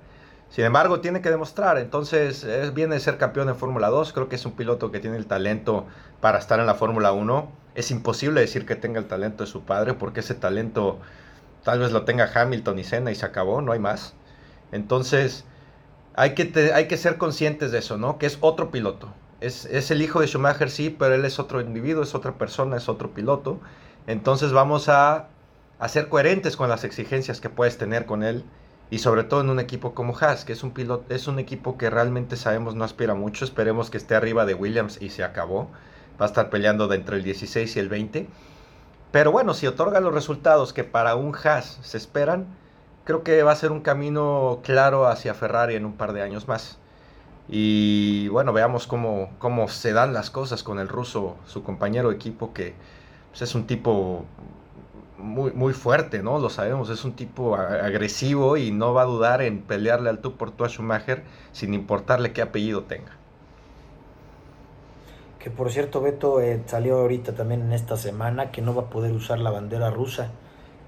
Sin 0.48 0.64
embargo, 0.64 1.00
tiene 1.00 1.20
que 1.20 1.28
demostrar. 1.28 1.78
Entonces, 1.78 2.44
es, 2.44 2.72
viene 2.72 2.94
de 2.94 3.00
ser 3.00 3.18
campeón 3.18 3.48
en 3.48 3.56
Fórmula 3.56 3.88
2. 3.88 4.12
Creo 4.12 4.28
que 4.28 4.36
es 4.36 4.46
un 4.46 4.52
piloto 4.52 4.92
que 4.92 5.00
tiene 5.00 5.16
el 5.16 5.26
talento 5.26 5.88
para 6.20 6.38
estar 6.38 6.60
en 6.60 6.66
la 6.66 6.76
Fórmula 6.76 7.10
1. 7.10 7.50
Es 7.74 7.90
imposible 7.90 8.40
decir 8.40 8.64
que 8.64 8.76
tenga 8.76 9.00
el 9.00 9.06
talento 9.06 9.42
de 9.42 9.50
su 9.50 9.64
padre, 9.64 9.94
porque 9.94 10.20
ese 10.20 10.36
talento 10.36 11.00
tal 11.64 11.80
vez 11.80 11.90
lo 11.90 12.04
tenga 12.04 12.30
Hamilton 12.32 12.78
y 12.78 12.84
Senna 12.84 13.10
y 13.10 13.16
se 13.16 13.26
acabó, 13.26 13.60
no 13.60 13.72
hay 13.72 13.80
más. 13.80 14.14
Entonces, 14.70 15.44
hay 16.14 16.36
que, 16.36 16.70
hay 16.72 16.86
que 16.86 16.96
ser 16.96 17.18
conscientes 17.18 17.72
de 17.72 17.78
eso, 17.80 17.98
¿no? 17.98 18.18
Que 18.18 18.26
es 18.26 18.38
otro 18.40 18.70
piloto. 18.70 19.12
Es, 19.40 19.64
es 19.66 19.90
el 19.90 20.02
hijo 20.02 20.20
de 20.20 20.26
Schumacher, 20.26 20.70
sí, 20.70 20.90
pero 20.90 21.14
él 21.14 21.24
es 21.24 21.38
otro 21.38 21.60
individuo, 21.60 22.02
es 22.02 22.14
otra 22.14 22.38
persona, 22.38 22.76
es 22.76 22.88
otro 22.88 23.12
piloto. 23.14 23.60
Entonces, 24.06 24.52
vamos 24.52 24.88
a 24.88 25.28
a 25.80 25.88
ser 25.88 26.10
coherentes 26.10 26.56
con 26.56 26.68
las 26.68 26.84
exigencias 26.84 27.40
que 27.40 27.48
puedes 27.48 27.78
tener 27.78 28.04
con 28.04 28.22
él 28.22 28.44
y 28.90 28.98
sobre 28.98 29.24
todo 29.24 29.40
en 29.40 29.48
un 29.48 29.58
equipo 29.60 29.94
como 29.94 30.14
Haas, 30.16 30.44
que 30.44 30.52
es 30.52 30.62
un 30.62 30.72
piloto, 30.72 31.12
es 31.12 31.26
un 31.26 31.38
equipo 31.38 31.78
que 31.78 31.88
realmente 31.88 32.36
sabemos 32.36 32.74
no 32.74 32.84
aspira 32.84 33.14
mucho, 33.14 33.46
esperemos 33.46 33.88
que 33.88 33.96
esté 33.96 34.14
arriba 34.14 34.44
de 34.44 34.52
Williams 34.52 35.00
y 35.00 35.08
se 35.08 35.24
acabó, 35.24 35.70
va 36.20 36.26
a 36.26 36.28
estar 36.28 36.50
peleando 36.50 36.86
de 36.86 36.96
entre 36.96 37.16
el 37.16 37.22
16 37.22 37.76
y 37.76 37.78
el 37.78 37.88
20. 37.88 38.28
Pero 39.10 39.32
bueno, 39.32 39.54
si 39.54 39.66
otorga 39.66 40.00
los 40.00 40.12
resultados 40.12 40.74
que 40.74 40.84
para 40.84 41.14
un 41.14 41.34
Haas 41.34 41.78
se 41.80 41.96
esperan, 41.96 42.46
creo 43.04 43.22
que 43.22 43.42
va 43.42 43.52
a 43.52 43.56
ser 43.56 43.72
un 43.72 43.80
camino 43.80 44.60
claro 44.62 45.06
hacia 45.06 45.32
Ferrari 45.32 45.76
en 45.76 45.86
un 45.86 45.96
par 45.96 46.12
de 46.12 46.20
años 46.20 46.46
más. 46.46 46.79
Y 47.52 48.28
bueno, 48.28 48.52
veamos 48.52 48.86
cómo, 48.86 49.30
cómo 49.40 49.66
se 49.66 49.92
dan 49.92 50.12
las 50.12 50.30
cosas 50.30 50.62
con 50.62 50.78
el 50.78 50.86
ruso, 50.86 51.36
su 51.46 51.64
compañero 51.64 52.10
de 52.10 52.14
equipo, 52.14 52.52
que 52.52 52.74
pues, 53.30 53.42
es 53.42 53.56
un 53.56 53.66
tipo 53.66 54.24
muy, 55.18 55.50
muy 55.50 55.72
fuerte, 55.72 56.22
¿no? 56.22 56.38
Lo 56.38 56.48
sabemos, 56.48 56.90
es 56.90 57.04
un 57.04 57.14
tipo 57.14 57.56
agresivo 57.56 58.56
y 58.56 58.70
no 58.70 58.94
va 58.94 59.02
a 59.02 59.06
dudar 59.06 59.42
en 59.42 59.62
pelearle 59.62 60.10
al 60.10 60.20
tú 60.20 60.36
por 60.36 60.52
tú 60.52 60.64
Schumacher 60.64 61.24
sin 61.50 61.74
importarle 61.74 62.32
qué 62.32 62.40
apellido 62.40 62.84
tenga. 62.84 63.16
Que 65.40 65.50
por 65.50 65.72
cierto, 65.72 66.00
Beto 66.00 66.40
eh, 66.40 66.62
salió 66.66 66.98
ahorita 66.98 67.34
también 67.34 67.62
en 67.62 67.72
esta 67.72 67.96
semana 67.96 68.52
que 68.52 68.62
no 68.62 68.76
va 68.76 68.82
a 68.82 68.90
poder 68.90 69.12
usar 69.12 69.40
la 69.40 69.50
bandera 69.50 69.90
rusa 69.90 70.30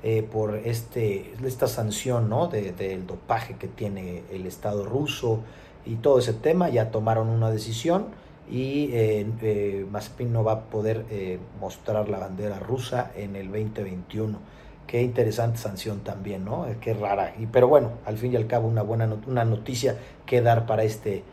eh, 0.05 0.22
por 0.22 0.55
este, 0.55 1.35
esta 1.44 1.66
sanción, 1.66 2.29
¿no? 2.29 2.46
del 2.46 3.07
dopaje 3.07 3.57
que 3.57 3.66
tiene 3.66 4.22
el 4.31 4.46
Estado 4.46 4.85
ruso 4.85 5.40
y 5.85 5.97
todo 5.97 6.18
ese 6.18 6.33
tema. 6.33 6.68
Ya 6.68 6.90
tomaron 6.90 7.29
una 7.29 7.51
decisión 7.51 8.07
y 8.51 8.90
eh, 8.92 9.27
eh 9.40 9.87
no 10.29 10.45
va 10.45 10.53
a 10.53 10.61
poder 10.64 11.05
eh, 11.11 11.38
mostrar 11.61 12.09
la 12.09 12.18
bandera 12.18 12.59
rusa 12.59 13.11
en 13.16 13.37
el 13.37 13.47
2021. 13.47 14.38
Qué 14.87 15.03
interesante 15.03 15.59
sanción 15.59 16.01
también, 16.01 16.45
¿no? 16.45 16.66
Eh, 16.66 16.77
qué 16.81 16.92
rara. 16.92 17.35
Y, 17.38 17.47
pero 17.47 17.68
bueno, 17.68 17.92
al 18.05 18.18
fin 18.18 18.33
y 18.33 18.37
al 18.37 18.47
cabo 18.47 18.68
una 18.68 18.83
buena 18.83 19.09
una 19.27 19.45
noticia 19.45 19.97
que 20.27 20.42
dar 20.42 20.66
para 20.66 20.85
este 20.85 21.25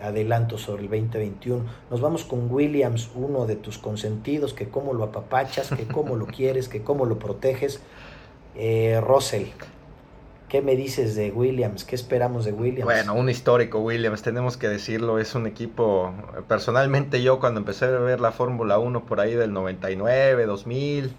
adelanto 0.00 0.56
sobre 0.56 0.82
el 0.82 0.88
2021. 0.88 1.64
Nos 1.90 2.00
vamos 2.00 2.22
con 2.22 2.48
Williams, 2.48 3.10
uno 3.16 3.44
de 3.44 3.56
tus 3.56 3.76
consentidos, 3.76 4.54
que 4.54 4.68
cómo 4.68 4.94
lo 4.94 5.02
apapachas, 5.02 5.70
que 5.70 5.86
cómo 5.86 6.14
lo 6.14 6.26
quieres, 6.36 6.68
que 6.68 6.82
cómo 6.82 7.06
lo 7.06 7.18
proteges. 7.18 7.80
Russell, 9.00 9.46
¿Qué 10.52 10.60
me 10.60 10.76
dices 10.76 11.14
de 11.14 11.30
Williams? 11.30 11.82
¿Qué 11.82 11.96
esperamos 11.96 12.44
de 12.44 12.52
Williams? 12.52 12.84
Bueno, 12.84 13.14
un 13.14 13.30
histórico 13.30 13.78
Williams, 13.78 14.20
tenemos 14.20 14.58
que 14.58 14.68
decirlo, 14.68 15.18
es 15.18 15.34
un 15.34 15.46
equipo, 15.46 16.12
personalmente 16.46 17.22
yo 17.22 17.40
cuando 17.40 17.60
empecé 17.60 17.86
a 17.86 17.88
ver 17.88 18.20
la 18.20 18.32
Fórmula 18.32 18.78
1 18.78 19.06
por 19.06 19.18
ahí 19.18 19.32
del 19.32 19.54
99, 19.54 20.44
2000, 20.44 21.14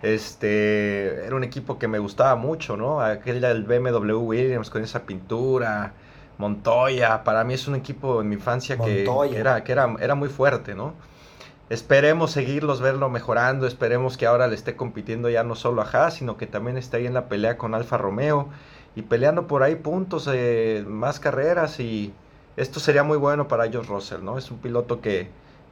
este, 0.00 1.26
era 1.26 1.36
un 1.36 1.44
equipo 1.44 1.78
que 1.78 1.88
me 1.88 1.98
gustaba 1.98 2.36
mucho, 2.36 2.78
¿no? 2.78 3.02
Aquel 3.02 3.42
del 3.42 3.64
BMW 3.64 4.16
Williams 4.16 4.70
con 4.70 4.82
esa 4.82 5.02
pintura, 5.02 5.92
Montoya, 6.38 7.22
para 7.22 7.44
mí 7.44 7.52
es 7.52 7.68
un 7.68 7.74
equipo 7.74 8.22
en 8.22 8.30
mi 8.30 8.36
infancia 8.36 8.78
que, 8.78 9.04
era, 9.34 9.62
que 9.62 9.72
era, 9.72 9.94
era 10.00 10.14
muy 10.14 10.30
fuerte, 10.30 10.74
¿no? 10.74 10.94
Esperemos 11.70 12.32
seguirlos, 12.32 12.80
verlo 12.80 13.08
mejorando, 13.10 13.68
esperemos 13.68 14.16
que 14.16 14.26
ahora 14.26 14.48
le 14.48 14.56
esté 14.56 14.74
compitiendo 14.74 15.30
ya 15.30 15.44
no 15.44 15.54
solo 15.54 15.82
a 15.82 15.84
Haas, 15.84 16.14
sino 16.14 16.36
que 16.36 16.48
también 16.48 16.76
esté 16.76 16.96
ahí 16.96 17.06
en 17.06 17.14
la 17.14 17.28
pelea 17.28 17.58
con 17.58 17.76
Alfa 17.76 17.96
Romeo 17.96 18.48
y 18.96 19.02
peleando 19.02 19.46
por 19.46 19.62
ahí 19.62 19.76
puntos, 19.76 20.28
eh, 20.32 20.84
más 20.88 21.20
carreras 21.20 21.78
y 21.78 22.12
esto 22.56 22.80
sería 22.80 23.04
muy 23.04 23.18
bueno 23.18 23.46
para 23.46 23.70
George 23.70 23.88
Russell, 23.88 24.24
¿no? 24.24 24.36
Es 24.36 24.50
un 24.50 24.58
piloto 24.58 25.00
que 25.00 25.30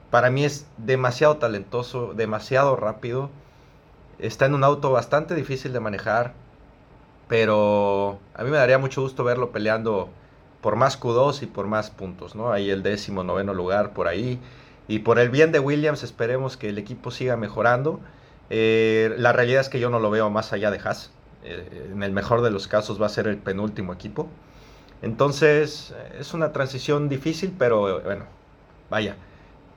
para 0.08 0.30
mí 0.30 0.44
es 0.44 0.68
demasiado 0.76 1.38
talentoso, 1.38 2.14
demasiado 2.14 2.76
rápido, 2.76 3.28
está 4.20 4.46
en 4.46 4.54
un 4.54 4.62
auto 4.62 4.92
bastante 4.92 5.34
difícil 5.34 5.72
de 5.72 5.80
manejar, 5.80 6.32
pero 7.26 8.20
a 8.34 8.44
mí 8.44 8.50
me 8.50 8.56
daría 8.56 8.78
mucho 8.78 9.02
gusto 9.02 9.24
verlo 9.24 9.50
peleando 9.50 10.10
por 10.60 10.76
más 10.76 11.00
Q2 11.00 11.42
y 11.42 11.46
por 11.46 11.66
más 11.66 11.90
puntos, 11.90 12.36
¿no? 12.36 12.52
Ahí 12.52 12.70
el 12.70 12.84
décimo, 12.84 13.24
noveno 13.24 13.52
lugar 13.52 13.94
por 13.94 14.06
ahí. 14.06 14.38
Y 14.88 15.00
por 15.00 15.18
el 15.18 15.30
bien 15.30 15.52
de 15.52 15.60
Williams 15.60 16.02
esperemos 16.02 16.56
que 16.56 16.70
el 16.70 16.78
equipo 16.78 17.10
siga 17.10 17.36
mejorando. 17.36 18.00
Eh, 18.50 19.14
la 19.18 19.32
realidad 19.32 19.60
es 19.60 19.68
que 19.68 19.80
yo 19.80 19.90
no 19.90 20.00
lo 20.00 20.10
veo 20.10 20.30
más 20.30 20.52
allá 20.52 20.70
de 20.70 20.78
Haas. 20.78 21.12
Eh, 21.44 21.90
en 21.92 22.02
el 22.02 22.12
mejor 22.12 22.42
de 22.42 22.50
los 22.50 22.66
casos 22.68 23.00
va 23.00 23.06
a 23.06 23.10
ser 23.10 23.28
el 23.28 23.38
penúltimo 23.38 23.92
equipo. 23.92 24.28
Entonces 25.02 25.94
es 26.18 26.34
una 26.34 26.52
transición 26.52 27.08
difícil, 27.08 27.54
pero 27.58 28.02
bueno, 28.02 28.24
vaya. 28.90 29.16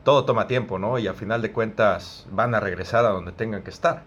todo 0.03 0.25
toma 0.25 0.47
tiempo, 0.47 0.79
¿no? 0.79 0.97
Y 0.99 1.07
a 1.07 1.13
final 1.13 1.41
de 1.41 1.51
cuentas 1.51 2.27
van 2.31 2.55
a 2.55 2.59
regresar 2.59 3.05
a 3.05 3.09
donde 3.09 3.31
tengan 3.33 3.63
que 3.63 3.71
estar. 3.71 4.03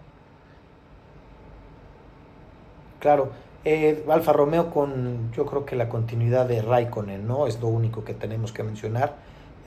Claro, 2.99 3.31
eh, 3.65 4.03
Alfa 4.09 4.33
Romeo 4.33 4.71
con 4.71 5.31
yo 5.31 5.45
creo 5.45 5.65
que 5.65 5.75
la 5.75 5.89
continuidad 5.89 6.47
de 6.47 6.61
Raikkonen, 6.61 7.27
¿no? 7.27 7.47
Es 7.47 7.59
lo 7.61 7.67
único 7.67 8.03
que 8.03 8.13
tenemos 8.13 8.51
que 8.51 8.63
mencionar. 8.63 9.15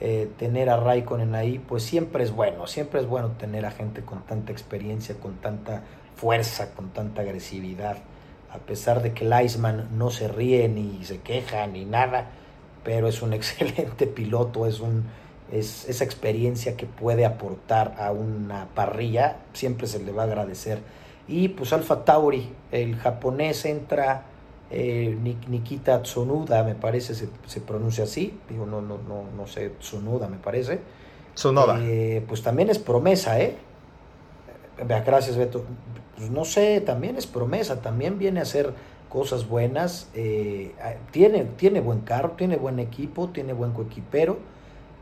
Eh, 0.01 0.29
tener 0.37 0.69
a 0.69 0.77
Raikkonen 0.77 1.35
ahí, 1.35 1.59
pues 1.59 1.83
siempre 1.83 2.23
es 2.23 2.31
bueno, 2.31 2.67
siempre 2.67 3.01
es 3.01 3.07
bueno 3.07 3.31
tener 3.31 3.65
a 3.65 3.71
gente 3.71 4.01
con 4.01 4.21
tanta 4.21 4.53
experiencia, 4.53 5.15
con 5.15 5.35
tanta 5.35 5.83
fuerza, 6.15 6.73
con 6.73 6.89
tanta 6.89 7.21
agresividad. 7.21 7.97
A 8.49 8.59
pesar 8.59 9.01
de 9.01 9.13
que 9.13 9.25
el 9.25 9.45
Iceman 9.45 9.89
no 9.97 10.09
se 10.09 10.27
ríe 10.29 10.69
ni 10.69 11.03
se 11.03 11.19
queja 11.19 11.67
ni 11.67 11.83
nada, 11.83 12.27
pero 12.83 13.07
es 13.07 13.21
un 13.21 13.33
excelente 13.39 14.07
piloto, 14.07 14.65
es 14.65 14.79
un 14.79 15.05
es 15.51 15.89
esa 15.89 16.03
experiencia 16.03 16.77
que 16.77 16.85
puede 16.85 17.25
aportar 17.25 17.95
a 17.97 18.11
una 18.11 18.67
parrilla, 18.75 19.37
siempre 19.53 19.87
se 19.87 19.99
le 19.99 20.11
va 20.11 20.23
a 20.23 20.25
agradecer. 20.25 20.79
Y 21.27 21.49
pues 21.49 21.73
Alfa 21.73 22.05
Tauri, 22.05 22.49
el 22.71 22.95
japonés 22.95 23.65
entra 23.65 24.25
eh, 24.71 25.17
Nikita 25.47 26.01
Tsunoda, 26.03 26.63
me 26.63 26.75
parece, 26.75 27.15
se, 27.15 27.29
se, 27.45 27.61
pronuncia 27.61 28.03
así, 28.03 28.39
digo, 28.49 28.65
no, 28.65 28.81
no, 28.81 28.97
no, 28.97 29.23
no 29.35 29.47
sé, 29.47 29.71
Tsunoda 29.79 30.27
me 30.27 30.37
parece. 30.37 30.79
Tsunoda. 31.33 31.79
Eh, 31.81 32.23
pues 32.27 32.43
también 32.43 32.69
es 32.69 32.79
promesa, 32.79 33.39
¿eh? 33.39 33.55
Gracias, 34.77 35.35
Beto. 35.35 35.65
Pues 36.17 36.29
no 36.29 36.45
sé, 36.45 36.81
también 36.81 37.15
es 37.17 37.27
promesa, 37.27 37.81
también 37.81 38.17
viene 38.17 38.39
a 38.39 38.43
hacer 38.43 38.73
cosas 39.09 39.47
buenas. 39.47 40.09
Eh, 40.13 40.73
tiene, 41.11 41.45
tiene 41.45 41.81
buen 41.81 42.01
carro, 42.01 42.31
tiene 42.31 42.57
buen 42.57 42.79
equipo, 42.79 43.29
tiene 43.29 43.53
buen 43.53 43.71
coequipero 43.71 44.37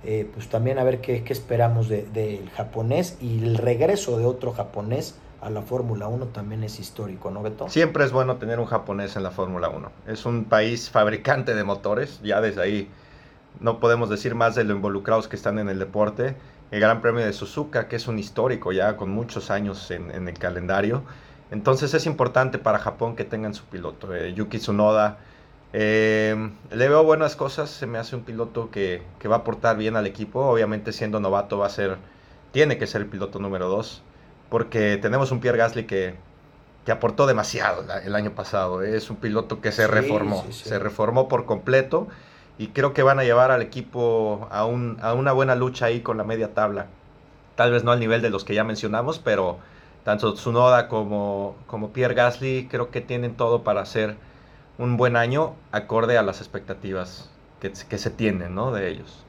eh, 0.04 0.30
pues 0.34 0.48
también 0.48 0.78
a 0.78 0.84
ver 0.84 1.02
qué, 1.02 1.24
esperamos 1.28 1.90
del 1.90 2.14
de, 2.14 2.42
japonés 2.56 3.18
y 3.20 3.44
el 3.44 3.58
regreso 3.58 4.18
de 4.18 4.26
otro 4.26 4.54
japonés 4.54 5.16
a 5.42 5.50
la 5.50 5.62
Fórmula 5.62 6.08
1 6.08 6.28
también 6.28 6.64
es 6.64 6.80
histórico, 6.80 7.32
¿no, 7.32 7.42
Beto? 7.42 7.70
Siempre 7.70 8.04
es 8.04 8.12
bueno 8.12 8.38
tener 8.38 8.60
un 8.60 8.66
japonés 8.66 9.16
en 9.16 9.24
la 9.24 9.32
Fórmula 9.32 9.70
1. 9.70 9.92
Es 10.08 10.26
un 10.26 10.46
país 10.46 10.90
fabricante 10.90 11.56
de 11.56 11.64
motores, 11.64 12.20
ya 12.24 12.42
desde 12.42 12.62
ahí 12.62 12.90
no 13.60 13.80
podemos 13.80 14.10
decir 14.10 14.36
más 14.36 14.56
de 14.56 14.64
lo 14.64 14.74
involucrados 14.74 15.28
que 15.28 15.36
están 15.36 15.60
en 15.60 15.70
el 15.70 15.80
deporte. 15.80 16.36
El 16.72 16.80
Gran 16.82 17.02
Premio 17.02 17.26
de 17.26 17.34
Suzuka, 17.34 17.88
que 17.88 17.96
es 17.96 18.08
un 18.08 18.20
histórico 18.20 18.72
ya 18.72 18.98
con 18.98 19.10
muchos 19.10 19.52
años 19.52 19.90
en, 19.92 20.12
en 20.12 20.28
el 20.28 20.38
calendario. 20.38 21.04
Entonces 21.50 21.94
es 21.94 22.06
importante 22.06 22.58
para 22.58 22.78
Japón 22.78 23.16
que 23.16 23.24
tengan 23.24 23.54
su 23.54 23.64
piloto. 23.66 24.14
Eh, 24.14 24.34
Yuki 24.34 24.60
Tsunoda 24.60 25.18
eh, 25.74 26.50
le 26.72 26.90
veo 26.90 27.04
buenas 27.04 27.36
cosas, 27.36 27.70
se 27.70 27.88
me 27.88 27.98
hace 27.98 28.16
un 28.16 28.24
piloto 28.24 28.72
que, 28.72 29.02
va 29.30 29.36
a 29.36 29.40
aportar 29.40 29.78
bien 29.78 29.96
al 29.96 30.08
equipo. 30.08 30.42
Obviamente 30.42 30.92
siendo 30.92 31.20
novato 31.20 31.58
va 31.58 31.68
a 31.68 31.70
ser, 31.70 31.98
tiene 32.52 32.78
que 32.78 32.88
ser 32.88 33.02
el 33.02 33.08
piloto 33.08 33.40
número 33.40 33.70
2, 33.70 34.02
porque 34.50 34.98
tenemos 34.98 35.32
un 35.32 35.40
Pierre 35.40 35.58
Gasly 35.58 35.86
que, 35.86 36.16
que 36.86 36.92
aportó 36.92 37.28
demasiado 37.28 37.84
el 38.04 38.16
año 38.16 38.32
pasado. 38.32 38.82
Es 38.82 39.10
un 39.10 39.18
piloto 39.18 39.62
que 39.62 39.72
se 39.72 39.88
reformó, 39.88 40.46
se 40.52 40.80
reformó 40.80 41.28
por 41.28 41.46
completo 41.46 42.08
y 42.58 42.68
creo 42.68 42.94
que 42.94 43.04
van 43.04 43.20
a 43.20 43.24
llevar 43.24 43.52
al 43.52 43.62
equipo 43.62 44.48
a, 44.52 44.66
un, 44.66 44.98
a 45.02 45.14
una 45.14 45.32
buena 45.32 45.56
lucha 45.56 45.88
ahí 45.88 46.02
con 46.02 46.18
la 46.18 46.24
media 46.24 46.54
tabla. 46.54 46.88
Tal 47.56 47.72
vez 47.72 47.84
no 47.84 47.92
al 47.92 48.00
nivel 48.00 48.22
de 48.22 48.30
los 48.30 48.44
que 48.44 48.54
ya 48.54 48.64
mencionamos, 48.64 49.20
pero 49.20 49.58
tanto 50.04 50.34
Tsunoda 50.34 50.88
como, 50.88 51.56
como 51.68 51.92
Pierre 51.92 52.14
Gasly 52.14 52.68
creo 52.70 52.90
que 52.90 53.02
tienen 53.02 53.36
todo 53.36 53.64
para 53.64 53.86
ser 53.86 54.16
un 54.78 54.96
buen 54.96 55.16
año 55.16 55.56
acorde 55.72 56.18
a 56.18 56.22
las 56.24 56.40
expectativas 56.40 57.30
que, 57.60 57.98
se 57.98 58.10
tienen 58.10 58.56
¿no? 58.56 58.72
de 58.72 58.90
ellos. 58.90 59.26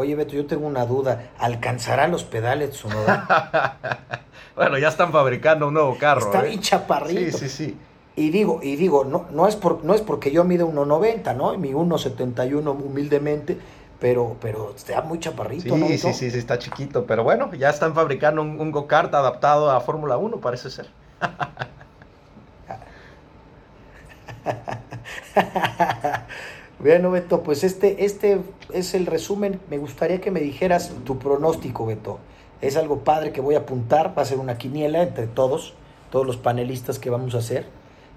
Oye, 0.00 0.14
Beto, 0.14 0.36
yo 0.36 0.46
tengo 0.46 0.64
una 0.64 0.86
duda. 0.86 1.30
¿Alcanzará 1.40 2.06
los 2.06 2.22
pedales 2.22 2.70
Tsunoda? 2.70 4.06
bueno, 4.54 4.78
ya 4.78 4.86
están 4.86 5.10
fabricando 5.10 5.66
un 5.66 5.74
nuevo 5.74 5.98
carro. 5.98 6.20
Está 6.20 6.44
¿eh? 6.44 6.50
bien 6.50 6.60
chaparrito. 6.60 7.36
Sí, 7.36 7.48
sí, 7.48 7.50
sí. 7.66 7.76
Y 8.14 8.30
digo, 8.30 8.60
y 8.62 8.76
digo, 8.76 9.04
no, 9.04 9.26
no, 9.32 9.48
es 9.48 9.56
por, 9.56 9.84
no 9.84 9.94
es 9.94 10.00
porque 10.00 10.30
yo 10.30 10.44
mide 10.44 10.64
1.90, 10.64 11.34
¿no? 11.34 11.58
Mi 11.58 11.72
1.71 11.72 12.80
humildemente, 12.80 13.58
pero, 13.98 14.36
pero 14.40 14.72
está 14.76 15.02
muy 15.02 15.18
chaparrito, 15.18 15.74
sí, 15.74 15.80
¿no? 15.80 15.88
Sí, 15.88 15.98
sí, 15.98 16.30
sí, 16.30 16.38
está 16.38 16.60
chiquito. 16.60 17.04
Pero 17.04 17.24
bueno, 17.24 17.52
ya 17.54 17.68
están 17.68 17.92
fabricando 17.92 18.40
un, 18.40 18.60
un 18.60 18.70
go-kart 18.70 19.12
adaptado 19.12 19.68
a 19.68 19.80
Fórmula 19.80 20.16
1, 20.16 20.36
parece 20.36 20.70
ser. 20.70 20.86
bueno, 26.80 27.10
Beto, 27.10 27.42
pues 27.42 27.64
este, 27.64 28.04
este 28.04 28.40
es 28.72 28.94
el 28.94 29.06
resumen. 29.06 29.60
Me 29.68 29.78
gustaría 29.78 30.20
que 30.20 30.30
me 30.30 30.40
dijeras 30.40 30.92
tu 31.04 31.18
pronóstico, 31.18 31.86
Beto. 31.86 32.18
Es 32.60 32.76
algo 32.76 33.00
padre 33.00 33.32
que 33.32 33.40
voy 33.40 33.56
a 33.56 33.58
apuntar. 33.58 34.16
Va 34.16 34.22
a 34.22 34.24
ser 34.24 34.38
una 34.38 34.58
quiniela 34.58 35.02
entre 35.02 35.26
todos, 35.26 35.74
todos 36.10 36.26
los 36.26 36.36
panelistas 36.36 36.98
que 36.98 37.10
vamos 37.10 37.34
a 37.34 37.38
hacer. 37.38 37.66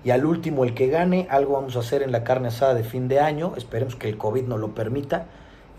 Y 0.03 0.11
al 0.11 0.25
último, 0.25 0.63
el 0.63 0.73
que 0.73 0.87
gane, 0.87 1.27
algo 1.29 1.53
vamos 1.53 1.75
a 1.75 1.79
hacer 1.79 2.03
en 2.03 2.11
la 2.11 2.23
carne 2.23 2.49
asada 2.49 2.73
de 2.73 2.83
fin 2.83 3.07
de 3.07 3.19
año. 3.19 3.53
Esperemos 3.57 3.95
que 3.95 4.09
el 4.09 4.17
COVID 4.17 4.43
nos 4.43 4.59
lo 4.59 4.75
permita. 4.75 5.25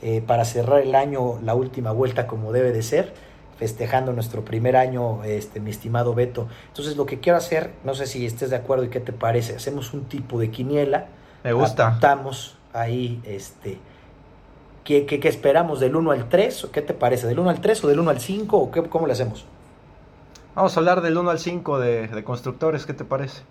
Eh, 0.00 0.20
para 0.26 0.44
cerrar 0.44 0.80
el 0.80 0.96
año, 0.96 1.38
la 1.42 1.54
última 1.54 1.92
vuelta 1.92 2.26
como 2.26 2.50
debe 2.50 2.72
de 2.72 2.82
ser 2.82 3.14
festejando 3.58 4.12
nuestro 4.12 4.44
primer 4.44 4.74
año, 4.74 5.22
este, 5.22 5.60
mi 5.60 5.70
estimado 5.70 6.14
Beto. 6.14 6.48
Entonces 6.66 6.96
lo 6.96 7.06
que 7.06 7.20
quiero 7.20 7.38
hacer, 7.38 7.70
no 7.84 7.94
sé 7.94 8.06
si 8.06 8.26
estés 8.26 8.50
de 8.50 8.56
acuerdo 8.56 8.82
y 8.82 8.88
qué 8.88 8.98
te 8.98 9.12
parece, 9.12 9.54
hacemos 9.54 9.94
un 9.94 10.06
tipo 10.06 10.40
de 10.40 10.50
quiniela. 10.50 11.06
Me 11.44 11.52
gusta. 11.52 11.86
Apuntamos 11.86 12.56
ahí, 12.72 13.20
este, 13.24 13.78
¿qué, 14.84 15.06
qué, 15.06 15.28
esperamos 15.28 15.80
del 15.80 15.96
1 15.96 16.10
al 16.10 16.28
3? 16.28 16.68
¿Qué 16.72 16.82
te 16.82 16.94
parece? 16.94 17.26
¿Del 17.26 17.38
1 17.38 17.50
al 17.50 17.60
3 17.60 17.84
o 17.84 17.88
del 17.88 18.00
1 18.00 18.10
al 18.10 18.20
5? 18.20 18.56
¿O 18.56 18.70
qué, 18.70 18.82
cómo 18.84 19.06
le 19.06 19.12
hacemos? 19.12 19.44
Vamos 20.54 20.76
a 20.76 20.80
hablar 20.80 21.00
del 21.00 21.16
1 21.16 21.30
al 21.30 21.38
5 21.38 21.78
de, 21.78 22.08
de 22.08 22.24
constructores, 22.24 22.86
¿qué 22.86 22.94
te 22.94 23.04
parece? 23.04 23.42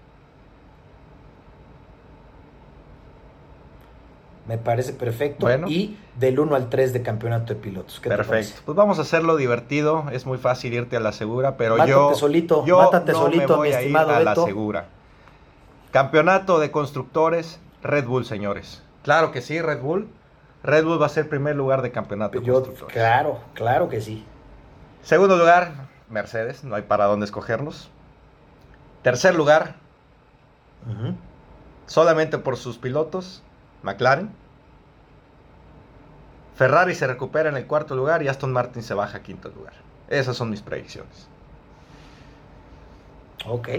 Me 4.47 4.57
parece 4.57 4.91
perfecto. 4.93 5.47
Y 5.67 5.97
del 6.19 6.39
1 6.39 6.55
al 6.55 6.69
3 6.69 6.91
de 6.91 7.01
campeonato 7.01 7.53
de 7.53 7.59
pilotos. 7.59 7.99
perfecto. 7.99 8.61
Pues 8.65 8.75
vamos 8.75 8.99
a 8.99 9.03
hacerlo 9.03 9.37
divertido. 9.37 10.05
Es 10.11 10.25
muy 10.25 10.37
fácil 10.37 10.73
irte 10.73 10.97
a 10.97 10.99
la 10.99 11.13
segura, 11.13 11.55
pero 11.55 11.77
mátate 11.77 11.91
yo. 11.91 12.13
Solito, 12.15 12.65
yo 12.65 12.77
mátate 12.77 13.13
solito, 13.13 13.55
voy 13.55 13.69
mi 13.69 13.75
estimado 13.75 14.09
a, 14.09 14.21
ir 14.21 14.27
a 14.27 14.35
la 14.35 14.35
segura. 14.35 14.87
Campeonato 15.91 16.59
de 16.59 16.69
constructores, 16.69 17.59
Red 17.81 18.05
Bull, 18.05 18.25
señores. 18.25 18.83
Claro 19.03 19.31
que 19.31 19.41
sí, 19.41 19.61
Red 19.61 19.81
Bull. 19.81 20.09
Red 20.63 20.85
Bull 20.85 21.01
va 21.01 21.07
a 21.07 21.09
ser 21.09 21.27
primer 21.27 21.55
lugar 21.55 21.81
de 21.81 21.91
campeonato 21.91 22.39
de. 22.39 22.87
Claro, 22.87 23.39
claro 23.53 23.89
que 23.89 23.99
sí. 24.01 24.25
Segundo 25.01 25.37
lugar, 25.37 25.89
Mercedes. 26.09 26.63
No 26.63 26.75
hay 26.75 26.83
para 26.83 27.05
dónde 27.05 27.25
escogerlos. 27.25 27.89
Tercer 29.01 29.33
lugar, 29.33 29.75
solamente 31.87 32.37
por 32.37 32.57
sus 32.57 32.77
pilotos, 32.77 33.41
McLaren. 33.81 34.31
Ferrari 36.55 36.93
se 36.93 37.07
recupera 37.07 37.49
en 37.49 37.57
el 37.57 37.65
cuarto 37.65 37.95
lugar 37.95 38.21
y 38.21 38.27
Aston 38.27 38.53
Martin 38.53 38.83
se 38.83 38.93
baja 38.93 39.17
a 39.17 39.23
quinto 39.23 39.49
lugar. 39.49 39.73
Esas 40.07 40.37
son 40.37 40.51
mis 40.51 40.61
predicciones. 40.61 41.27
Ok. 43.47 43.69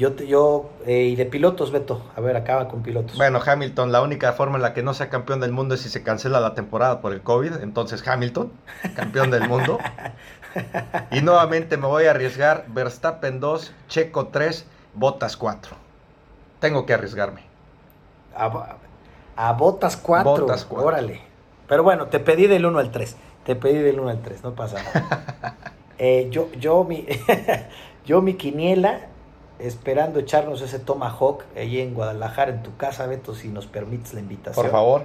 Yo, 0.00 0.16
yo 0.16 0.70
eh, 0.86 1.02
y 1.02 1.14
de 1.14 1.26
pilotos, 1.26 1.72
Beto. 1.72 2.00
A 2.16 2.22
ver, 2.22 2.34
acaba 2.34 2.68
con 2.68 2.82
pilotos. 2.82 3.18
Bueno, 3.18 3.38
Hamilton, 3.44 3.92
la 3.92 4.00
única 4.00 4.32
forma 4.32 4.56
en 4.56 4.62
la 4.62 4.72
que 4.72 4.82
no 4.82 4.94
sea 4.94 5.10
campeón 5.10 5.40
del 5.40 5.52
mundo 5.52 5.74
es 5.74 5.82
si 5.82 5.90
se 5.90 6.02
cancela 6.02 6.40
la 6.40 6.54
temporada 6.54 7.02
por 7.02 7.12
el 7.12 7.20
COVID. 7.20 7.56
Entonces, 7.60 8.08
Hamilton, 8.08 8.50
campeón 8.96 9.30
del 9.30 9.46
mundo. 9.46 9.78
Y 11.10 11.20
nuevamente 11.20 11.76
me 11.76 11.86
voy 11.86 12.06
a 12.06 12.12
arriesgar 12.12 12.64
Verstappen 12.68 13.40
2, 13.40 13.74
Checo 13.88 14.28
3, 14.28 14.64
Botas 14.94 15.36
4. 15.36 15.76
Tengo 16.60 16.86
que 16.86 16.94
arriesgarme. 16.94 17.42
A, 18.34 18.78
a 19.36 19.52
Botas 19.52 19.98
4. 19.98 20.30
Botas 20.30 20.64
4. 20.64 20.86
Órale. 20.88 21.20
Pero 21.68 21.82
bueno, 21.82 22.06
te 22.06 22.20
pedí 22.20 22.46
del 22.46 22.64
1 22.64 22.78
al 22.78 22.90
3. 22.90 23.16
Te 23.44 23.54
pedí 23.54 23.76
del 23.76 24.00
1 24.00 24.08
al 24.08 24.22
3, 24.22 24.44
no 24.44 24.54
pasa 24.54 24.82
nada. 24.82 25.56
Eh, 26.02 26.28
yo, 26.30 26.50
yo, 26.52 26.82
mi, 26.84 27.04
yo, 28.06 28.22
mi 28.22 28.32
quiniela, 28.32 29.09
esperando 29.62 30.18
echarnos 30.20 30.62
ese 30.62 30.78
Tomahawk 30.78 31.44
allí 31.56 31.80
en 31.80 31.94
Guadalajara, 31.94 32.52
en 32.52 32.62
tu 32.62 32.76
casa, 32.76 33.06
Beto, 33.06 33.34
si 33.34 33.48
nos 33.48 33.66
permites 33.66 34.14
la 34.14 34.20
invitación. 34.20 34.64
Por 34.64 34.72
favor. 34.72 35.04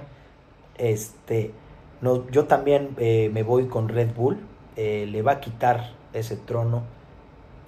Este, 0.78 1.52
no, 2.00 2.28
yo 2.30 2.44
también 2.44 2.90
eh, 2.98 3.30
me 3.32 3.42
voy 3.42 3.66
con 3.66 3.88
Red 3.88 4.14
Bull. 4.14 4.38
Eh, 4.76 5.06
le 5.10 5.22
va 5.22 5.32
a 5.32 5.40
quitar 5.40 5.92
ese 6.12 6.36
trono 6.36 6.82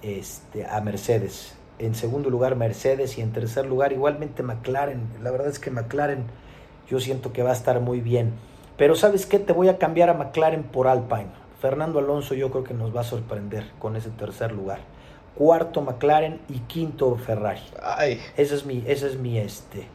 este, 0.01 0.65
a 0.65 0.79
Mercedes. 0.81 1.55
En 1.79 1.95
segundo 1.95 2.29
lugar, 2.29 2.55
Mercedes. 2.55 3.17
Y 3.17 3.21
en 3.21 3.31
tercer 3.31 3.65
lugar, 3.65 3.93
igualmente 3.93 4.43
McLaren. 4.43 5.09
La 5.21 5.31
verdad 5.31 5.47
es 5.47 5.59
que 5.59 5.71
McLaren, 5.71 6.25
yo 6.89 6.99
siento 6.99 7.33
que 7.33 7.43
va 7.43 7.51
a 7.51 7.53
estar 7.53 7.79
muy 7.79 8.01
bien. 8.01 8.33
Pero 8.77 8.95
¿sabes 8.95 9.25
qué? 9.25 9.39
Te 9.39 9.53
voy 9.53 9.67
a 9.67 9.77
cambiar 9.77 10.09
a 10.09 10.13
McLaren 10.13 10.63
por 10.63 10.87
Alpine. 10.87 11.27
Fernando 11.59 11.99
Alonso 11.99 12.33
yo 12.35 12.49
creo 12.51 12.63
que 12.63 12.73
nos 12.73 12.95
va 12.95 13.01
a 13.01 13.03
sorprender 13.03 13.65
con 13.79 13.95
ese 13.95 14.09
tercer 14.09 14.51
lugar. 14.53 14.79
Cuarto 15.39 15.81
McLaren 15.81 16.41
y 16.49 16.59
quinto 16.59 17.15
Ferrari. 17.15 17.61
Ay. 17.81 18.19
Ese 18.35 18.55
es 18.55 18.65
mi, 18.65 18.83
ese 18.85 19.07
es 19.07 19.17
mi 19.17 19.37
este, 19.37 19.87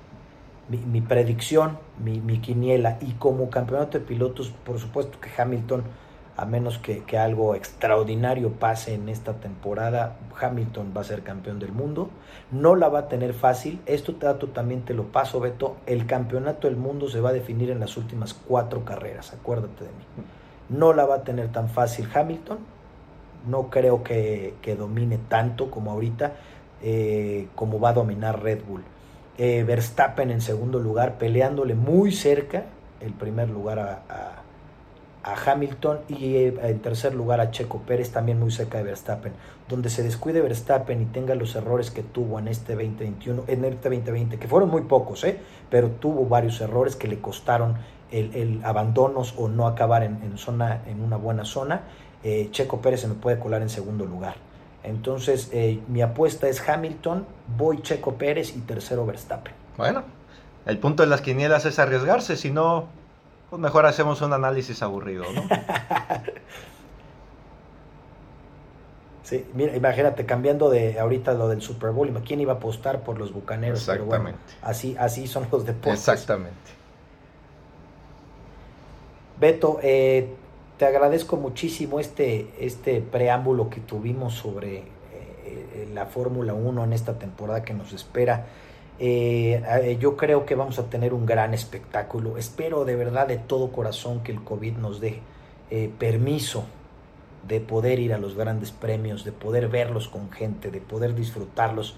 mi, 0.71 1.03
predicción, 1.03 1.77
mi, 2.03 2.19
mi, 2.19 2.39
quiniela 2.39 2.97
y 3.03 3.13
como 3.13 3.51
campeonato 3.51 3.99
de 3.99 4.07
pilotos, 4.07 4.49
por 4.65 4.79
supuesto 4.79 5.21
que 5.21 5.29
Hamilton, 5.37 5.83
a 6.39 6.47
menos 6.47 6.79
que, 6.79 7.05
que, 7.05 7.19
algo 7.19 7.55
extraordinario 7.55 8.53
pase 8.53 8.95
en 8.95 9.11
esta 9.11 9.35
temporada, 9.35 10.17
Hamilton 10.41 10.95
va 10.97 11.03
a 11.03 11.05
ser 11.05 11.23
campeón 11.23 11.59
del 11.59 11.73
mundo. 11.73 12.09
No 12.51 12.75
la 12.75 12.89
va 12.89 13.01
a 13.01 13.09
tener 13.09 13.35
fácil. 13.35 13.83
Esto 13.85 14.13
dato 14.13 14.47
también 14.47 14.87
te 14.87 14.95
lo 14.95 15.09
paso, 15.13 15.41
Beto. 15.41 15.77
El 15.85 16.07
campeonato 16.07 16.69
del 16.69 16.79
mundo 16.79 17.07
se 17.11 17.21
va 17.21 17.29
a 17.29 17.35
definir 17.35 17.71
en 17.71 17.81
las 17.81 17.99
últimas 17.99 18.33
cuatro 18.33 18.87
carreras, 18.87 19.35
acuérdate 19.35 19.85
de 19.85 19.91
mí. 19.91 20.25
No 20.71 20.95
la 20.95 21.05
va 21.05 21.17
a 21.17 21.23
tener 21.23 21.53
tan 21.53 21.69
fácil 21.69 22.09
Hamilton. 22.15 22.73
No 23.47 23.71
creo 23.71 24.03
que, 24.03 24.55
que 24.63 24.77
domine 24.77 25.19
tanto 25.29 25.71
como 25.71 25.91
ahorita, 25.91 26.33
eh, 26.83 27.49
como 27.55 27.81
va 27.81 27.91
a 27.91 27.93
dominar 27.95 28.43
Red 28.43 28.61
Bull. 28.67 28.83
Eh, 29.37 29.65
Verstappen 29.67 30.31
en 30.31 30.41
segundo 30.41 30.79
lugar, 30.79 31.19
peleándole 31.19 31.75
muy 31.75 32.13
cerca 32.13 32.67
el 33.01 33.13
primer 33.13 33.51
lugar 33.51 33.79
a, 33.79 34.41
Hamilton 35.47 36.01
y 36.07 36.35
eh, 36.37 36.55
en 36.63 36.81
tercer 36.81 37.15
lugar 37.15 37.41
a 37.41 37.51
Checo 37.51 37.79
Pérez, 37.79 38.11
también 38.11 38.39
muy 38.39 38.51
cerca 38.51 38.77
de 38.77 38.85
Verstappen. 38.85 39.33
Donde 39.69 39.89
se 39.89 40.03
descuide 40.03 40.43
Verstappen 40.43 41.01
y 41.01 41.07
tenga 41.07 41.35
los 41.35 41.57
errores 41.57 41.91
que 41.91 42.03
tuvo 42.03 42.39
en 42.39 42.49
este 42.49 42.75
2021, 42.75 43.45
en 43.47 43.65
este 43.65 43.89
2020, 43.89 44.39
que 44.39 44.47
fueron 44.47 44.69
muy 44.69 44.83
pocos, 44.83 45.25
¿eh? 45.25 45.39
pero 45.71 45.89
tuvo 45.93 46.27
varios 46.27 46.61
errores 46.61 46.95
que 46.95 47.09
le 47.09 47.21
costaron 47.21 47.77
el, 48.11 48.61
abandonos 48.65 49.35
o 49.39 49.49
no 49.49 49.67
acabar 49.67 50.03
en, 50.03 50.37
zona, 50.37 50.83
en 50.87 51.01
una 51.01 51.17
buena 51.17 51.47
zona. 51.47 51.85
Checo 52.51 52.81
Pérez 52.81 53.03
se 53.03 53.09
me 53.09 53.15
puede 53.15 53.39
colar 53.39 53.63
en 53.63 53.69
segundo 53.69 54.07
lugar. 54.07 54.37
Entonces, 54.83 55.49
eh, 55.53 55.81
mi 55.89 56.03
apuesta 56.03 56.49
es 56.49 56.67
Hamilton, 56.67 57.27
voy 57.57 57.81
Checo 57.81 58.15
Pérez 58.15 58.55
y 58.55 58.61
tercero 58.61 59.07
Verstappen. 59.07 59.55
Bueno, 59.79 60.05
el 60.67 60.79
punto 60.79 61.03
de 61.03 61.09
las 61.09 61.23
quinielas 61.23 61.65
es 61.65 61.79
arriesgarse, 61.79 62.37
si 62.37 62.51
no, 62.51 62.89
pues 63.49 63.61
mejor 63.61 63.87
hacemos 63.87 64.21
un 64.21 64.35
análisis 64.35 64.83
aburrido, 64.83 65.25
¿no? 65.33 65.43
sí, 69.23 69.47
mira, 69.55 69.75
imagínate, 69.75 70.27
cambiando 70.27 70.69
de 70.69 71.01
ahorita 71.01 71.33
lo 71.33 71.49
del 71.49 71.63
Super 71.63 71.91
Bowl, 71.91 72.13
¿quién 72.23 72.41
iba 72.41 72.53
a 72.53 72.57
apostar 72.57 73.01
por 73.01 73.19
los 73.19 73.33
bucaneros? 73.33 73.81
Exactamente. 73.81 74.39
así, 74.61 74.97
así 74.99 75.27
son 75.27 75.47
los 75.51 75.65
deportes. 75.65 76.01
Exactamente. 76.01 76.59
Beto, 79.41 79.79
eh, 79.83 80.35
te 80.85 80.89
agradezco 80.89 81.39
muchísimo 81.39 81.99
este, 81.99 82.47
este 82.61 83.01
preámbulo 83.01 83.71
que 83.71 83.81
tuvimos 83.81 84.35
sobre 84.35 84.81
eh, 84.81 84.85
eh, 85.47 85.89
la 85.95 86.05
Fórmula 86.05 86.53
1 86.53 86.85
en 86.85 86.93
esta 86.93 87.19
temporada 87.19 87.65
que 87.65 87.73
nos 87.73 87.95
espera. 87.95 88.45
Eh, 88.99 89.97
yo 89.99 90.15
creo 90.19 90.45
que 90.45 90.55
vamos 90.55 90.79
a 90.79 90.91
tener 90.91 91.15
un 91.15 91.25
gran 91.25 91.55
espectáculo. 91.55 92.37
Espero 92.37 92.85
de 92.85 92.97
verdad 92.97 93.27
de 93.27 93.39
todo 93.39 93.73
corazón 93.73 94.23
que 94.23 94.33
el 94.33 94.45
COVID 94.45 94.75
nos 94.75 95.01
dé 95.01 95.23
permiso 95.99 96.67
de 97.49 97.61
poder 97.61 97.99
ir 97.99 98.13
a 98.13 98.19
los 98.19 98.37
grandes 98.37 98.71
premios, 98.71 99.25
de 99.25 99.33
poder 99.33 99.69
verlos 99.69 100.09
con 100.09 100.31
gente, 100.31 100.71
de 100.71 100.83
poder 100.83 101.15
disfrutarlos. 101.15 101.97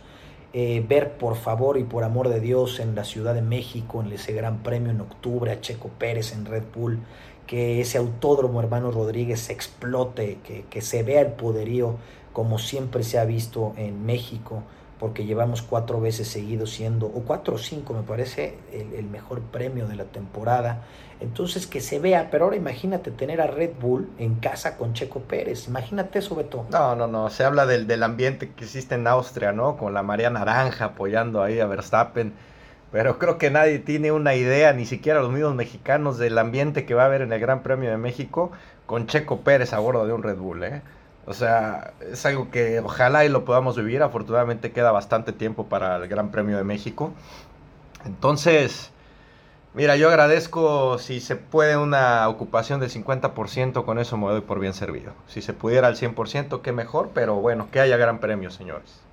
Ver 0.52 1.18
por 1.18 1.36
favor 1.36 1.76
y 1.76 1.84
por 1.84 2.02
amor 2.02 2.28
de 2.28 2.40
Dios 2.40 2.80
en 2.80 2.94
la 2.94 3.04
Ciudad 3.04 3.34
de 3.34 3.42
México, 3.42 4.02
en 4.02 4.10
ese 4.10 4.32
gran 4.32 4.62
premio 4.62 4.90
en 4.90 5.00
octubre, 5.00 5.50
a 5.50 5.60
Checo 5.60 5.90
Pérez 5.98 6.32
en 6.32 6.46
Red 6.46 6.64
Bull, 6.74 6.98
que 7.46 7.80
ese 7.80 7.98
autódromo, 7.98 8.60
hermano 8.60 8.90
Rodríguez, 8.90 9.50
explote, 9.50 10.38
que, 10.68 10.80
se 10.80 11.02
vea 11.02 11.20
el 11.20 11.32
poderío 11.32 11.96
como 12.32 12.58
siempre 12.58 13.02
se 13.02 13.18
ha 13.18 13.24
visto 13.24 13.72
en 13.76 14.04
México, 14.04 14.62
porque 14.98 15.24
llevamos 15.24 15.62
cuatro 15.62 16.00
veces 16.00 16.28
seguidos 16.28 16.70
siendo, 16.70 17.06
o 17.06 17.22
cuatro 17.22 17.56
o 17.56 17.58
cinco 17.58 17.92
me 17.94 18.02
parece, 18.02 18.58
el, 18.72 19.04
mejor 19.04 19.42
premio 19.42 19.86
de 19.86 19.96
la 19.96 20.04
temporada. 20.04 20.82
Entonces 21.20 21.66
que 21.66 21.80
se 21.80 21.98
vea, 21.98 22.28
pero 22.30 22.44
ahora 22.44 22.56
imagínate 22.56 23.10
tener 23.10 23.40
a 23.40 23.46
Red 23.46 23.72
Bull 23.80 24.08
en 24.18 24.36
casa 24.36 24.76
con 24.76 24.92
Checo 24.92 25.20
Pérez, 25.20 25.68
imagínate 25.68 26.18
eso, 26.18 26.34
Beto. 26.34 26.66
No, 26.70 26.96
no, 26.96 27.06
no, 27.06 27.30
se 27.30 27.44
habla 27.44 27.66
del, 27.66 27.86
del 27.86 28.02
ambiente 28.02 28.52
que 28.52 28.64
existe 28.64 28.94
en 28.94 29.06
Austria, 29.06 29.52
¿no? 29.52 29.76
Con 29.76 29.94
la 29.94 30.02
María 30.02 30.30
Naranja 30.30 30.86
apoyando 30.86 31.42
ahí 31.42 31.60
a 31.60 31.66
Verstappen 31.66 32.34
pero 32.92 33.18
creo 33.18 33.36
que 33.36 33.50
nadie 33.50 33.78
tiene 33.78 34.12
una 34.12 34.34
idea, 34.34 34.72
ni 34.72 34.86
siquiera 34.86 35.20
los 35.20 35.30
mismos 35.30 35.54
mexicanos, 35.54 36.18
del 36.18 36.38
ambiente 36.38 36.86
que 36.86 36.94
va 36.94 37.02
a 37.02 37.06
haber 37.06 37.20
en 37.22 37.32
el 37.32 37.40
Gran 37.40 37.62
Premio 37.62 37.90
de 37.90 37.96
México 37.98 38.52
con 38.86 39.06
Checo 39.06 39.40
Pérez 39.40 39.72
a 39.72 39.78
bordo 39.80 40.06
de 40.06 40.12
un 40.12 40.22
Red 40.22 40.36
Bull. 40.36 40.62
¿eh? 40.64 40.82
O 41.26 41.34
sea, 41.34 41.94
es 42.00 42.24
algo 42.24 42.50
que 42.50 42.80
ojalá 42.80 43.24
y 43.24 43.28
lo 43.28 43.44
podamos 43.44 43.76
vivir. 43.76 44.02
Afortunadamente 44.02 44.72
queda 44.72 44.92
bastante 44.92 45.32
tiempo 45.32 45.66
para 45.66 45.96
el 45.96 46.08
Gran 46.08 46.30
Premio 46.30 46.56
de 46.56 46.64
México. 46.64 47.12
Entonces, 48.04 48.92
mira, 49.74 49.96
yo 49.96 50.08
agradezco 50.08 50.98
si 50.98 51.20
se 51.20 51.36
puede 51.36 51.76
una 51.76 52.28
ocupación 52.28 52.80
del 52.80 52.90
50%, 52.90 53.84
con 53.84 53.98
eso 53.98 54.16
me 54.16 54.28
doy 54.28 54.40
por 54.42 54.60
bien 54.60 54.72
servido. 54.72 55.12
Si 55.26 55.42
se 55.42 55.52
pudiera 55.52 55.88
al 55.88 55.96
100%, 55.96 56.62
qué 56.62 56.72
mejor, 56.72 57.10
pero 57.12 57.34
bueno, 57.36 57.68
que 57.72 57.80
haya 57.80 57.96
Gran 57.96 58.20
Premio, 58.20 58.50
señores 58.50 59.06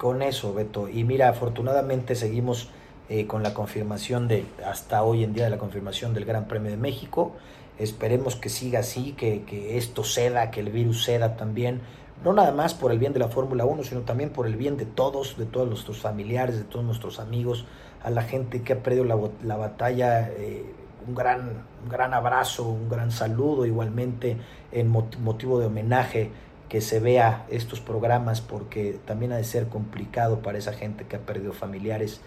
con 0.00 0.22
eso, 0.22 0.54
Beto. 0.54 0.88
Y 0.88 1.04
mira, 1.04 1.28
afortunadamente 1.28 2.14
seguimos 2.14 2.70
eh, 3.10 3.26
con 3.26 3.42
la 3.42 3.52
confirmación 3.52 4.28
de, 4.28 4.46
hasta 4.66 5.02
hoy 5.02 5.24
en 5.24 5.34
día, 5.34 5.44
de 5.44 5.50
la 5.50 5.58
confirmación 5.58 6.14
del 6.14 6.24
Gran 6.24 6.48
Premio 6.48 6.70
de 6.70 6.78
México. 6.78 7.36
Esperemos 7.80 8.36
que 8.36 8.48
siga 8.48 8.80
así, 8.80 9.12
que, 9.12 9.42
que 9.42 9.78
esto 9.78 10.04
ceda, 10.04 10.50
que 10.50 10.60
el 10.60 10.70
virus 10.70 11.04
ceda 11.04 11.36
también. 11.36 11.80
No 12.22 12.32
nada 12.32 12.52
más 12.52 12.74
por 12.74 12.92
el 12.92 12.98
bien 12.98 13.12
de 13.12 13.18
la 13.18 13.28
Fórmula 13.28 13.64
1, 13.64 13.84
sino 13.84 14.02
también 14.02 14.30
por 14.30 14.46
el 14.46 14.56
bien 14.56 14.76
de 14.76 14.84
todos, 14.84 15.38
de 15.38 15.46
todos 15.46 15.66
nuestros 15.66 15.98
familiares, 15.98 16.56
de 16.56 16.64
todos 16.64 16.84
nuestros 16.84 17.18
amigos, 17.18 17.64
a 18.02 18.10
la 18.10 18.22
gente 18.22 18.62
que 18.62 18.74
ha 18.74 18.82
perdido 18.82 19.04
la, 19.04 19.18
la 19.42 19.56
batalla. 19.56 20.28
Eh, 20.30 20.64
un 21.08 21.14
gran, 21.14 21.64
un 21.82 21.88
gran 21.88 22.12
abrazo, 22.14 22.68
un 22.68 22.88
gran 22.88 23.10
saludo 23.10 23.64
igualmente 23.64 24.36
en 24.70 24.88
motivo 24.88 25.58
de 25.58 25.66
homenaje 25.66 26.30
que 26.68 26.80
se 26.80 27.00
vea 27.00 27.46
estos 27.50 27.80
programas 27.80 28.40
porque 28.40 28.98
también 29.04 29.32
ha 29.32 29.36
de 29.36 29.44
ser 29.44 29.66
complicado 29.66 30.40
para 30.40 30.58
esa 30.58 30.72
gente 30.72 31.04
que 31.04 31.16
ha 31.16 31.20
perdido 31.20 31.52
familiares 31.52 32.20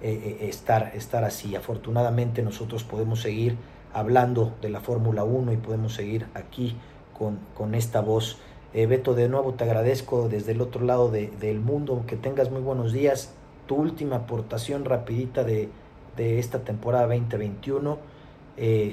eh, 0.00 0.38
eh, 0.40 0.48
estar, 0.48 0.92
estar 0.94 1.22
así. 1.24 1.54
Afortunadamente 1.54 2.42
nosotros 2.42 2.82
podemos 2.82 3.20
seguir 3.20 3.58
hablando 3.92 4.54
de 4.60 4.70
la 4.70 4.80
Fórmula 4.80 5.24
1 5.24 5.52
y 5.52 5.56
podemos 5.56 5.94
seguir 5.94 6.26
aquí 6.34 6.76
con, 7.16 7.38
con 7.54 7.74
esta 7.74 8.00
voz. 8.00 8.38
Eh, 8.72 8.86
Beto, 8.86 9.14
de 9.14 9.28
nuevo 9.28 9.54
te 9.54 9.64
agradezco 9.64 10.28
desde 10.28 10.52
el 10.52 10.60
otro 10.60 10.84
lado 10.84 11.10
del 11.10 11.60
mundo, 11.60 12.04
que 12.06 12.16
tengas 12.16 12.50
muy 12.50 12.60
buenos 12.60 12.92
días. 12.92 13.32
Tu 13.66 13.74
última 13.74 14.16
aportación 14.16 14.84
rapidita 14.84 15.44
de, 15.44 15.68
de 16.16 16.38
esta 16.38 16.60
temporada 16.60 17.06
2021. 17.06 17.98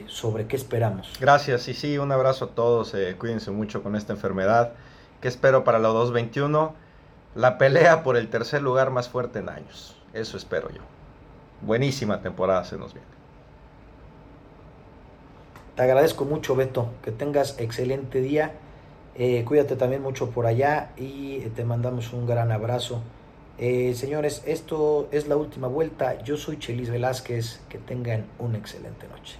sobre 0.07 0.47
qué 0.47 0.55
esperamos. 0.55 1.17
Gracias 1.19 1.67
y 1.67 1.73
sí, 1.73 1.97
un 1.97 2.11
abrazo 2.11 2.45
a 2.45 2.49
todos, 2.49 2.95
cuídense 3.17 3.51
mucho 3.51 3.83
con 3.83 3.95
esta 3.95 4.13
enfermedad. 4.13 4.73
¿Qué 5.21 5.27
espero 5.27 5.63
para 5.63 5.79
los 5.79 5.93
221? 5.93 6.73
La 7.35 7.57
pelea 7.57 8.03
por 8.03 8.17
el 8.17 8.29
tercer 8.29 8.61
lugar 8.61 8.91
más 8.91 9.09
fuerte 9.09 9.39
en 9.39 9.49
años. 9.49 9.95
Eso 10.13 10.37
espero 10.37 10.69
yo. 10.69 10.81
Buenísima 11.61 12.21
temporada 12.21 12.63
se 12.63 12.77
nos 12.77 12.93
viene. 12.93 13.16
Te 15.77 15.83
agradezco 15.83 16.25
mucho, 16.25 16.55
Beto. 16.55 16.89
Que 17.03 17.11
tengas 17.11 17.59
excelente 17.59 18.19
día. 18.19 18.53
Eh, 19.13 19.45
cuídate 19.45 19.75
también 19.75 20.01
mucho 20.01 20.31
por 20.31 20.47
allá 20.47 20.89
y 20.97 21.41
te 21.55 21.63
mandamos 21.65 22.13
un 22.13 22.25
gran 22.25 22.51
abrazo. 22.51 23.03
Eh, 23.59 23.93
señores, 23.93 24.41
esto 24.47 25.07
es 25.11 25.27
la 25.27 25.37
última 25.37 25.67
vuelta. 25.67 26.19
Yo 26.23 26.35
soy 26.35 26.57
Chelis 26.57 26.89
Velázquez. 26.89 27.59
Que 27.69 27.77
tengan 27.77 28.25
una 28.39 28.57
excelente 28.57 29.07
noche. 29.07 29.37